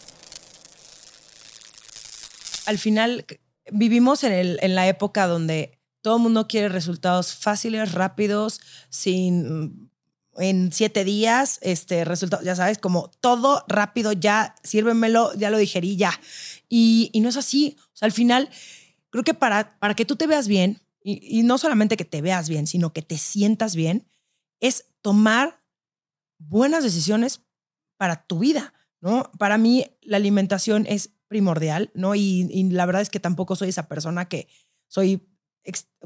Al 2.66 2.78
final 2.78 3.24
vivimos 3.70 4.24
en, 4.24 4.74
la 4.74 4.88
época 4.88 5.26
donde 5.26 5.78
todo 6.02 6.16
el 6.16 6.22
mundo 6.22 6.46
quiere 6.48 6.68
resultados 6.68 7.34
fáciles, 7.34 7.92
rápidos, 7.92 8.60
sin 8.90 9.90
en 10.38 10.72
siete 10.72 11.04
días, 11.04 11.58
este 11.62 12.04
resultado, 12.04 12.42
ya 12.42 12.56
sabes, 12.56 12.78
como 12.78 13.10
todo 13.20 13.64
rápido, 13.68 14.12
ya, 14.12 14.54
sírvemelo, 14.62 15.34
ya 15.34 15.50
lo 15.50 15.58
digerí, 15.58 15.96
ya. 15.96 16.18
Y, 16.68 17.10
no 17.20 17.28
es 17.28 17.36
así. 17.36 17.76
O 17.92 17.96
sea, 17.96 18.06
al 18.06 18.12
final, 18.12 18.48
creo 19.10 19.24
que 19.24 19.34
para, 19.34 19.78
para 19.78 19.94
que 19.94 20.04
tú 20.04 20.16
te 20.16 20.26
veas 20.26 20.48
bien, 20.48 20.80
y, 21.02 21.42
no 21.42 21.58
solamente 21.58 21.96
que 21.96 22.04
te 22.04 22.22
veas 22.22 22.48
bien, 22.48 22.66
sino 22.66 22.92
que 22.92 23.02
te 23.02 23.18
sientas 23.18 23.74
bien, 23.74 24.06
es 24.60 24.86
tomar 25.02 25.62
buenas 26.38 26.84
decisiones 26.84 27.40
para 27.96 28.26
tu 28.26 28.38
vida, 28.38 28.74
¿no? 29.00 29.30
Para 29.38 29.58
mí, 29.58 29.86
la 30.02 30.18
alimentación 30.18 30.86
es 30.88 31.10
primordial, 31.28 31.90
¿no? 31.94 32.14
Y, 32.14 32.48
y 32.50 32.70
la 32.70 32.86
verdad 32.86 33.02
es 33.02 33.10
que 33.10 33.20
tampoco 33.20 33.56
soy 33.56 33.70
esa 33.70 33.88
persona 33.88 34.28
que 34.28 34.48
soy 34.88 35.28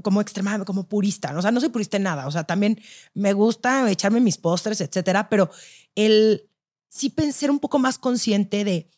como 0.03 0.21
extremadamente, 0.21 0.67
como 0.67 0.89
purista. 0.89 1.37
O 1.37 1.43
sea, 1.43 1.51
no 1.51 1.61
soy 1.61 1.69
purista 1.69 1.97
en 1.97 2.05
nada. 2.05 2.27
O 2.27 2.31
sea, 2.31 2.45
también 2.45 2.81
me 3.15 3.33
gusta 3.33 3.91
echarme 3.91 4.21
mis 4.21 4.39
postres, 4.39 4.81
etcétera, 4.81 5.29
pero 5.29 5.51
el 5.95 6.49
sí 6.89 7.13
ser 7.33 7.51
un 7.51 7.59
poco 7.59 7.79
más 7.79 7.99
consciente 7.99 8.65
de 8.65 8.91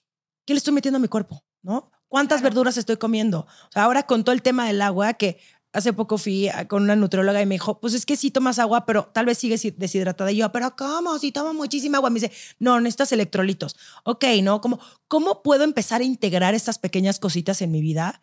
qué 0.44 0.54
le 0.54 0.58
estoy 0.58 0.74
metiendo 0.74 0.96
a 0.96 1.00
mi 1.00 1.08
cuerpo, 1.08 1.44
¿no? 1.62 1.90
¿Cuántas 2.08 2.42
verduras 2.42 2.76
estoy 2.76 2.96
comiendo? 2.96 3.40
O 3.40 3.72
sea, 3.72 3.84
ahora 3.84 4.04
con 4.04 4.24
todo 4.24 4.34
el 4.34 4.42
tema 4.42 4.66
del 4.66 4.82
agua, 4.82 5.14
que 5.14 5.38
hace 5.72 5.92
poco 5.92 6.16
fui 6.16 6.48
con 6.68 6.84
una 6.84 6.94
nutrióloga 6.94 7.42
y 7.42 7.46
me 7.46 7.56
dijo, 7.56 7.80
pues 7.80 7.94
es 7.94 8.06
que 8.06 8.16
sí 8.16 8.30
tomas 8.30 8.60
agua, 8.60 8.86
pero 8.86 9.10
tal 9.12 9.26
vez 9.26 9.38
sigues 9.38 9.66
deshidratada. 9.76 10.30
Y 10.30 10.36
yo, 10.36 10.52
pero 10.52 10.74
¿cómo? 10.76 11.18
Si 11.18 11.32
tomo 11.32 11.52
muchísima 11.52 11.98
agua. 11.98 12.10
Me 12.10 12.20
dice, 12.20 12.32
no, 12.60 12.80
necesitas 12.80 13.10
electrolitos. 13.12 13.76
Ok, 14.04 14.24
¿no? 14.42 14.60
Como, 14.60 14.78
¿Cómo 15.08 15.42
puedo 15.42 15.64
empezar 15.64 16.00
a 16.00 16.04
integrar 16.04 16.54
estas 16.54 16.78
pequeñas 16.78 17.18
cositas 17.18 17.60
en 17.60 17.72
mi 17.72 17.80
vida? 17.80 18.22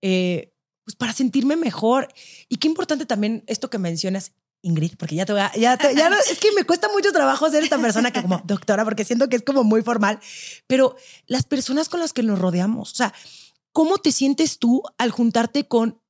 Eh, 0.00 0.55
pues 0.86 0.94
para 0.94 1.12
sentirme 1.12 1.56
mejor. 1.56 2.08
Y 2.48 2.58
qué 2.58 2.68
importante 2.68 3.06
también 3.06 3.42
esto 3.48 3.68
que 3.68 3.78
mencionas, 3.78 4.32
Ingrid, 4.62 4.92
porque 4.96 5.16
ya 5.16 5.26
te 5.26 5.32
voy 5.32 5.42
a, 5.42 5.52
ya, 5.54 5.76
ya 5.92 6.08
no, 6.08 6.16
es 6.16 6.38
que 6.38 6.52
me 6.52 6.62
cuesta 6.62 6.88
mucho 6.88 7.12
trabajo 7.12 7.50
ser 7.50 7.64
esta 7.64 7.76
persona 7.76 8.12
que 8.12 8.22
como 8.22 8.40
doctora, 8.44 8.84
porque 8.84 9.04
siento 9.04 9.28
que 9.28 9.34
es 9.34 9.42
como 9.42 9.64
muy 9.64 9.82
formal, 9.82 10.20
pero 10.68 10.94
las 11.26 11.44
personas 11.44 11.88
con 11.88 11.98
las 11.98 12.12
que 12.12 12.22
nos 12.22 12.38
rodeamos, 12.38 12.92
o 12.92 12.94
sea, 12.94 13.12
¿cómo 13.72 13.98
te 13.98 14.12
sientes 14.12 14.60
tú 14.60 14.84
al 14.96 15.10
juntarte 15.10 15.66
con 15.66 16.00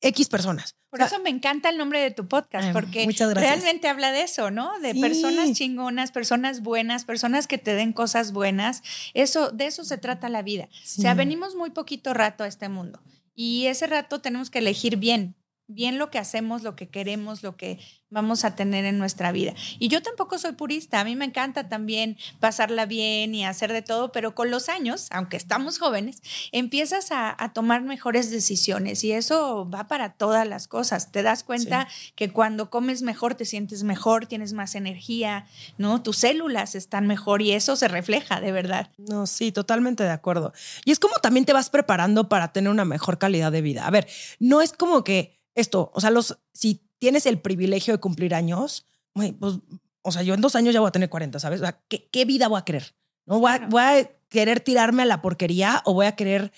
X 0.00 0.28
personas? 0.28 0.74
Por 0.90 1.00
eso 1.00 1.20
me 1.20 1.30
encanta 1.30 1.68
el 1.70 1.78
nombre 1.78 2.00
de 2.00 2.10
tu 2.10 2.26
podcast, 2.26 2.72
porque 2.72 3.08
realmente 3.34 3.88
habla 3.88 4.10
de 4.10 4.22
eso, 4.22 4.50
¿no? 4.50 4.78
De 4.80 4.94
personas 4.94 5.52
chingonas, 5.52 6.12
personas 6.12 6.62
buenas, 6.62 7.04
personas 7.04 7.46
que 7.48 7.58
te 7.58 7.74
den 7.74 7.92
cosas 7.92 8.32
buenas. 8.32 8.82
Eso, 9.12 9.50
de 9.50 9.66
eso 9.66 9.84
se 9.84 9.98
trata 9.98 10.28
la 10.28 10.42
vida. 10.42 10.68
O 10.72 11.00
sea, 11.02 11.14
venimos 11.14 11.56
muy 11.56 11.70
poquito 11.70 12.14
rato 12.14 12.44
a 12.44 12.46
este 12.46 12.68
mundo. 12.68 13.00
Y 13.34 13.66
ese 13.66 13.86
rato 13.86 14.20
tenemos 14.20 14.50
que 14.50 14.60
elegir 14.60 14.96
bien, 14.96 15.36
bien 15.66 15.98
lo 15.98 16.10
que 16.10 16.18
hacemos, 16.18 16.62
lo 16.62 16.76
que 16.76 16.88
queremos, 16.88 17.42
lo 17.42 17.56
que 17.56 17.78
vamos 18.10 18.44
a 18.44 18.54
tener 18.54 18.84
en 18.84 18.98
nuestra 18.98 19.32
vida. 19.32 19.54
Y 19.80 19.88
yo 19.88 20.00
tampoco 20.00 20.38
soy 20.38 20.52
purista, 20.52 21.00
a 21.00 21.04
mí 21.04 21.16
me 21.16 21.24
encanta 21.24 21.68
también 21.68 22.16
pasarla 22.38 22.86
bien 22.86 23.34
y 23.34 23.44
hacer 23.44 23.72
de 23.72 23.82
todo, 23.82 24.12
pero 24.12 24.36
con 24.36 24.50
los 24.50 24.68
años, 24.68 25.08
aunque 25.10 25.36
estamos 25.36 25.78
jóvenes, 25.78 26.22
empiezas 26.52 27.08
a, 27.10 27.34
tomar 27.54 27.82
mejores 27.82 28.30
decisiones 28.30 29.04
y 29.04 29.12
eso 29.12 29.68
va 29.68 29.86
para 29.86 30.14
todas 30.14 30.46
las 30.46 30.66
cosas. 30.66 31.12
Te 31.12 31.22
das 31.22 31.44
cuenta 31.44 31.88
que 32.14 32.30
cuando 32.30 32.70
comes 32.70 33.02
mejor 33.02 33.34
te 33.34 33.44
sientes 33.44 33.82
mejor, 33.82 34.26
tienes 34.26 34.52
más 34.52 34.74
energía, 34.74 35.46
¿no? 35.76 36.02
Tus 36.02 36.18
células 36.18 36.74
están 36.74 37.06
mejor 37.06 37.42
y 37.42 37.52
eso 37.52 37.76
se 37.76 37.88
refleja 37.88 38.40
de 38.40 38.52
verdad. 38.52 38.90
No, 38.96 39.26
sí, 39.26 39.52
totalmente 39.52 40.04
de 40.04 40.10
acuerdo. 40.10 40.52
Y 40.84 40.92
es 40.92 40.98
como 40.98 41.16
también 41.16 41.44
te 41.44 41.52
vas 41.52 41.70
preparando 41.70 42.28
para 42.28 42.52
tener 42.52 42.70
una 42.70 42.84
mejor 42.84 43.18
calidad 43.18 43.52
de 43.52 43.62
vida. 43.62 43.86
A 43.86 43.90
ver, 43.90 44.08
no 44.38 44.62
es 44.62 44.72
como 44.72 45.04
que 45.04 45.43
esto, 45.54 45.90
o 45.94 46.00
sea, 46.00 46.10
los, 46.10 46.38
si 46.52 46.86
tienes 46.98 47.26
el 47.26 47.40
privilegio 47.40 47.94
de 47.94 48.00
cumplir 48.00 48.34
años, 48.34 48.86
pues, 49.12 49.54
o 50.02 50.12
sea, 50.12 50.22
yo 50.22 50.34
en 50.34 50.40
dos 50.40 50.54
años 50.54 50.74
ya 50.74 50.80
voy 50.80 50.88
a 50.88 50.92
tener 50.92 51.08
40, 51.08 51.38
¿sabes? 51.38 51.60
O 51.60 51.64
sea, 51.64 51.80
¿qué, 51.88 52.24
vida 52.24 52.48
voy 52.48 52.58
a 52.58 52.64
querer? 52.64 52.94
¿No? 53.26 53.40
Voy 53.40 53.50
a, 53.50 54.10
querer 54.28 54.58
tirarme 54.58 55.02
a 55.02 55.06
la 55.06 55.22
porquería 55.22 55.80
o 55.84 55.94
voy 55.94 56.06
a 56.06 56.16
querer 56.16 56.52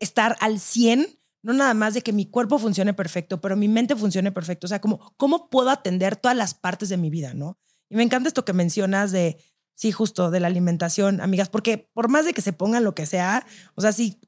estar 0.00 0.36
al 0.40 0.58
100, 0.58 1.06
no 1.42 1.52
nada 1.52 1.74
más 1.74 1.94
de 1.94 2.02
que 2.02 2.12
mi 2.12 2.26
cuerpo 2.26 2.58
funcione 2.58 2.92
perfecto, 2.92 3.40
pero 3.40 3.56
mi 3.56 3.68
mente 3.68 3.94
funcione 3.94 4.32
perfecto. 4.32 4.66
O 4.66 4.68
sea, 4.68 4.80
como, 4.80 5.14
¿cómo 5.16 5.48
puedo 5.48 5.70
atender 5.70 6.16
todas 6.16 6.36
las 6.36 6.54
partes 6.54 6.88
de 6.88 6.96
mi 6.96 7.08
vida, 7.08 7.32
no? 7.32 7.56
Y 7.88 7.94
me 7.94 8.02
encanta 8.02 8.26
esto 8.26 8.44
que 8.44 8.52
mencionas 8.52 9.12
de, 9.12 9.36
sí, 9.74 9.92
justo 9.92 10.32
de 10.32 10.40
la 10.40 10.48
alimentación, 10.48 11.20
amigas, 11.20 11.48
porque 11.48 11.88
por 11.92 12.08
más 12.08 12.24
de 12.24 12.34
que 12.34 12.42
se 12.42 12.52
pongan 12.52 12.82
lo 12.82 12.96
que 12.96 13.06
sea, 13.06 13.46
o 13.76 13.80
sea, 13.80 13.92
si 13.92 14.20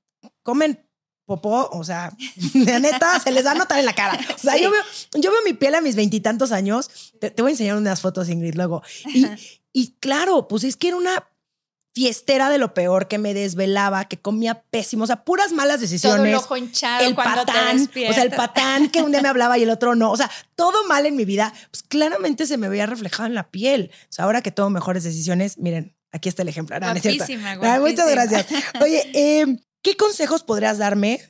comen 0.44 0.88
popó, 1.24 1.68
o 1.72 1.84
sea, 1.84 2.12
de 2.54 2.80
neta, 2.80 3.18
se 3.20 3.30
les 3.30 3.44
va 3.44 3.52
a 3.52 3.54
notar 3.54 3.78
en 3.78 3.86
la 3.86 3.94
cara. 3.94 4.18
O 4.34 4.38
sea, 4.38 4.56
yo, 4.56 4.70
veo, 4.70 4.82
yo 5.14 5.30
veo 5.30 5.40
mi 5.44 5.52
piel 5.52 5.74
a 5.74 5.80
mis 5.80 5.96
veintitantos 5.96 6.52
años. 6.52 6.90
Te, 7.20 7.30
voy 7.38 7.50
a 7.50 7.52
enseñar 7.52 7.76
unas 7.76 8.00
fotos, 8.00 8.28
Ingrid, 8.28 8.54
luego. 8.54 8.82
Y, 9.06 9.26
y 9.72 9.92
claro, 10.00 10.48
pues 10.48 10.64
es 10.64 10.76
que 10.76 10.88
era 10.88 10.96
una 10.96 11.24
fiestera 11.94 12.48
de 12.48 12.58
lo 12.58 12.72
peor, 12.74 13.06
que 13.06 13.18
me 13.18 13.34
desvelaba, 13.34 14.06
que 14.06 14.18
comía 14.18 14.62
pésimo, 14.70 15.04
o 15.04 15.06
sea, 15.06 15.24
puras 15.24 15.52
malas 15.52 15.80
decisiones. 15.80 16.18
Todo 16.18 16.26
el 16.26 16.34
ojo 16.34 16.56
hinchado 16.56 17.06
el 17.06 17.14
cuando 17.14 17.44
patán, 17.44 17.82
o 17.82 18.12
sea, 18.12 18.22
el 18.22 18.30
patán 18.30 18.88
que 18.88 19.02
un 19.02 19.12
día 19.12 19.20
me 19.20 19.28
hablaba 19.28 19.58
y 19.58 19.62
el 19.62 19.70
otro 19.70 19.94
no, 19.94 20.10
o 20.10 20.16
sea, 20.16 20.30
todo 20.54 20.86
mal 20.86 21.04
en 21.04 21.16
mi 21.16 21.24
vida, 21.24 21.52
pues 21.70 21.82
claramente 21.82 22.46
se 22.46 22.56
me 22.56 22.68
veía 22.68 22.86
reflejado 22.86 23.26
en 23.26 23.34
la 23.34 23.50
piel. 23.50 23.90
O 24.04 24.12
sea, 24.12 24.24
ahora 24.24 24.42
que 24.42 24.50
tomo 24.50 24.70
mejores 24.70 25.04
decisiones, 25.04 25.58
miren, 25.58 25.94
aquí 26.12 26.28
está 26.28 26.42
el 26.42 26.48
ejemplo. 26.48 26.76
guapísima, 26.80 27.56
muchas 27.80 28.10
gracias. 28.10 28.46
Oye, 28.80 29.10
eh, 29.12 29.58
¿Qué 29.82 29.96
consejos 29.96 30.44
podrías 30.44 30.78
darme 30.78 31.20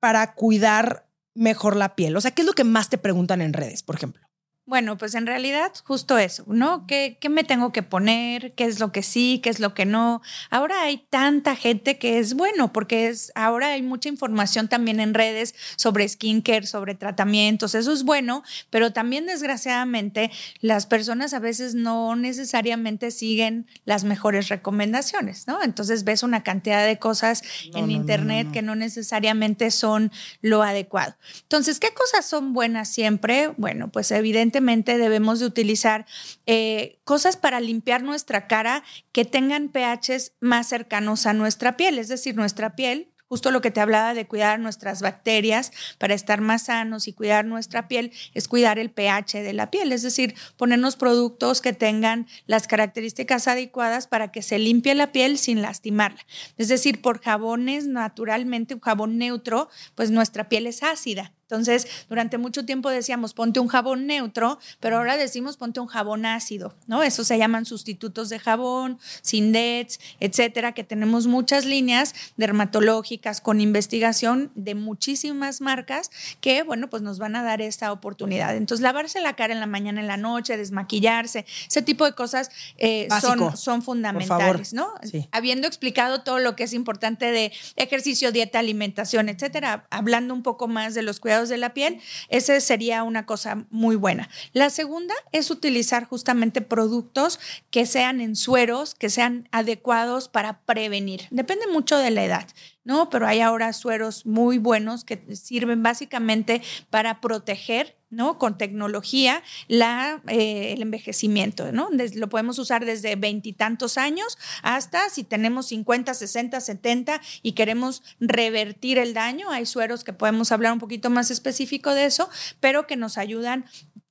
para 0.00 0.34
cuidar 0.34 1.10
mejor 1.34 1.76
la 1.76 1.96
piel? 1.96 2.16
O 2.16 2.20
sea, 2.20 2.30
¿qué 2.30 2.42
es 2.42 2.46
lo 2.46 2.54
que 2.54 2.64
más 2.64 2.90
te 2.90 2.98
preguntan 2.98 3.42
en 3.42 3.52
redes, 3.52 3.82
por 3.82 3.96
ejemplo? 3.96 4.27
Bueno, 4.68 4.98
pues 4.98 5.14
en 5.14 5.26
realidad 5.26 5.72
justo 5.82 6.18
eso, 6.18 6.44
¿no? 6.46 6.86
¿Qué, 6.86 7.16
¿Qué, 7.18 7.30
me 7.30 7.42
tengo 7.42 7.72
que 7.72 7.82
poner? 7.82 8.52
¿Qué 8.52 8.64
es 8.64 8.80
lo 8.80 8.92
que 8.92 9.02
sí? 9.02 9.40
¿Qué 9.42 9.48
es 9.48 9.60
lo 9.60 9.72
que 9.72 9.86
no? 9.86 10.20
Ahora 10.50 10.82
hay 10.82 10.98
tanta 11.08 11.56
gente 11.56 11.96
que 11.96 12.18
es 12.18 12.34
bueno, 12.34 12.70
porque 12.70 13.08
es, 13.08 13.32
ahora 13.34 13.68
hay 13.68 13.80
mucha 13.80 14.10
información 14.10 14.68
también 14.68 15.00
en 15.00 15.14
redes 15.14 15.54
sobre 15.76 16.06
skincare, 16.06 16.66
sobre 16.66 16.94
tratamientos, 16.94 17.74
eso 17.74 17.94
es 17.94 18.02
bueno, 18.02 18.42
pero 18.68 18.92
también 18.92 19.24
desgraciadamente 19.24 20.30
las 20.60 20.84
personas 20.84 21.32
a 21.32 21.38
veces 21.38 21.74
no 21.74 22.14
necesariamente 22.14 23.10
siguen 23.10 23.66
las 23.86 24.04
mejores 24.04 24.48
recomendaciones, 24.48 25.46
¿no? 25.46 25.62
Entonces 25.62 26.04
ves 26.04 26.22
una 26.22 26.42
cantidad 26.42 26.84
de 26.84 26.98
cosas 26.98 27.42
en 27.74 27.90
internet 27.90 28.48
que 28.52 28.60
no 28.60 28.74
necesariamente 28.74 29.70
son 29.70 30.12
lo 30.42 30.62
adecuado. 30.62 31.16
Entonces, 31.44 31.80
¿qué 31.80 31.94
cosas 31.94 32.26
son 32.26 32.52
buenas 32.52 32.90
siempre? 32.90 33.54
Bueno, 33.56 33.88
pues 33.88 34.10
evidentemente 34.10 34.57
debemos 34.60 35.40
de 35.40 35.46
utilizar 35.46 36.06
eh, 36.46 37.00
cosas 37.04 37.36
para 37.36 37.60
limpiar 37.60 38.02
nuestra 38.02 38.46
cara 38.46 38.82
que 39.12 39.24
tengan 39.24 39.68
pHs 39.68 40.32
más 40.40 40.68
cercanos 40.68 41.26
a 41.26 41.32
nuestra 41.32 41.76
piel, 41.76 41.98
es 41.98 42.08
decir, 42.08 42.36
nuestra 42.36 42.76
piel 42.76 43.12
justo 43.28 43.50
lo 43.50 43.60
que 43.60 43.70
te 43.70 43.80
hablaba 43.80 44.14
de 44.14 44.26
cuidar 44.26 44.58
nuestras 44.58 45.02
bacterias 45.02 45.70
para 45.98 46.14
estar 46.14 46.40
más 46.40 46.64
sanos 46.64 47.06
y 47.06 47.12
cuidar 47.12 47.44
nuestra 47.44 47.86
piel, 47.86 48.12
es 48.34 48.48
cuidar 48.48 48.78
el 48.78 48.90
pH 48.90 49.42
de 49.42 49.52
la 49.52 49.70
piel, 49.70 49.92
es 49.92 50.02
decir, 50.02 50.34
ponernos 50.56 50.96
productos 50.96 51.60
que 51.60 51.72
tengan 51.72 52.26
las 52.46 52.66
características 52.66 53.46
adecuadas 53.46 54.06
para 54.06 54.32
que 54.32 54.42
se 54.42 54.58
limpie 54.58 54.94
la 54.94 55.12
piel 55.12 55.38
sin 55.38 55.62
lastimarla. 55.62 56.24
Es 56.56 56.68
decir, 56.68 57.02
por 57.02 57.20
jabones, 57.20 57.86
naturalmente, 57.86 58.74
un 58.74 58.80
jabón 58.80 59.18
neutro, 59.18 59.68
pues 59.94 60.10
nuestra 60.10 60.48
piel 60.48 60.66
es 60.66 60.82
ácida. 60.82 61.34
Entonces, 61.50 61.86
durante 62.10 62.36
mucho 62.36 62.66
tiempo 62.66 62.90
decíamos 62.90 63.32
ponte 63.32 63.58
un 63.58 63.68
jabón 63.68 64.06
neutro, 64.06 64.58
pero 64.80 64.98
ahora 64.98 65.16
decimos 65.16 65.56
ponte 65.56 65.80
un 65.80 65.86
jabón 65.86 66.26
ácido, 66.26 66.74
¿no? 66.86 67.02
Eso 67.02 67.24
se 67.24 67.38
llaman 67.38 67.64
sustitutos 67.64 68.28
de 68.28 68.38
jabón, 68.38 68.98
Sindets, 69.22 69.98
etcétera, 70.20 70.72
que 70.72 70.84
tenemos 70.84 71.26
muchas 71.26 71.64
líneas 71.64 72.14
dermatológicas 72.36 73.40
con 73.40 73.62
investigación 73.62 74.50
de 74.56 74.74
muchísimas 74.74 75.62
marcas 75.62 76.10
que, 76.42 76.62
bueno, 76.64 76.90
pues 76.90 77.02
nos 77.02 77.18
van 77.18 77.34
a 77.34 77.42
dar 77.42 77.62
esta 77.62 77.92
oportunidad. 77.92 78.54
Entonces, 78.54 78.82
lavarse 78.82 79.22
la 79.22 79.34
cara 79.34 79.54
en 79.54 79.60
la 79.60 79.66
mañana, 79.66 80.02
en 80.02 80.06
la 80.06 80.18
noche, 80.18 80.58
desmaquillarse, 80.58 81.46
ese 81.66 81.80
tipo 81.80 82.04
de 82.04 82.12
cosas 82.12 82.50
eh, 82.76 83.08
son, 83.22 83.56
son 83.56 83.80
fundamentales, 83.80 84.74
¿no? 84.74 84.92
Habiendo 85.30 85.66
explicado 85.66 86.20
todo 86.20 86.40
lo 86.40 86.56
que 86.56 86.64
es 86.64 86.74
importante 86.74 87.30
de 87.30 87.52
ejercicio, 87.76 88.32
dieta, 88.32 88.58
alimentación, 88.58 89.30
etcétera, 89.30 89.86
hablando 89.88 90.34
un 90.34 90.42
poco 90.42 90.68
más 90.68 90.94
de 90.94 91.00
los 91.00 91.20
cuidados 91.20 91.37
de 91.46 91.58
la 91.58 91.74
piel, 91.74 92.00
esa 92.28 92.58
sería 92.60 93.02
una 93.04 93.26
cosa 93.26 93.66
muy 93.70 93.96
buena. 93.96 94.28
La 94.52 94.70
segunda 94.70 95.14
es 95.32 95.50
utilizar 95.50 96.04
justamente 96.04 96.60
productos 96.60 97.38
que 97.70 97.86
sean 97.86 98.20
en 98.20 98.34
sueros, 98.34 98.94
que 98.94 99.10
sean 99.10 99.48
adecuados 99.52 100.28
para 100.28 100.60
prevenir. 100.62 101.26
Depende 101.30 101.66
mucho 101.68 101.98
de 101.98 102.10
la 102.10 102.24
edad. 102.24 102.48
¿No? 102.88 103.10
Pero 103.10 103.26
hay 103.26 103.42
ahora 103.42 103.74
sueros 103.74 104.24
muy 104.24 104.56
buenos 104.56 105.04
que 105.04 105.22
sirven 105.36 105.82
básicamente 105.82 106.62
para 106.88 107.20
proteger, 107.20 107.98
¿no? 108.08 108.38
Con 108.38 108.56
tecnología, 108.56 109.42
la, 109.66 110.22
eh, 110.26 110.72
el 110.72 110.80
envejecimiento, 110.80 111.70
¿no? 111.70 111.90
lo 111.90 112.28
podemos 112.30 112.58
usar 112.58 112.86
desde 112.86 113.14
veintitantos 113.16 113.98
años 113.98 114.38
hasta 114.62 115.10
si 115.10 115.22
tenemos 115.22 115.66
50, 115.66 116.14
60, 116.14 116.58
70 116.62 117.20
y 117.42 117.52
queremos 117.52 118.02
revertir 118.20 118.96
el 118.96 119.12
daño. 119.12 119.50
Hay 119.50 119.66
sueros 119.66 120.02
que 120.02 120.14
podemos 120.14 120.50
hablar 120.50 120.72
un 120.72 120.78
poquito 120.78 121.10
más 121.10 121.30
específico 121.30 121.92
de 121.92 122.06
eso, 122.06 122.30
pero 122.58 122.86
que 122.86 122.96
nos 122.96 123.18
ayudan 123.18 123.66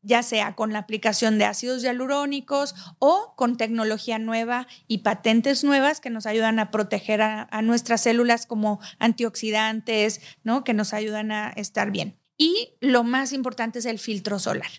ya 0.08 0.24
sea 0.24 0.56
con 0.56 0.74
la 0.74 0.80
aplicación 0.80 1.38
de 1.38 1.46
ácidos 1.46 1.84
hialurónicos 1.84 2.74
o 2.98 3.34
con 3.36 3.58
tecnología 3.58 4.18
nueva 4.18 4.68
y 4.88 5.00
patentes 5.00 5.64
nuevas 5.64 6.00
que 6.00 6.10
nos 6.10 6.26
ayudan 6.26 6.60
a 6.60 6.72
proteger 6.72 7.22
a, 7.22 7.62
nuestras 7.62 8.02
células 8.02 8.46
como 8.46 8.80
antioxidantes, 9.00 10.22
¿no? 10.44 10.64
Que 10.64 10.74
nos 10.74 10.94
ayudan 10.94 11.32
a 11.32 11.50
estar 11.50 11.92
bien. 11.92 12.18
Y 12.38 12.76
lo 12.80 13.04
más 13.04 13.34
importante 13.34 13.80
es 13.80 13.86
el 13.86 14.00
filtro 14.00 14.40
solar. 14.40 14.72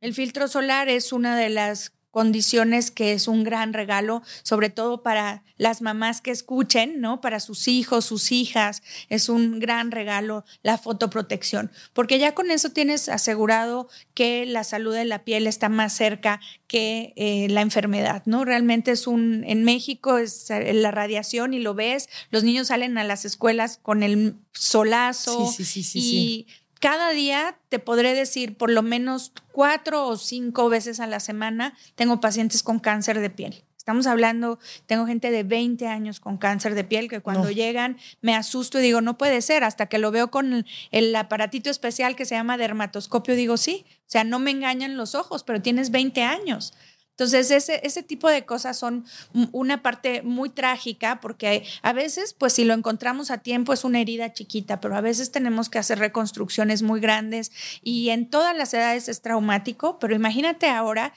El 0.00 0.12
filtro 0.12 0.48
solar 0.48 0.90
es 0.90 1.12
una 1.12 1.34
de 1.36 1.48
las 1.48 1.93
condiciones 2.14 2.92
que 2.92 3.12
es 3.12 3.26
un 3.26 3.42
gran 3.42 3.72
regalo, 3.72 4.22
sobre 4.44 4.70
todo 4.70 5.02
para 5.02 5.42
las 5.56 5.82
mamás 5.82 6.20
que 6.20 6.30
escuchen, 6.30 7.00
¿no? 7.00 7.20
Para 7.20 7.40
sus 7.40 7.66
hijos, 7.66 8.04
sus 8.04 8.30
hijas, 8.30 8.84
es 9.08 9.28
un 9.28 9.58
gran 9.58 9.90
regalo 9.90 10.44
la 10.62 10.78
fotoprotección, 10.78 11.72
porque 11.92 12.20
ya 12.20 12.32
con 12.32 12.52
eso 12.52 12.70
tienes 12.70 13.08
asegurado 13.08 13.88
que 14.14 14.46
la 14.46 14.62
salud 14.62 14.94
de 14.94 15.04
la 15.04 15.24
piel 15.24 15.48
está 15.48 15.68
más 15.68 15.92
cerca 15.92 16.40
que 16.68 17.14
eh, 17.16 17.48
la 17.50 17.62
enfermedad, 17.62 18.22
¿no? 18.26 18.44
Realmente 18.44 18.92
es 18.92 19.08
un, 19.08 19.42
en 19.44 19.64
México 19.64 20.16
es 20.16 20.48
eh, 20.50 20.72
la 20.72 20.92
radiación 20.92 21.52
y 21.52 21.58
lo 21.58 21.74
ves, 21.74 22.08
los 22.30 22.44
niños 22.44 22.68
salen 22.68 22.96
a 22.96 23.02
las 23.02 23.24
escuelas 23.24 23.80
con 23.82 24.04
el 24.04 24.36
solazo 24.52 25.50
sí, 25.50 25.64
sí, 25.64 25.82
sí, 25.82 25.98
y 26.00 26.46
cada 26.84 27.12
día 27.12 27.56
te 27.70 27.78
podré 27.78 28.12
decir 28.12 28.58
por 28.58 28.70
lo 28.70 28.82
menos 28.82 29.32
cuatro 29.52 30.06
o 30.06 30.18
cinco 30.18 30.68
veces 30.68 31.00
a 31.00 31.06
la 31.06 31.18
semana 31.18 31.72
tengo 31.94 32.20
pacientes 32.20 32.62
con 32.62 32.78
cáncer 32.78 33.20
de 33.20 33.30
piel. 33.30 33.64
Estamos 33.78 34.06
hablando, 34.06 34.58
tengo 34.84 35.06
gente 35.06 35.30
de 35.30 35.44
20 35.44 35.86
años 35.86 36.20
con 36.20 36.36
cáncer 36.36 36.74
de 36.74 36.84
piel 36.84 37.08
que 37.08 37.20
cuando 37.20 37.50
llegan 37.50 37.96
me 38.20 38.34
asusto 38.34 38.78
y 38.78 38.82
digo, 38.82 39.00
no 39.00 39.16
puede 39.16 39.40
ser, 39.40 39.64
hasta 39.64 39.86
que 39.86 39.96
lo 39.96 40.10
veo 40.10 40.30
con 40.30 40.66
el 40.90 41.16
aparatito 41.16 41.70
especial 41.70 42.16
que 42.16 42.26
se 42.26 42.34
llama 42.34 42.58
dermatoscopio, 42.58 43.34
digo, 43.34 43.56
sí, 43.56 43.86
o 44.00 44.10
sea, 44.10 44.24
no 44.24 44.38
me 44.38 44.50
engañan 44.50 44.98
los 44.98 45.14
ojos, 45.14 45.42
pero 45.42 45.62
tienes 45.62 45.90
20 45.90 46.22
años. 46.22 46.74
Entonces, 47.14 47.52
ese, 47.52 47.80
ese 47.86 48.02
tipo 48.02 48.28
de 48.28 48.44
cosas 48.44 48.76
son 48.76 49.04
una 49.52 49.82
parte 49.82 50.22
muy 50.22 50.50
trágica 50.50 51.20
porque 51.20 51.64
a 51.82 51.92
veces, 51.92 52.34
pues 52.34 52.54
si 52.54 52.64
lo 52.64 52.74
encontramos 52.74 53.30
a 53.30 53.38
tiempo 53.38 53.72
es 53.72 53.84
una 53.84 54.00
herida 54.00 54.32
chiquita, 54.32 54.80
pero 54.80 54.96
a 54.96 55.00
veces 55.00 55.30
tenemos 55.30 55.68
que 55.68 55.78
hacer 55.78 56.00
reconstrucciones 56.00 56.82
muy 56.82 56.98
grandes 56.98 57.52
y 57.82 58.08
en 58.08 58.28
todas 58.28 58.56
las 58.56 58.74
edades 58.74 59.08
es 59.08 59.22
traumático, 59.22 60.00
pero 60.00 60.16
imagínate 60.16 60.68
ahora 60.68 61.12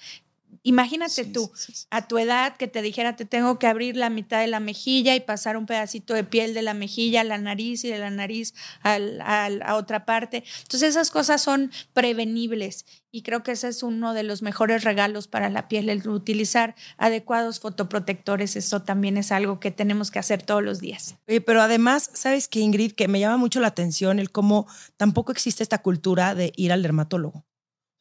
Imagínate 0.67 1.23
tú, 1.23 1.49
a 1.91 2.09
tu 2.09 2.17
edad, 2.17 2.57
que 2.57 2.67
te 2.67 2.81
dijera, 2.81 3.15
te 3.15 3.23
tengo 3.23 3.57
que 3.57 3.67
abrir 3.67 3.95
la 3.95 4.09
mitad 4.09 4.41
de 4.41 4.47
la 4.47 4.59
mejilla 4.59 5.15
y 5.15 5.21
pasar 5.21 5.55
un 5.55 5.65
pedacito 5.65 6.13
de 6.13 6.25
piel 6.25 6.53
de 6.53 6.61
la 6.61 6.73
mejilla 6.73 7.21
a 7.21 7.23
la 7.23 7.37
nariz 7.37 7.85
y 7.85 7.87
de 7.87 7.97
la 7.97 8.09
nariz 8.09 8.53
a 8.83 9.75
otra 9.75 10.05
parte. 10.05 10.43
Entonces 10.63 10.89
esas 10.89 11.09
cosas 11.09 11.41
son 11.41 11.71
prevenibles 11.93 12.85
y 13.11 13.21
creo 13.21 13.43
que 13.43 13.53
ese 13.53 13.69
es 13.69 13.81
uno 13.81 14.13
de 14.13 14.23
los 14.23 14.41
mejores 14.41 14.83
regalos 14.83 15.29
para 15.29 15.49
la 15.49 15.69
piel, 15.69 15.87
el 15.87 16.05
utilizar 16.05 16.75
adecuados 16.97 17.61
fotoprotectores. 17.61 18.57
Eso 18.57 18.81
también 18.81 19.15
es 19.15 19.31
algo 19.31 19.61
que 19.61 19.71
tenemos 19.71 20.11
que 20.11 20.19
hacer 20.19 20.43
todos 20.43 20.63
los 20.63 20.81
días. 20.81 21.15
pero 21.45 21.61
además, 21.61 22.09
¿sabes 22.13 22.49
qué, 22.49 22.59
Ingrid? 22.59 22.91
Que 22.91 23.07
me 23.07 23.21
llama 23.21 23.37
mucho 23.37 23.61
la 23.61 23.67
atención 23.67 24.19
el 24.19 24.31
cómo 24.31 24.67
tampoco 24.97 25.31
existe 25.31 25.63
esta 25.63 25.81
cultura 25.81 26.35
de 26.35 26.51
ir 26.57 26.73
al 26.73 26.83
dermatólogo 26.83 27.46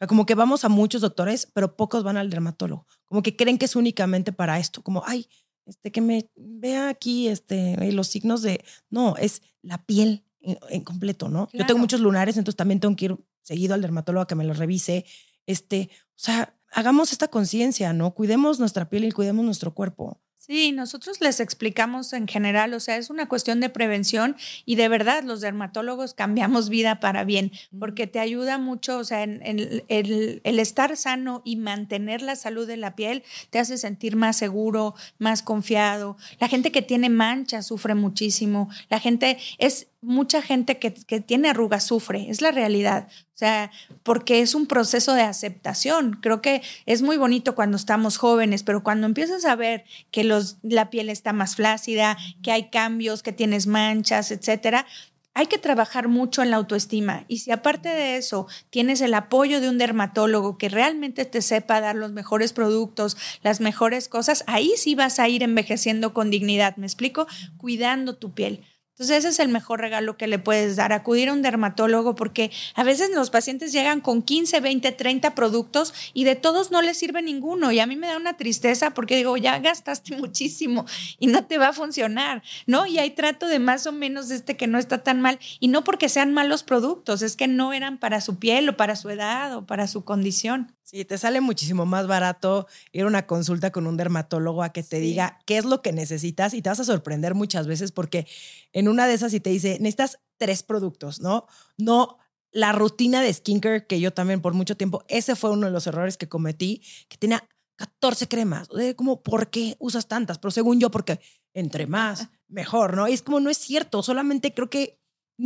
como 0.07 0.27
que 0.27 0.35
vamos 0.35 0.65
a 0.65 0.69
muchos 0.69 1.01
doctores, 1.01 1.47
pero 1.53 1.77
pocos 1.77 2.03
van 2.03 2.17
al 2.17 2.31
dermatólogo. 2.31 2.87
Como 3.07 3.23
que 3.23 3.37
creen 3.37 3.59
que 3.59 3.65
es 3.65 3.77
únicamente 3.77 4.33
para 4.33 4.59
esto. 4.59 4.83
Como, 4.83 5.03
ay, 5.07 5.27
este, 5.65 5.91
que 5.91 6.01
me 6.01 6.31
vea 6.37 6.89
aquí 6.89 7.29
este, 7.29 7.93
los 7.93 8.09
signos 8.09 8.43
de... 8.43 8.65
No, 8.91 9.17
es 9.17 9.43
la 9.63 9.85
piel 9.85 10.25
en, 10.41 10.85
completo, 10.85 11.29
¿no? 11.29 11.49
Yo 11.53 11.67
tengo 11.67 11.81
muchos 11.81 12.01
lunares, 12.01 12.37
entonces 12.37 12.57
también 12.57 12.79
tengo 12.79 12.95
que 12.95 13.07
ir 13.07 13.17
seguido 13.43 13.75
al 13.75 13.83
dermatólogo 13.83 14.23
a 14.23 14.27
que 14.27 14.35
me 14.35 14.45
los 14.45 14.59
revise. 14.59 15.05
Este, 15.47 15.91
o 16.11 16.19
sea, 16.19 16.55
hagamos 16.73 17.13
esta 17.13 17.29
conciencia, 17.29 17.93
¿no? 17.93 18.15
Cuidemos 18.15 18.61
nuestra 18.61 18.89
piel 18.89 19.05
y 19.05 19.13
cuidemos 19.13 19.45
nuestro 19.45 19.75
cuerpo. 19.75 20.21
Sí, 20.47 20.71
nosotros 20.71 21.21
les 21.21 21.41
explicamos 21.41 22.13
en 22.13 22.29
general, 22.29 22.73
o 22.73 22.79
sea, 22.79 22.99
es 22.99 23.11
una 23.11 23.27
cuestión 23.27 23.59
de 23.59 23.69
prevención 23.69 24.37
y 24.65 24.77
de 24.77 24.87
verdad 24.87 25.25
los 25.25 25.41
dermatólogos 25.41 26.15
cambiamos 26.15 26.69
vida 26.69 27.01
para 27.01 27.25
bien, 27.25 27.51
porque 27.81 28.07
te 28.07 28.21
ayuda 28.21 28.57
mucho, 28.57 28.99
o 28.99 29.03
sea, 29.03 29.25
en, 29.25 29.43
el, 29.43 29.83
el, 29.89 30.59
estar 30.61 30.97
sano 30.97 31.43
y 31.45 31.57
mantener 31.57 32.23
la 32.23 32.37
salud 32.37 32.65
de 32.65 32.77
la 32.77 32.95
piel 32.95 33.25
te 33.51 33.59
hace 33.59 33.77
sentir 33.77 34.15
más 34.15 34.37
seguro, 34.37 34.95
más 35.19 35.43
confiado. 35.43 36.17
La 36.39 36.47
gente 36.47 36.71
que 36.71 36.83
tiene 36.83 37.09
manchas 37.09 37.67
sufre 37.67 37.97
muchísimo, 37.97 38.71
la 38.89 39.01
gente 39.01 39.39
es 39.59 39.89
mucha 40.07 40.41
gente 40.41 40.79
que, 40.79 40.95
que, 40.95 41.21
tiene 41.21 41.51
arrugas 41.51 41.85
sufre, 41.85 42.31
es 42.31 42.41
la 42.41 42.53
realidad. 42.53 43.09
O 43.11 43.39
sea, 43.39 43.71
porque 44.03 44.41
es 44.41 44.55
un 44.55 44.67
proceso 44.67 45.13
de 45.13 45.23
aceptación. 45.23 46.19
Creo 46.23 46.41
que 46.41 46.63
es 46.87 47.03
muy 47.03 47.17
bonito 47.17 47.55
cuando 47.55 47.77
estamos 47.77 48.17
jóvenes, 48.17 48.63
pero 48.63 48.83
cuando 48.83 49.07
empiezas 49.07 49.45
a 49.45 49.57
ver 49.57 49.85
que 50.11 50.25
los, 50.25 50.59
la 50.63 50.91
piel 50.91 51.11
está 51.11 51.33
más 51.33 51.57
flácida, 51.57 52.17
que 52.43 52.53
hay 52.53 52.71
cambios, 52.71 53.23
que 53.23 53.33
tienes 53.33 53.67
manchas, 53.67 54.31
etcétera, 54.31 54.87
hay 55.35 55.49
que 55.49 55.59
trabajar 55.59 56.09
mucho 56.09 56.43
en 56.43 56.51
la 56.51 56.57
autoestima. 56.57 57.25
Y 57.29 57.39
si 57.39 57.51
aparte 57.51 57.91
de 57.91 58.17
eso 58.17 58.47
tienes 58.71 59.03
el 59.03 59.13
apoyo 59.13 59.61
de 59.61 59.69
un 59.69 59.77
dermatólogo 59.77 60.57
que 60.57 60.71
realmente 60.71 61.27
te 61.27 61.43
sepa 61.43 61.83
dar 61.83 61.95
los 61.95 62.13
mejores 62.13 62.55
productos, 62.55 63.19
las 63.43 63.61
mejores 63.61 64.09
cosas, 64.09 64.45
ahí 64.47 64.73
sí 64.79 64.95
vas 64.95 65.19
a 65.19 65.29
ir 65.29 65.43
envejeciendo 65.43 66.15
con 66.15 66.31
dignidad. 66.31 66.77
¿Me 66.77 66.87
explico? 66.87 67.27
Cuidando 67.59 68.17
tu 68.17 68.33
piel 68.33 68.65
Entonces 68.97 69.19
ese 69.19 69.29
es 69.29 69.41
el 69.41 69.51
mejor 69.51 69.81
regalo 69.81 70.17
que 70.17 70.27
le 70.27 70.39
puedes 70.39 70.77
dar, 70.77 70.95
acudir 70.95 71.29
a 71.29 71.35
un 71.35 71.43
dermatólogo 71.43 72.15
porque 72.15 72.51
a 72.75 72.83
veces 72.83 73.11
los 73.15 73.29
pacientes 73.29 73.71
llegan 73.71 74.01
con 74.01 74.23
15, 74.23 74.59
20, 74.61 74.91
30 74.91 75.35
productos 75.35 75.93
y 76.15 76.25
de 76.25 76.35
todos 76.35 76.71
no 76.71 76.81
les 76.81 76.97
sirve 76.97 77.21
ninguno 77.21 77.73
y 77.73 77.81
a 77.81 77.87
mí 77.87 77.95
me 77.95 78.07
da 78.07 78.17
una 78.17 78.39
tristeza 78.39 78.95
porque 78.95 79.15
digo, 79.17 79.37
ya 79.37 79.59
gastaste 79.59 80.17
muchísimo 80.17 80.87
y 81.19 81.27
no 81.27 81.45
te 81.45 81.59
va 81.59 81.69
a 81.69 81.73
funcionar, 81.75 82.43
¿no? 82.67 82.87
Y 82.87 82.99
hay 82.99 83.11
trato 83.11 83.49
de 83.49 83.59
más 83.59 83.87
o 83.87 83.93
menos 83.93 84.31
este 84.31 84.57
que 84.57 84.67
no 84.67 84.79
está 84.79 85.03
tan 85.03 85.21
mal 85.21 85.39
y 85.61 85.69
no 85.69 85.85
porque 85.85 86.09
sean 86.09 86.33
malos 86.33 86.63
productos, 86.63 87.21
es 87.21 87.37
que 87.37 87.49
no 87.49 87.75
eran 87.75 87.99
para 87.99 88.23
su 88.23 88.39
piel 88.39 88.67
o 88.71 88.79
para 88.79 88.97
su 88.97 89.11
edad 89.11 89.55
o 89.55 89.67
para 89.67 89.89
su 89.89 90.05
condición. 90.07 90.76
Sí, 90.87 91.05
te 91.05 91.19
sale 91.19 91.41
muchísimo 91.41 91.85
más 91.85 92.07
barato 92.07 92.69
ir 92.93 93.03
a 93.03 93.07
una 93.09 93.27
consulta 93.27 93.73
con 93.73 93.89
un 93.89 93.97
dermatólogo 93.97 94.63
a 94.63 94.69
que 94.73 94.85
te 94.85 95.01
diga 95.01 95.41
qué 95.45 95.59
es 95.59 95.65
lo 95.65 95.83
que 95.83 95.93
necesitas 95.93 96.55
y 96.55 96.63
te 96.63 96.69
vas 96.69 96.79
a 96.79 96.85
sorprender 96.85 97.35
muchas 97.35 97.67
veces 97.67 97.91
porque 97.91 98.25
en 98.73 98.87
una 98.87 99.09
de 99.09 99.15
esas 99.15 99.35
y 99.35 99.41
te 99.41 99.51
dice, 99.51 99.79
necesitas 99.81 100.21
tres 100.37 100.63
productos, 100.63 101.21
¿no? 101.21 101.47
No 101.77 102.19
la 102.53 102.71
rutina 102.71 103.21
de 103.21 103.35
skincare 103.35 103.89
que 103.89 103.99
yo 103.99 104.13
también 104.13 104.41
por 104.41 104.55
mucho 104.55 104.77
tiempo, 104.77 105.05
ese 105.09 105.35
fue 105.35 105.51
uno 105.51 105.67
de 105.67 105.73
los 105.73 105.89
errores 105.89 106.17
que 106.17 106.29
cometí, 106.29 106.81
que 107.09 107.17
tenía 107.17 107.43
14 107.75 108.29
cremas. 108.29 108.69
Como, 108.95 109.25
¿por 109.25 109.51
qué 109.51 109.75
usas 109.81 110.07
tantas? 110.07 110.39
Pero 110.39 110.53
según 110.53 110.79
yo, 110.79 110.93
porque 110.93 111.19
entre 111.53 111.89
más, 111.89 112.29
mejor, 112.47 112.95
¿no? 112.97 113.09
Y 113.09 113.13
es 113.13 113.23
como, 113.23 113.41
no 113.41 113.51
es 113.51 113.59
cierto, 113.59 114.05
solamente 114.05 114.55
creo 114.55 114.71
que 114.71 115.01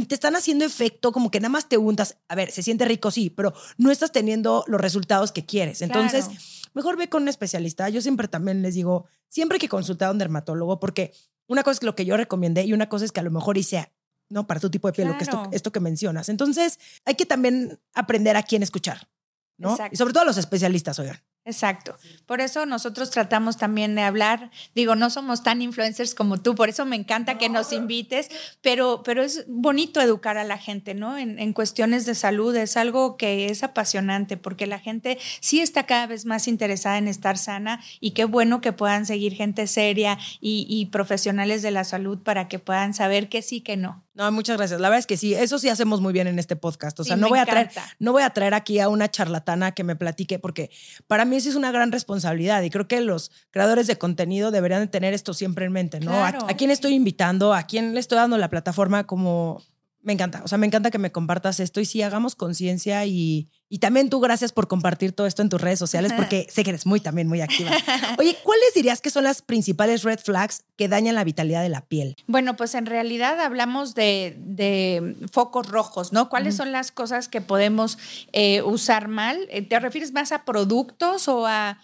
te 0.07 0.14
están 0.14 0.36
haciendo 0.36 0.64
efecto, 0.64 1.12
como 1.12 1.30
que 1.30 1.41
nada 1.41 1.51
más 1.51 1.68
te 1.68 1.76
untas. 1.76 2.18
A 2.28 2.34
ver, 2.34 2.51
se 2.51 2.62
siente 2.62 2.84
rico, 2.84 3.11
sí, 3.11 3.30
pero 3.30 3.53
no 3.76 3.91
estás 3.91 4.12
teniendo 4.12 4.64
los 4.66 4.80
resultados 4.80 5.32
que 5.32 5.45
quieres. 5.45 5.82
Entonces, 5.82 6.28
mejor 6.74 6.97
ve 6.97 7.09
con 7.09 7.22
un 7.22 7.28
especialista. 7.28 7.88
Yo 7.88 8.01
siempre 8.01 8.28
también 8.28 8.62
les 8.62 8.74
digo, 8.74 9.07
siempre 9.28 9.57
hay 9.57 9.61
que 9.61 9.68
consultar 9.68 10.09
a 10.09 10.12
un 10.12 10.18
dermatólogo, 10.18 10.78
porque 10.78 11.12
una 11.47 11.62
cosa 11.62 11.78
es 11.78 11.82
lo 11.82 11.97
que 11.97 12.05
yo 12.05 12.16
recomendé 12.16 12.64
y 12.64 12.72
una 12.72 12.88
cosa 12.88 13.05
es 13.05 13.12
que 13.12 13.20
a 13.20 13.24
lo 13.24 13.30
mejor 13.30 13.59
hice, 13.59 13.93
¿no? 14.28 14.47
Para 14.47 14.61
tu 14.61 14.70
tipo 14.70 14.86
de 14.86 14.93
piel, 14.93 15.09
lo 15.09 15.18
que 15.18 15.24
esto, 15.24 15.49
esto 15.51 15.72
que 15.72 15.80
mencionas. 15.80 16.28
Entonces, 16.28 16.78
hay 17.05 17.16
que 17.16 17.26
también 17.26 17.80
aprender 17.93 18.36
a 18.36 18.45
quién 18.45 18.62
escuchar, 18.62 19.09
¿no? 19.57 19.76
Y 19.91 19.97
sobre 19.97 20.12
todo 20.12 20.22
a 20.22 20.26
los 20.26 20.36
especialistas, 20.36 20.99
oigan. 21.01 21.20
Exacto. 21.51 21.96
Por 22.26 22.40
eso 22.40 22.64
nosotros 22.64 23.11
tratamos 23.11 23.57
también 23.57 23.96
de 23.96 24.03
hablar, 24.03 24.53
digo, 24.72 24.94
no 24.94 25.11
somos 25.11 25.42
tan 25.42 25.62
influencers 25.62 26.14
como 26.14 26.40
tú, 26.40 26.55
por 26.55 26.68
eso 26.68 26.86
me 26.86 26.94
encanta 26.94 27.38
que 27.38 27.48
nos 27.48 27.72
invites, 27.72 28.30
pero, 28.62 29.03
pero 29.03 29.24
es 29.24 29.46
bonito 29.48 30.01
educar 30.01 30.38
a 30.38 30.44
la 30.44 30.59
gente, 30.59 30.94
¿no? 30.94 31.18
En, 31.18 31.40
en, 31.40 31.53
cuestiones 31.53 32.07
de 32.07 32.14
salud 32.14 32.55
es 32.55 32.76
algo 32.76 33.16
que 33.16 33.46
es 33.46 33.64
apasionante, 33.64 34.36
porque 34.36 34.68
la 34.68 34.78
gente 34.78 35.18
sí 35.40 35.61
está 35.61 35.86
cada 35.86 36.07
vez 36.07 36.24
más 36.24 36.46
interesada 36.46 36.98
en 36.98 37.09
estar 37.09 37.36
sana 37.36 37.82
y 37.98 38.12
qué 38.12 38.24
bueno 38.26 38.61
que 38.61 38.72
puedan 38.72 39.07
seguir 39.07 39.34
gente 39.34 39.66
seria 39.66 40.16
y, 40.40 40.66
y 40.68 40.86
profesionales 40.86 41.62
de 41.62 41.72
la 41.72 41.82
salud 41.82 42.20
para 42.22 42.46
que 42.46 42.61
puedan 42.61 42.94
saber 42.94 43.28
que 43.28 43.42
sí, 43.42 43.61
que 43.61 43.76
no. 43.76 44.05
No, 44.12 44.30
muchas 44.32 44.56
gracias. 44.56 44.80
La 44.80 44.88
verdad 44.88 44.98
es 44.98 45.06
que 45.06 45.16
sí, 45.16 45.34
eso 45.34 45.58
sí 45.58 45.68
hacemos 45.68 46.00
muy 46.00 46.12
bien 46.12 46.26
en 46.26 46.38
este 46.38 46.56
podcast. 46.56 46.98
O 46.98 47.04
sea, 47.04 47.16
no 47.16 47.28
voy 47.28 47.38
a 47.38 47.46
traer, 47.46 47.70
no 48.00 48.12
voy 48.12 48.22
a 48.22 48.30
traer 48.30 48.54
aquí 48.54 48.80
a 48.80 48.88
una 48.88 49.08
charlatana 49.08 49.72
que 49.72 49.84
me 49.84 49.94
platique, 49.94 50.38
porque 50.40 50.70
para 51.06 51.24
mí 51.24 51.36
eso 51.36 51.48
es 51.48 51.54
una 51.54 51.70
gran 51.70 51.92
responsabilidad 51.92 52.62
y 52.62 52.70
creo 52.70 52.88
que 52.88 53.00
los 53.00 53.30
creadores 53.50 53.86
de 53.86 53.98
contenido 53.98 54.50
deberían 54.50 54.80
de 54.80 54.88
tener 54.88 55.14
esto 55.14 55.32
siempre 55.32 55.64
en 55.64 55.72
mente, 55.72 56.00
¿no? 56.00 56.12
¿A, 56.12 56.28
¿A, 56.28 56.56
quién 56.56 56.70
estoy 56.70 56.94
invitando? 56.94 57.54
¿A 57.54 57.62
quién 57.64 57.94
le 57.94 58.00
estoy 58.00 58.16
dando 58.16 58.36
la 58.36 58.50
plataforma 58.50 59.06
como 59.06 59.62
me 60.03 60.14
encanta, 60.14 60.42
o 60.44 60.48
sea, 60.48 60.57
me 60.57 60.66
encanta 60.66 60.90
que 60.90 60.98
me 60.98 61.12
compartas 61.12 61.61
esto 61.61 61.80
y 61.80 61.84
sí 61.84 62.01
hagamos 62.01 62.34
conciencia 62.34 63.05
y, 63.05 63.51
y 63.68 63.78
también 63.78 64.09
tú 64.09 64.20
gracias 64.20 64.51
por 64.51 64.66
compartir 64.66 65.12
todo 65.12 65.26
esto 65.26 65.42
en 65.42 65.51
tus 65.51 65.61
redes 65.61 65.78
sociales 65.78 66.12
porque 66.14 66.46
sé 66.51 66.64
que 66.64 66.70
eres 66.70 66.86
muy 66.86 67.01
también 67.01 67.28
muy 67.28 67.42
activa. 67.42 67.70
Oye, 68.18 68.36
¿cuáles 68.42 68.72
dirías 68.74 69.01
que 69.01 69.11
son 69.11 69.24
las 69.24 69.42
principales 69.42 70.03
red 70.03 70.18
flags 70.18 70.64
que 70.76 70.88
dañan 70.88 71.14
la 71.14 71.24
vitalidad 71.24 71.62
de 71.62 71.68
la 71.68 71.82
piel? 71.86 72.16
Bueno, 72.26 72.57
pues 72.57 72.74
en 72.74 72.86
realidad 72.86 73.40
hablamos 73.40 73.94
de, 73.94 74.36
de 74.38 75.16
focos 75.30 75.68
rojos, 75.68 76.12
¿no? 76.12 76.30
¿Cuáles 76.30 76.57
son 76.57 76.72
las 76.72 76.92
cosas 76.92 77.28
que 77.28 77.42
podemos 77.42 77.98
eh, 78.32 78.62
usar 78.62 79.09
mal? 79.09 79.46
Eh, 79.51 79.62
¿Te 79.62 79.78
refieres 79.80 80.12
más 80.12 80.32
a 80.32 80.44
productos 80.44 81.28
o 81.28 81.46
a, 81.46 81.78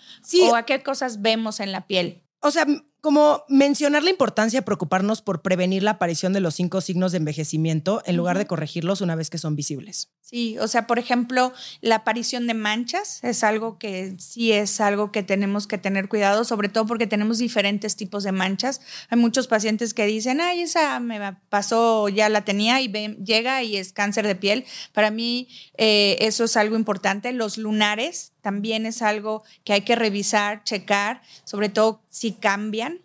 o 0.51 0.57
a 0.57 0.63
qué 0.65 0.83
cosas 0.83 1.21
vemos 1.21 1.61
en 1.61 1.73
la 1.73 1.87
piel? 1.87 2.23
O 2.41 2.51
sea, 2.51 2.67
como 3.07 3.45
mencionar 3.49 4.03
la 4.03 4.11
importancia 4.11 4.59
de 4.59 4.65
preocuparnos 4.65 5.23
por 5.23 5.41
prevenir 5.41 5.85
la 5.85 5.93
aparición 5.93 6.33
de 6.33 6.41
los 6.41 6.57
cinco 6.57 6.81
signos 6.81 7.13
de 7.13 7.19
envejecimiento 7.19 8.03
en 8.05 8.17
lugar 8.17 8.37
de 8.37 8.49
corregirlos 8.49 9.01
una 9.01 9.15
vez 9.15 9.31
que 9.31 9.39
son 9.39 9.55
visibles. 9.55 10.11
Sí, 10.23 10.59
o 10.59 10.67
sea, 10.67 10.89
por 10.89 10.99
ejemplo, 10.99 11.53
la 11.83 11.95
aparición 11.95 12.49
de 12.49 12.55
manchas 12.55 13.23
es 13.23 13.45
algo 13.45 13.79
que 13.79 14.17
sí 14.19 14.51
es 14.51 14.81
algo 14.81 15.13
que 15.13 15.23
tenemos 15.23 15.69
que 15.69 15.79
tener 15.79 16.09
cuidado, 16.09 16.43
sobre 16.43 16.69
todo 16.69 16.85
porque 16.85 17.07
tenemos 17.07 17.39
diferentes 17.39 17.95
tipos 17.95 18.25
de 18.25 18.33
manchas. 18.33 18.81
Hay 19.09 19.21
muchos 19.21 19.47
pacientes 19.47 19.95
que 19.95 20.05
dicen, 20.05 20.41
ay, 20.41 20.63
esa 20.63 20.99
me 20.99 21.21
pasó, 21.49 22.09
ya 22.09 22.29
la 22.29 22.45
tenía 22.45 22.81
y 22.81 22.89
llega 22.89 23.63
y 23.63 23.77
es 23.77 23.93
cáncer 23.93 24.27
de 24.27 24.35
piel. 24.35 24.65
Para 24.93 25.13
mí 25.13 25.47
eh, 25.79 26.17
eso 26.19 26.43
es 26.43 26.57
algo 26.57 26.75
importante. 26.75 27.33
Los 27.33 27.57
lunares 27.57 28.33
también 28.47 28.85
es 28.85 29.03
algo 29.03 29.45
que 29.63 29.75
hay 29.75 29.83
que 29.83 29.95
revisar, 29.95 30.65
checar, 30.65 31.23
sobre 31.45 31.69
todo 31.69 32.03
si 32.11 32.33
cambian. 32.33 32.96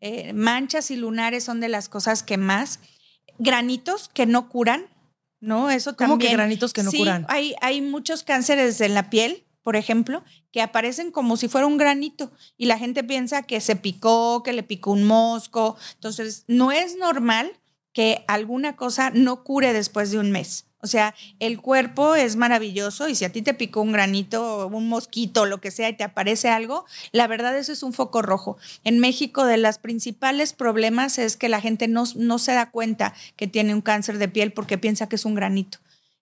Eh, 0.00 0.32
manchas 0.32 0.90
y 0.90 0.96
lunares 0.96 1.44
son 1.44 1.60
de 1.60 1.68
las 1.68 1.88
cosas 1.88 2.22
que 2.22 2.36
más. 2.36 2.80
Granitos 3.38 4.08
que 4.08 4.26
no 4.26 4.48
curan, 4.48 4.86
¿no? 5.40 5.70
Eso 5.70 5.94
también. 5.94 6.18
¿Cómo 6.18 6.28
que 6.28 6.32
granitos 6.32 6.72
que 6.72 6.82
no 6.82 6.90
curan? 6.90 7.26
Hay, 7.28 7.54
hay 7.60 7.80
muchos 7.80 8.22
cánceres 8.22 8.80
en 8.80 8.94
la 8.94 9.10
piel, 9.10 9.44
por 9.62 9.76
ejemplo, 9.76 10.24
que 10.50 10.62
aparecen 10.62 11.10
como 11.10 11.36
si 11.36 11.48
fuera 11.48 11.66
un 11.66 11.76
granito 11.76 12.32
y 12.56 12.66
la 12.66 12.78
gente 12.78 13.04
piensa 13.04 13.42
que 13.42 13.60
se 13.60 13.76
picó, 13.76 14.42
que 14.42 14.52
le 14.52 14.62
picó 14.62 14.92
un 14.92 15.04
mosco. 15.04 15.76
Entonces, 15.94 16.44
no 16.48 16.72
es 16.72 16.96
normal 16.96 17.52
que 17.92 18.24
alguna 18.28 18.76
cosa 18.76 19.10
no 19.10 19.44
cure 19.44 19.72
después 19.72 20.10
de 20.10 20.18
un 20.18 20.30
mes. 20.30 20.67
O 20.80 20.86
sea, 20.86 21.14
el 21.40 21.60
cuerpo 21.60 22.14
es 22.14 22.36
maravilloso 22.36 23.08
y 23.08 23.14
si 23.16 23.24
a 23.24 23.32
ti 23.32 23.42
te 23.42 23.54
picó 23.54 23.80
un 23.80 23.92
granito, 23.92 24.68
un 24.68 24.88
mosquito, 24.88 25.44
lo 25.44 25.60
que 25.60 25.72
sea, 25.72 25.88
y 25.88 25.96
te 25.96 26.04
aparece 26.04 26.48
algo, 26.48 26.84
la 27.10 27.26
verdad 27.26 27.56
eso 27.58 27.72
es 27.72 27.82
un 27.82 27.92
foco 27.92 28.22
rojo. 28.22 28.58
En 28.84 29.00
México, 29.00 29.44
de 29.44 29.56
los 29.56 29.78
principales 29.78 30.52
problemas 30.52 31.18
es 31.18 31.36
que 31.36 31.48
la 31.48 31.60
gente 31.60 31.88
no, 31.88 32.04
no 32.14 32.38
se 32.38 32.52
da 32.52 32.70
cuenta 32.70 33.14
que 33.36 33.48
tiene 33.48 33.74
un 33.74 33.80
cáncer 33.80 34.18
de 34.18 34.28
piel 34.28 34.52
porque 34.52 34.78
piensa 34.78 35.08
que 35.08 35.16
es 35.16 35.24
un 35.24 35.34
granito 35.34 35.78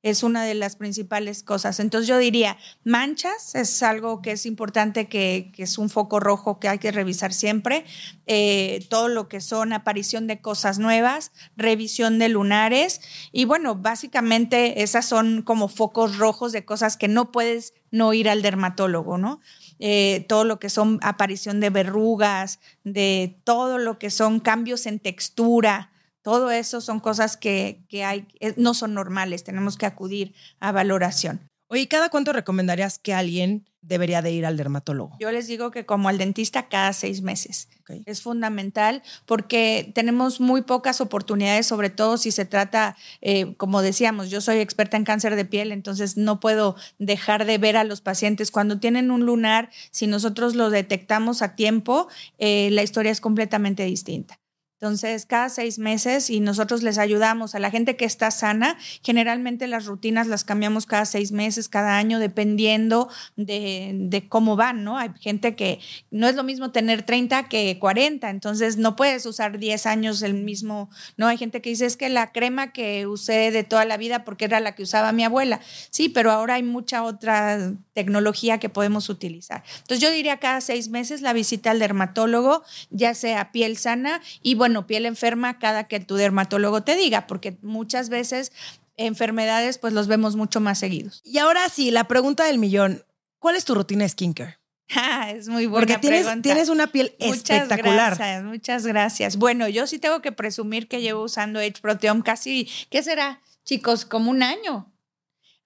es 0.06 0.22
una 0.22 0.44
de 0.44 0.54
las 0.54 0.76
principales 0.76 1.42
cosas. 1.42 1.80
Entonces 1.80 2.06
yo 2.06 2.16
diría, 2.16 2.58
manchas 2.84 3.56
es 3.56 3.82
algo 3.82 4.22
que 4.22 4.30
es 4.30 4.46
importante, 4.46 5.08
que, 5.08 5.50
es 5.56 5.78
un 5.78 5.90
foco 5.90 6.20
rojo 6.20 6.60
que 6.60 6.68
hay 6.68 6.78
que 6.78 6.92
revisar 6.92 7.34
siempre. 7.34 7.84
Eh, 8.28 8.86
todo 8.88 9.08
lo 9.08 9.28
que 9.28 9.40
son 9.40 9.72
aparición 9.72 10.28
de 10.28 10.40
cosas 10.40 10.78
nuevas, 10.78 11.32
revisión 11.56 12.20
de 12.20 12.28
lunares 12.28 13.00
y 13.32 13.46
bueno, 13.46 13.74
básicamente 13.74 14.84
esas 14.84 15.06
son 15.06 15.42
como 15.42 15.66
focos 15.66 16.18
rojos 16.18 16.52
de 16.52 16.64
cosas 16.64 16.96
que 16.96 17.08
no 17.08 17.32
puedes 17.32 17.74
no 17.90 18.12
ir 18.12 18.28
al 18.28 18.42
dermatólogo, 18.42 19.18
¿no? 19.18 19.40
Eh, 19.80 20.24
todo 20.28 20.44
lo 20.44 20.60
que 20.60 20.70
son 20.70 21.00
aparición 21.02 21.58
de 21.58 21.70
verrugas, 21.70 22.60
de 22.84 23.40
todo 23.42 23.78
lo 23.78 23.98
que 23.98 24.10
son 24.10 24.38
cambios 24.38 24.86
en 24.86 25.00
textura, 25.00 25.90
todo 26.26 26.50
eso 26.50 26.80
son 26.80 26.98
cosas 26.98 27.36
que, 27.36 27.84
hay, 28.04 28.26
eh, 28.40 28.52
no 28.56 28.74
son 28.74 28.94
normales, 28.94 29.44
tenemos 29.44 29.76
que 29.76 29.86
acudir 29.86 30.34
a 30.58 30.72
valoración. 30.72 31.48
Oye, 31.68 31.86
¿cada 31.86 32.08
cuánto 32.08 32.32
recomendarías 32.32 32.98
que 32.98 33.14
alguien 33.14 33.64
debería 33.80 34.22
de 34.22 34.32
ir 34.32 34.44
al 34.44 34.56
dermatólogo? 34.56 35.16
Yo 35.20 35.30
les 35.30 35.46
digo 35.46 35.70
que 35.70 35.86
como 35.86 36.08
al 36.08 36.18
dentista 36.18 36.68
cada 36.68 36.92
seis 36.94 37.22
meses. 37.22 37.68
Es 38.06 38.22
fundamental 38.22 39.04
porque 39.24 39.92
tenemos 39.94 40.40
muy 40.40 40.62
pocas 40.62 41.00
oportunidades, 41.00 41.64
sobre 41.64 41.90
todo 41.90 42.16
si 42.16 42.32
se 42.32 42.44
trata, 42.44 42.96
eh, 43.20 43.54
como 43.54 43.80
decíamos, 43.80 44.28
yo 44.28 44.40
soy 44.40 44.58
experta 44.58 44.96
en 44.96 45.04
cáncer 45.04 45.36
de 45.36 45.44
piel, 45.44 45.70
entonces 45.70 46.16
no 46.16 46.40
puedo 46.40 46.74
dejar 46.98 47.44
de 47.44 47.58
ver 47.58 47.76
a 47.76 47.84
los 47.84 48.00
pacientes. 48.00 48.50
Cuando 48.50 48.80
tienen 48.80 49.12
un 49.12 49.24
lunar, 49.26 49.70
si 49.92 50.08
nosotros 50.08 50.56
lo 50.56 50.70
detectamos 50.70 51.40
a 51.40 51.54
tiempo, 51.54 52.08
eh, 52.38 52.70
la 52.72 52.82
historia 52.82 53.12
es 53.12 53.20
completamente 53.20 53.84
distinta. 53.84 54.40
Entonces, 54.78 55.24
cada 55.24 55.48
seis 55.48 55.78
meses 55.78 56.28
y 56.28 56.40
nosotros 56.40 56.82
les 56.82 56.98
ayudamos 56.98 57.54
a 57.54 57.58
la 57.58 57.70
gente 57.70 57.96
que 57.96 58.04
está 58.04 58.30
sana. 58.30 58.76
Generalmente 59.02 59.66
las 59.68 59.86
rutinas 59.86 60.26
las 60.26 60.44
cambiamos 60.44 60.84
cada 60.84 61.06
seis 61.06 61.32
meses, 61.32 61.70
cada 61.70 61.96
año, 61.96 62.18
dependiendo 62.18 63.08
de, 63.36 64.26
cómo 64.28 64.54
van, 64.54 64.84
¿no? 64.84 64.98
Hay 64.98 65.12
gente 65.18 65.56
que 65.56 65.80
no 66.10 66.28
es 66.28 66.34
lo 66.34 66.44
mismo 66.44 66.72
tener 66.72 67.04
30 67.04 67.48
que 67.48 67.78
40, 67.78 68.28
entonces 68.28 68.76
no 68.76 68.96
puedes 68.96 69.24
usar 69.24 69.58
10 69.58 69.86
años 69.86 70.20
el 70.20 70.34
mismo, 70.34 70.90
¿no? 71.16 71.26
Hay 71.26 71.38
gente 71.38 71.62
que 71.62 71.70
dice, 71.70 71.86
es 71.86 71.96
que 71.96 72.10
la 72.10 72.32
crema 72.32 72.72
que 72.72 73.06
usé 73.06 73.50
de 73.52 73.64
toda 73.64 73.86
la 73.86 73.96
vida 73.96 74.24
porque 74.26 74.44
era 74.44 74.60
la 74.60 74.74
que 74.74 74.82
usaba 74.82 75.12
mi 75.12 75.24
abuela. 75.24 75.60
Sí, 75.88 76.10
pero 76.10 76.30
ahora 76.32 76.54
hay 76.54 76.62
mucha 76.62 77.02
otra 77.02 77.72
tecnología 77.94 78.58
que 78.58 78.68
podemos 78.68 79.08
utilizar. 79.08 79.64
Entonces, 79.78 80.00
yo 80.00 80.10
diría 80.10 80.36
cada 80.36 80.60
seis 80.60 80.90
meses 80.90 81.22
la 81.22 81.32
visita 81.32 81.70
al 81.70 81.78
dermatólogo, 81.78 82.62
ya 82.90 83.14
sea 83.14 83.52
piel 83.52 83.78
sana 83.78 84.20
y 84.42 84.54
bueno, 84.54 84.65
bueno, 84.66 84.86
piel 84.88 85.06
enferma 85.06 85.60
cada 85.60 85.84
que 85.84 86.00
tu 86.00 86.16
dermatólogo 86.16 86.82
te 86.82 86.96
diga, 86.96 87.28
porque 87.28 87.56
muchas 87.62 88.08
veces 88.08 88.50
enfermedades 88.96 89.78
pues 89.78 89.92
los 89.92 90.08
vemos 90.08 90.34
mucho 90.34 90.60
más 90.60 90.78
seguidos. 90.80 91.20
Y 91.24 91.38
ahora 91.38 91.68
sí, 91.68 91.92
la 91.92 92.08
pregunta 92.08 92.44
del 92.44 92.58
millón, 92.58 93.04
¿cuál 93.38 93.54
es 93.54 93.64
tu 93.64 93.74
rutina 93.76 94.02
de 94.02 94.08
skincare? 94.08 94.58
Ah, 94.96 95.30
es 95.32 95.48
muy 95.48 95.66
buena 95.66 95.84
Porque 95.86 95.98
tienes, 96.00 96.22
pregunta. 96.22 96.42
tienes 96.42 96.68
una 96.68 96.86
piel 96.88 97.12
Muchas 97.20 97.34
espectacular. 97.50 98.16
gracias, 98.16 98.44
muchas 98.44 98.86
gracias. 98.86 99.36
Bueno, 99.36 99.68
yo 99.68 99.86
sí 99.88 99.98
tengo 99.98 100.20
que 100.22 100.30
presumir 100.32 100.86
que 100.88 101.00
llevo 101.00 101.22
usando 101.24 101.58
Age 101.58 101.74
Proteom 101.82 102.22
casi, 102.22 102.68
¿qué 102.90 103.02
será, 103.02 103.40
chicos? 103.64 104.04
Como 104.04 104.30
un 104.30 104.42
año. 104.44 104.92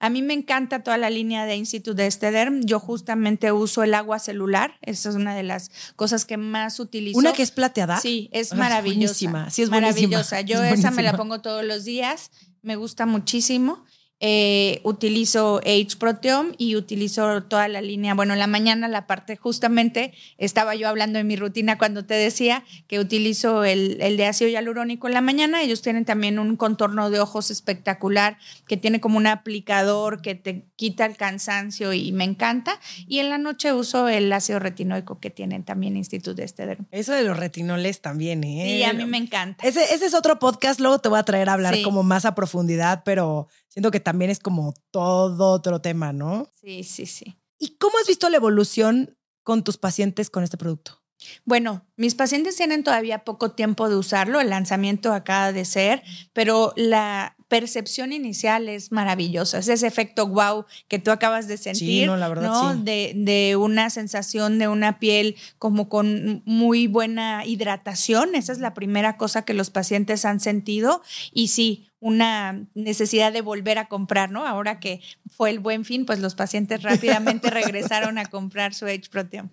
A 0.01 0.09
mí 0.09 0.21
me 0.23 0.33
encanta 0.33 0.83
toda 0.83 0.97
la 0.97 1.09
línea 1.11 1.45
de 1.45 1.55
Institute 1.55 2.01
de 2.01 2.07
Estederm. 2.07 2.61
Yo 2.65 2.79
justamente 2.79 3.51
uso 3.51 3.83
el 3.83 3.93
agua 3.93 4.17
celular. 4.19 4.79
Esa 4.81 5.09
es 5.09 5.15
una 5.15 5.35
de 5.35 5.43
las 5.43 5.69
cosas 5.95 6.25
que 6.25 6.37
más 6.37 6.79
utilizo. 6.79 7.19
Una 7.19 7.33
que 7.33 7.43
es 7.43 7.51
plateada. 7.51 7.99
Sí, 7.99 8.27
es 8.33 8.51
Ah, 8.51 8.55
es 8.55 8.59
maravillosa. 8.59 8.97
buenísima. 9.03 9.49
Sí, 9.51 9.61
es 9.61 9.69
buenísima. 9.69 9.91
maravillosa. 10.17 10.41
Yo 10.41 10.63
Es 10.63 10.79
esa 10.79 10.89
me 10.91 11.03
la 11.03 11.15
pongo 11.15 11.41
todos 11.41 11.63
los 11.63 11.85
días. 11.85 12.31
Me 12.63 12.75
gusta 12.75 13.05
muchísimo. 13.05 13.85
Eh, 14.23 14.81
utilizo 14.83 15.57
Age 15.65 15.97
Proteom 15.97 16.51
y 16.59 16.75
utilizo 16.75 17.41
toda 17.41 17.67
la 17.67 17.81
línea. 17.81 18.13
Bueno, 18.13 18.33
en 18.33 18.39
la 18.39 18.45
mañana 18.45 18.87
la 18.87 19.07
parte, 19.07 19.35
justamente 19.35 20.13
estaba 20.37 20.75
yo 20.75 20.87
hablando 20.87 21.17
de 21.17 21.23
mi 21.23 21.35
rutina 21.35 21.79
cuando 21.79 22.05
te 22.05 22.13
decía 22.13 22.63
que 22.87 22.99
utilizo 22.99 23.63
el, 23.63 23.97
el 23.99 24.17
de 24.17 24.27
ácido 24.27 24.51
hialurónico 24.51 25.07
en 25.07 25.15
la 25.15 25.21
mañana. 25.21 25.63
Ellos 25.63 25.81
tienen 25.81 26.05
también 26.05 26.37
un 26.37 26.55
contorno 26.55 27.09
de 27.09 27.19
ojos 27.19 27.49
espectacular 27.49 28.37
que 28.67 28.77
tiene 28.77 28.99
como 28.99 29.17
un 29.17 29.25
aplicador 29.25 30.21
que 30.21 30.35
te 30.35 30.65
quita 30.75 31.07
el 31.07 31.17
cansancio 31.17 31.91
y 31.93 32.11
me 32.11 32.23
encanta. 32.23 32.79
Y 33.07 33.19
en 33.19 33.29
la 33.31 33.39
noche 33.39 33.73
uso 33.73 34.07
el 34.07 34.31
ácido 34.31 34.59
retinoico 34.59 35.19
que 35.19 35.31
tienen 35.31 35.63
también 35.63 35.97
Instituto 35.97 36.35
de 36.35 36.43
Estederm. 36.43 36.85
Eso 36.91 37.13
de 37.13 37.23
los 37.23 37.37
retinoles 37.37 38.01
también, 38.01 38.43
¿eh? 38.43 38.65
Sí, 38.77 38.83
a 38.83 38.93
mí 38.93 39.05
me 39.05 39.17
encanta. 39.17 39.65
Ese, 39.67 39.83
ese 39.95 40.05
es 40.05 40.13
otro 40.13 40.37
podcast, 40.37 40.79
luego 40.79 40.99
te 40.99 41.09
voy 41.09 41.17
a 41.17 41.23
traer 41.23 41.49
a 41.49 41.53
hablar 41.53 41.73
Sí. 41.75 41.81
como 41.81 42.03
más 42.03 42.25
a 42.25 42.35
profundidad, 42.35 43.01
pero 43.03 43.47
siento 43.71 43.89
que 43.89 43.99
también 43.99 44.29
es 44.29 44.39
como 44.39 44.73
todo 44.91 45.51
otro 45.51 45.81
tema, 45.81 46.11
¿no? 46.11 46.47
Sí, 46.61 46.83
sí, 46.83 47.05
sí. 47.05 47.37
¿Y 47.57 47.77
cómo 47.77 47.97
has 47.99 48.07
visto 48.07 48.29
la 48.29 48.37
evolución 48.37 49.17
con 49.43 49.63
tus 49.63 49.77
pacientes 49.77 50.29
con 50.29 50.43
este 50.43 50.57
producto? 50.57 51.01
Bueno, 51.45 51.85
mis 51.97 52.15
pacientes 52.15 52.55
tienen 52.55 52.83
todavía 52.83 53.23
poco 53.23 53.51
tiempo 53.51 53.87
de 53.89 53.95
usarlo, 53.95 54.41
el 54.41 54.49
lanzamiento 54.49 55.13
acaba 55.13 55.51
de 55.51 55.65
ser, 55.65 56.01
pero 56.33 56.73
la 56.75 57.35
percepción 57.47 58.11
inicial 58.11 58.69
es 58.69 58.91
maravillosa. 58.91 59.59
Es 59.59 59.67
ese 59.67 59.85
efecto 59.85 60.27
wow 60.27 60.65
que 60.87 60.99
tú 60.99 61.11
acabas 61.11 61.47
de 61.47 61.57
sentir, 61.57 62.07
no, 62.07 62.17
la 62.17 62.27
verdad, 62.27 62.49
¿no? 62.49 62.73
sí. 62.73 62.79
De, 62.83 63.13
de 63.15 63.55
una 63.55 63.89
sensación 63.89 64.57
de 64.57 64.67
una 64.67 64.99
piel 64.99 65.35
como 65.59 65.89
con 65.89 66.41
muy 66.45 66.87
buena 66.87 67.45
hidratación. 67.45 68.35
Esa 68.35 68.53
es 68.53 68.59
la 68.59 68.73
primera 68.73 69.17
cosa 69.17 69.43
que 69.43 69.53
los 69.53 69.69
pacientes 69.69 70.25
han 70.25 70.39
sentido. 70.39 71.03
Y 71.33 71.49
sí, 71.49 71.90
una 72.01 72.67
necesidad 72.73 73.31
de 73.31 73.39
volver 73.41 73.77
a 73.77 73.87
comprar, 73.87 74.31
¿no? 74.31 74.45
Ahora 74.45 74.79
que 74.81 74.99
fue 75.29 75.51
el 75.51 75.59
buen 75.59 75.85
fin, 75.85 76.05
pues 76.05 76.19
los 76.19 76.35
pacientes 76.35 76.83
rápidamente 76.83 77.49
regresaron 77.51 78.17
a 78.17 78.25
comprar 78.25 78.73
su 78.73 78.85
Age 78.85 79.03
Proteom. 79.09 79.47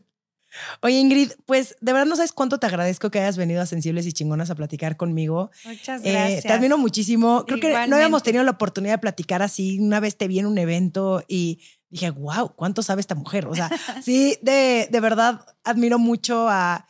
Oye, 0.81 0.99
Ingrid, 0.99 1.33
pues 1.45 1.77
de 1.83 1.93
verdad 1.93 2.07
no 2.07 2.17
sabes 2.17 2.33
cuánto 2.33 2.59
te 2.59 2.67
agradezco 2.67 3.11
que 3.11 3.19
hayas 3.21 3.37
venido 3.37 3.61
a 3.61 3.67
Sensibles 3.67 4.07
y 4.07 4.15
Chingonas 4.15 4.49
a 4.49 4.55
platicar 4.55 4.97
conmigo. 4.97 5.51
Muchas 5.67 6.03
Eh, 6.03 6.11
gracias. 6.11 6.45
te 6.45 6.53
admiro 6.53 6.79
muchísimo. 6.79 7.45
Creo 7.47 7.61
que 7.61 7.87
no 7.87 7.97
habíamos 7.97 8.23
tenido 8.23 8.43
la 8.45 8.53
oportunidad 8.53 8.95
de 8.95 8.99
platicar 8.99 9.43
así. 9.43 9.79
Una 9.79 10.01
vez 10.01 10.17
te 10.17 10.27
vi 10.27 10.39
en 10.39 10.47
un 10.47 10.57
evento 10.57 11.23
y 11.29 11.61
dije, 11.91 12.09
wow, 12.11 12.55
¿cuánto 12.57 12.83
sabe 12.83 13.03
esta 13.03 13.15
mujer? 13.15 13.47
O 13.47 13.55
sea, 13.55 13.71
sí, 14.03 14.39
de, 14.41 14.89
de 14.91 15.01
verdad 15.01 15.45
admiro 15.65 15.99
mucho 15.99 16.49
a, 16.49 16.87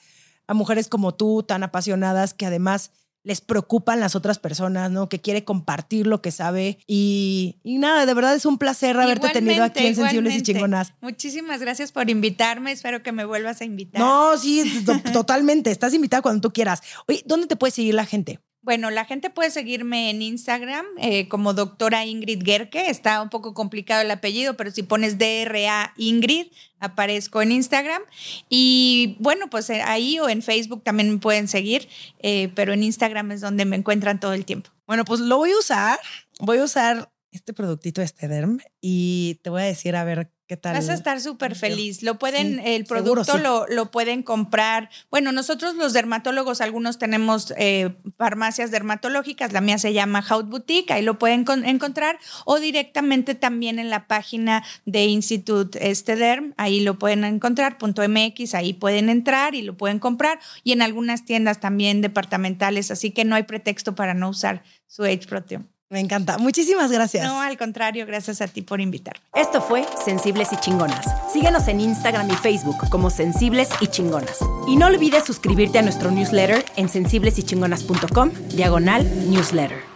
a 0.47 0.55
mujeres 0.55 0.87
como 0.89 1.17
tú, 1.17 1.43
tan 1.43 1.65
apasionadas, 1.65 2.35
que 2.35 2.47
además 2.47 2.93
les 3.25 3.41
preocupan 3.41 4.01
las 4.01 4.15
otras 4.17 4.39
personas, 4.39 4.91
¿no? 4.91 5.09
Que 5.09 5.21
quiere 5.21 5.45
compartir 5.45 6.07
lo 6.07 6.23
que 6.23 6.31
sabe. 6.31 6.79
Y, 6.87 7.57
y 7.63 7.79
nada, 7.79 8.07
de 8.07 8.15
verdad 8.15 8.35
es 8.35 8.47
un 8.47 8.59
placer 8.59 8.97
haberte 8.99 9.29
tenido 9.31 9.65
aquí 9.65 9.87
en 9.87 9.95
Sensibles 9.97 10.37
y. 10.37 10.43
Chingonas. 10.43 10.95
Muchísimas 11.01 11.61
gracias 11.61 11.93
por 11.93 12.09
invitarme. 12.11 12.73
Espero 12.73 13.03
que 13.03 13.13
me 13.13 13.25
vuelvas 13.25 13.61
a 13.61 13.65
invitar. 13.65 14.01
No, 14.01 14.37
sí, 14.39 14.83
to- 14.87 15.01
totalmente. 15.13 15.71
Estás 15.71 15.93
invitada 15.95 16.23
cuando 16.23 16.41
tú 16.49 16.53
quieras. 16.53 16.83
Oye, 17.07 17.23
¿dónde 17.27 17.47
te 17.47 17.57
puede 17.57 17.71
seguir 17.73 17.95
la 17.95 18.07
gente? 18.07 18.41
Bueno, 18.61 18.91
la 18.91 19.05
gente 19.05 19.31
puede 19.31 19.51
seguirme 19.51 20.11
en 20.11 20.21
Instagram 20.21 20.85
eh, 20.99 21.29
como 21.29 21.55
doctora 21.55 22.05
Ingrid 22.05 22.43
Gerke. 22.45 22.91
Está 22.91 23.23
un 23.23 23.31
poco 23.31 23.55
complicado 23.55 24.03
el 24.03 24.11
apellido, 24.11 24.55
pero 24.57 24.71
si 24.71 24.83
pones 24.83 25.17
DRA 25.17 25.95
Ingrid, 25.97 26.49
aparezco 26.81 27.41
en 27.41 27.53
Instagram. 27.53 28.03
Y 28.49 29.17
bueno, 29.21 29.49
pues 29.49 29.71
eh, 29.71 29.83
ahí 29.83 30.19
o 30.19 30.29
en 30.29 30.43
Facebook 30.43 30.83
también 30.83 31.11
me 31.11 31.19
pueden 31.19 31.47
seguir, 31.47 31.89
eh, 32.19 32.51
pero 32.55 32.73
en 32.73 32.83
Instagram 32.83 33.31
es 33.33 33.41
donde 33.41 33.65
me 33.65 33.77
encuentran 33.77 34.19
todo 34.21 34.33
el 34.33 34.45
tiempo. 34.45 34.71
Bueno, 34.87 35.05
pues 35.05 35.21
lo 35.21 35.37
voy 35.37 35.53
a 35.53 35.59
usar. 35.59 35.99
Voy 36.41 36.59
a 36.59 36.65
usar 36.65 37.11
este 37.31 37.53
productito 37.53 38.03
Estederm 38.03 38.59
y 38.81 39.39
te 39.43 39.51
voy 39.51 39.63
a 39.63 39.67
decir 39.67 39.95
a 39.95 40.05
ver 40.05 40.33
qué 40.49 40.57
tal. 40.57 40.75
Vas 40.75 40.89
a 40.89 40.95
estar 40.95 41.21
súper 41.21 41.55
feliz. 41.55 42.03
Lo 42.03 42.19
pueden, 42.19 42.55
Sí, 42.57 42.61
el 42.65 42.87
seguro, 42.87 43.13
producto 43.13 43.37
sí. 43.37 43.43
lo, 43.45 43.67
lo 43.69 43.91
pueden 43.93 44.25
comprar. 44.25 44.91
Bueno, 45.11 45.31
nosotros 45.31 45.77
los 45.77 45.93
dermatólogos, 45.93 46.61
algunos 46.61 46.99
tenemos 46.99 47.53
eh, 47.57 47.95
farmacias 48.17 48.73
dermatológicas. 48.73 49.53
La 49.53 49.61
mía 49.61 49.79
se 49.79 49.93
llama 49.93 50.25
Haut 50.29 50.49
Boutique, 50.49 50.91
ahí 50.93 51.03
lo 51.03 51.19
pueden 51.19 51.45
con- 51.45 51.65
encontrar. 51.65 52.19
O 52.45 52.59
directamente 52.59 53.37
también 53.37 53.79
en 53.79 53.91
la 53.91 54.09
página 54.09 54.65
de 54.87 55.05
Institute 55.05 55.91
Estederm, 55.91 56.55
ahí 56.57 56.81
lo 56.81 56.99
pueden 56.99 57.23
encontrar, 57.25 57.79
punto 57.79 58.03
.mx, 58.09 58.55
ahí 58.55 58.73
pueden 58.73 59.11
entrar 59.11 59.55
y 59.55 59.63
lo 59.63 59.77
pueden 59.77 59.99
comprar. 60.01 60.41
Y 60.65 60.73
en 60.73 60.83
algunas 60.83 61.25
tiendas 61.25 61.61
también 61.61 62.01
departamentales, 62.01 62.91
así 62.91 63.11
que 63.11 63.25
no 63.25 63.37
hay 63.37 63.43
pretexto 63.45 63.95
para 63.95 64.15
no 64.15 64.31
usar 64.31 64.63
su 64.87 65.05
Age 65.05 65.27
Proteum. 65.29 65.67
Me 65.91 66.01
encanta. 66.01 66.37
Muchísimas 66.37 66.93
gracias. 66.93 67.27
No, 67.27 67.41
al 67.41 67.57
contrario, 67.57 68.05
gracias 68.07 68.43
a 68.43 68.49
ti 68.49 68.61
por 68.61 68.81
invitarme. 68.81 69.21
Esto 69.35 69.63
fue 69.63 69.87
Sensibles 70.05 70.53
y 70.53 70.57
Chingonas. 70.57 71.07
Síguenos 71.33 71.67
en 71.69 71.81
Instagram 71.81 72.31
y 72.31 72.35
Facebook 72.35 72.77
como 72.91 73.09
Sensibles 73.09 73.71
y 73.81 73.87
Chingonas. 73.87 74.39
Y 74.67 74.77
no 74.77 74.87
olvides 74.87 75.25
suscribirte 75.25 75.79
a 75.79 75.83
nuestro 75.83 76.11
newsletter 76.11 76.65
en 76.77 76.91
sensiblesychingonas.com, 76.91 78.31
diagonal 78.51 79.31
newsletter. 79.31 79.88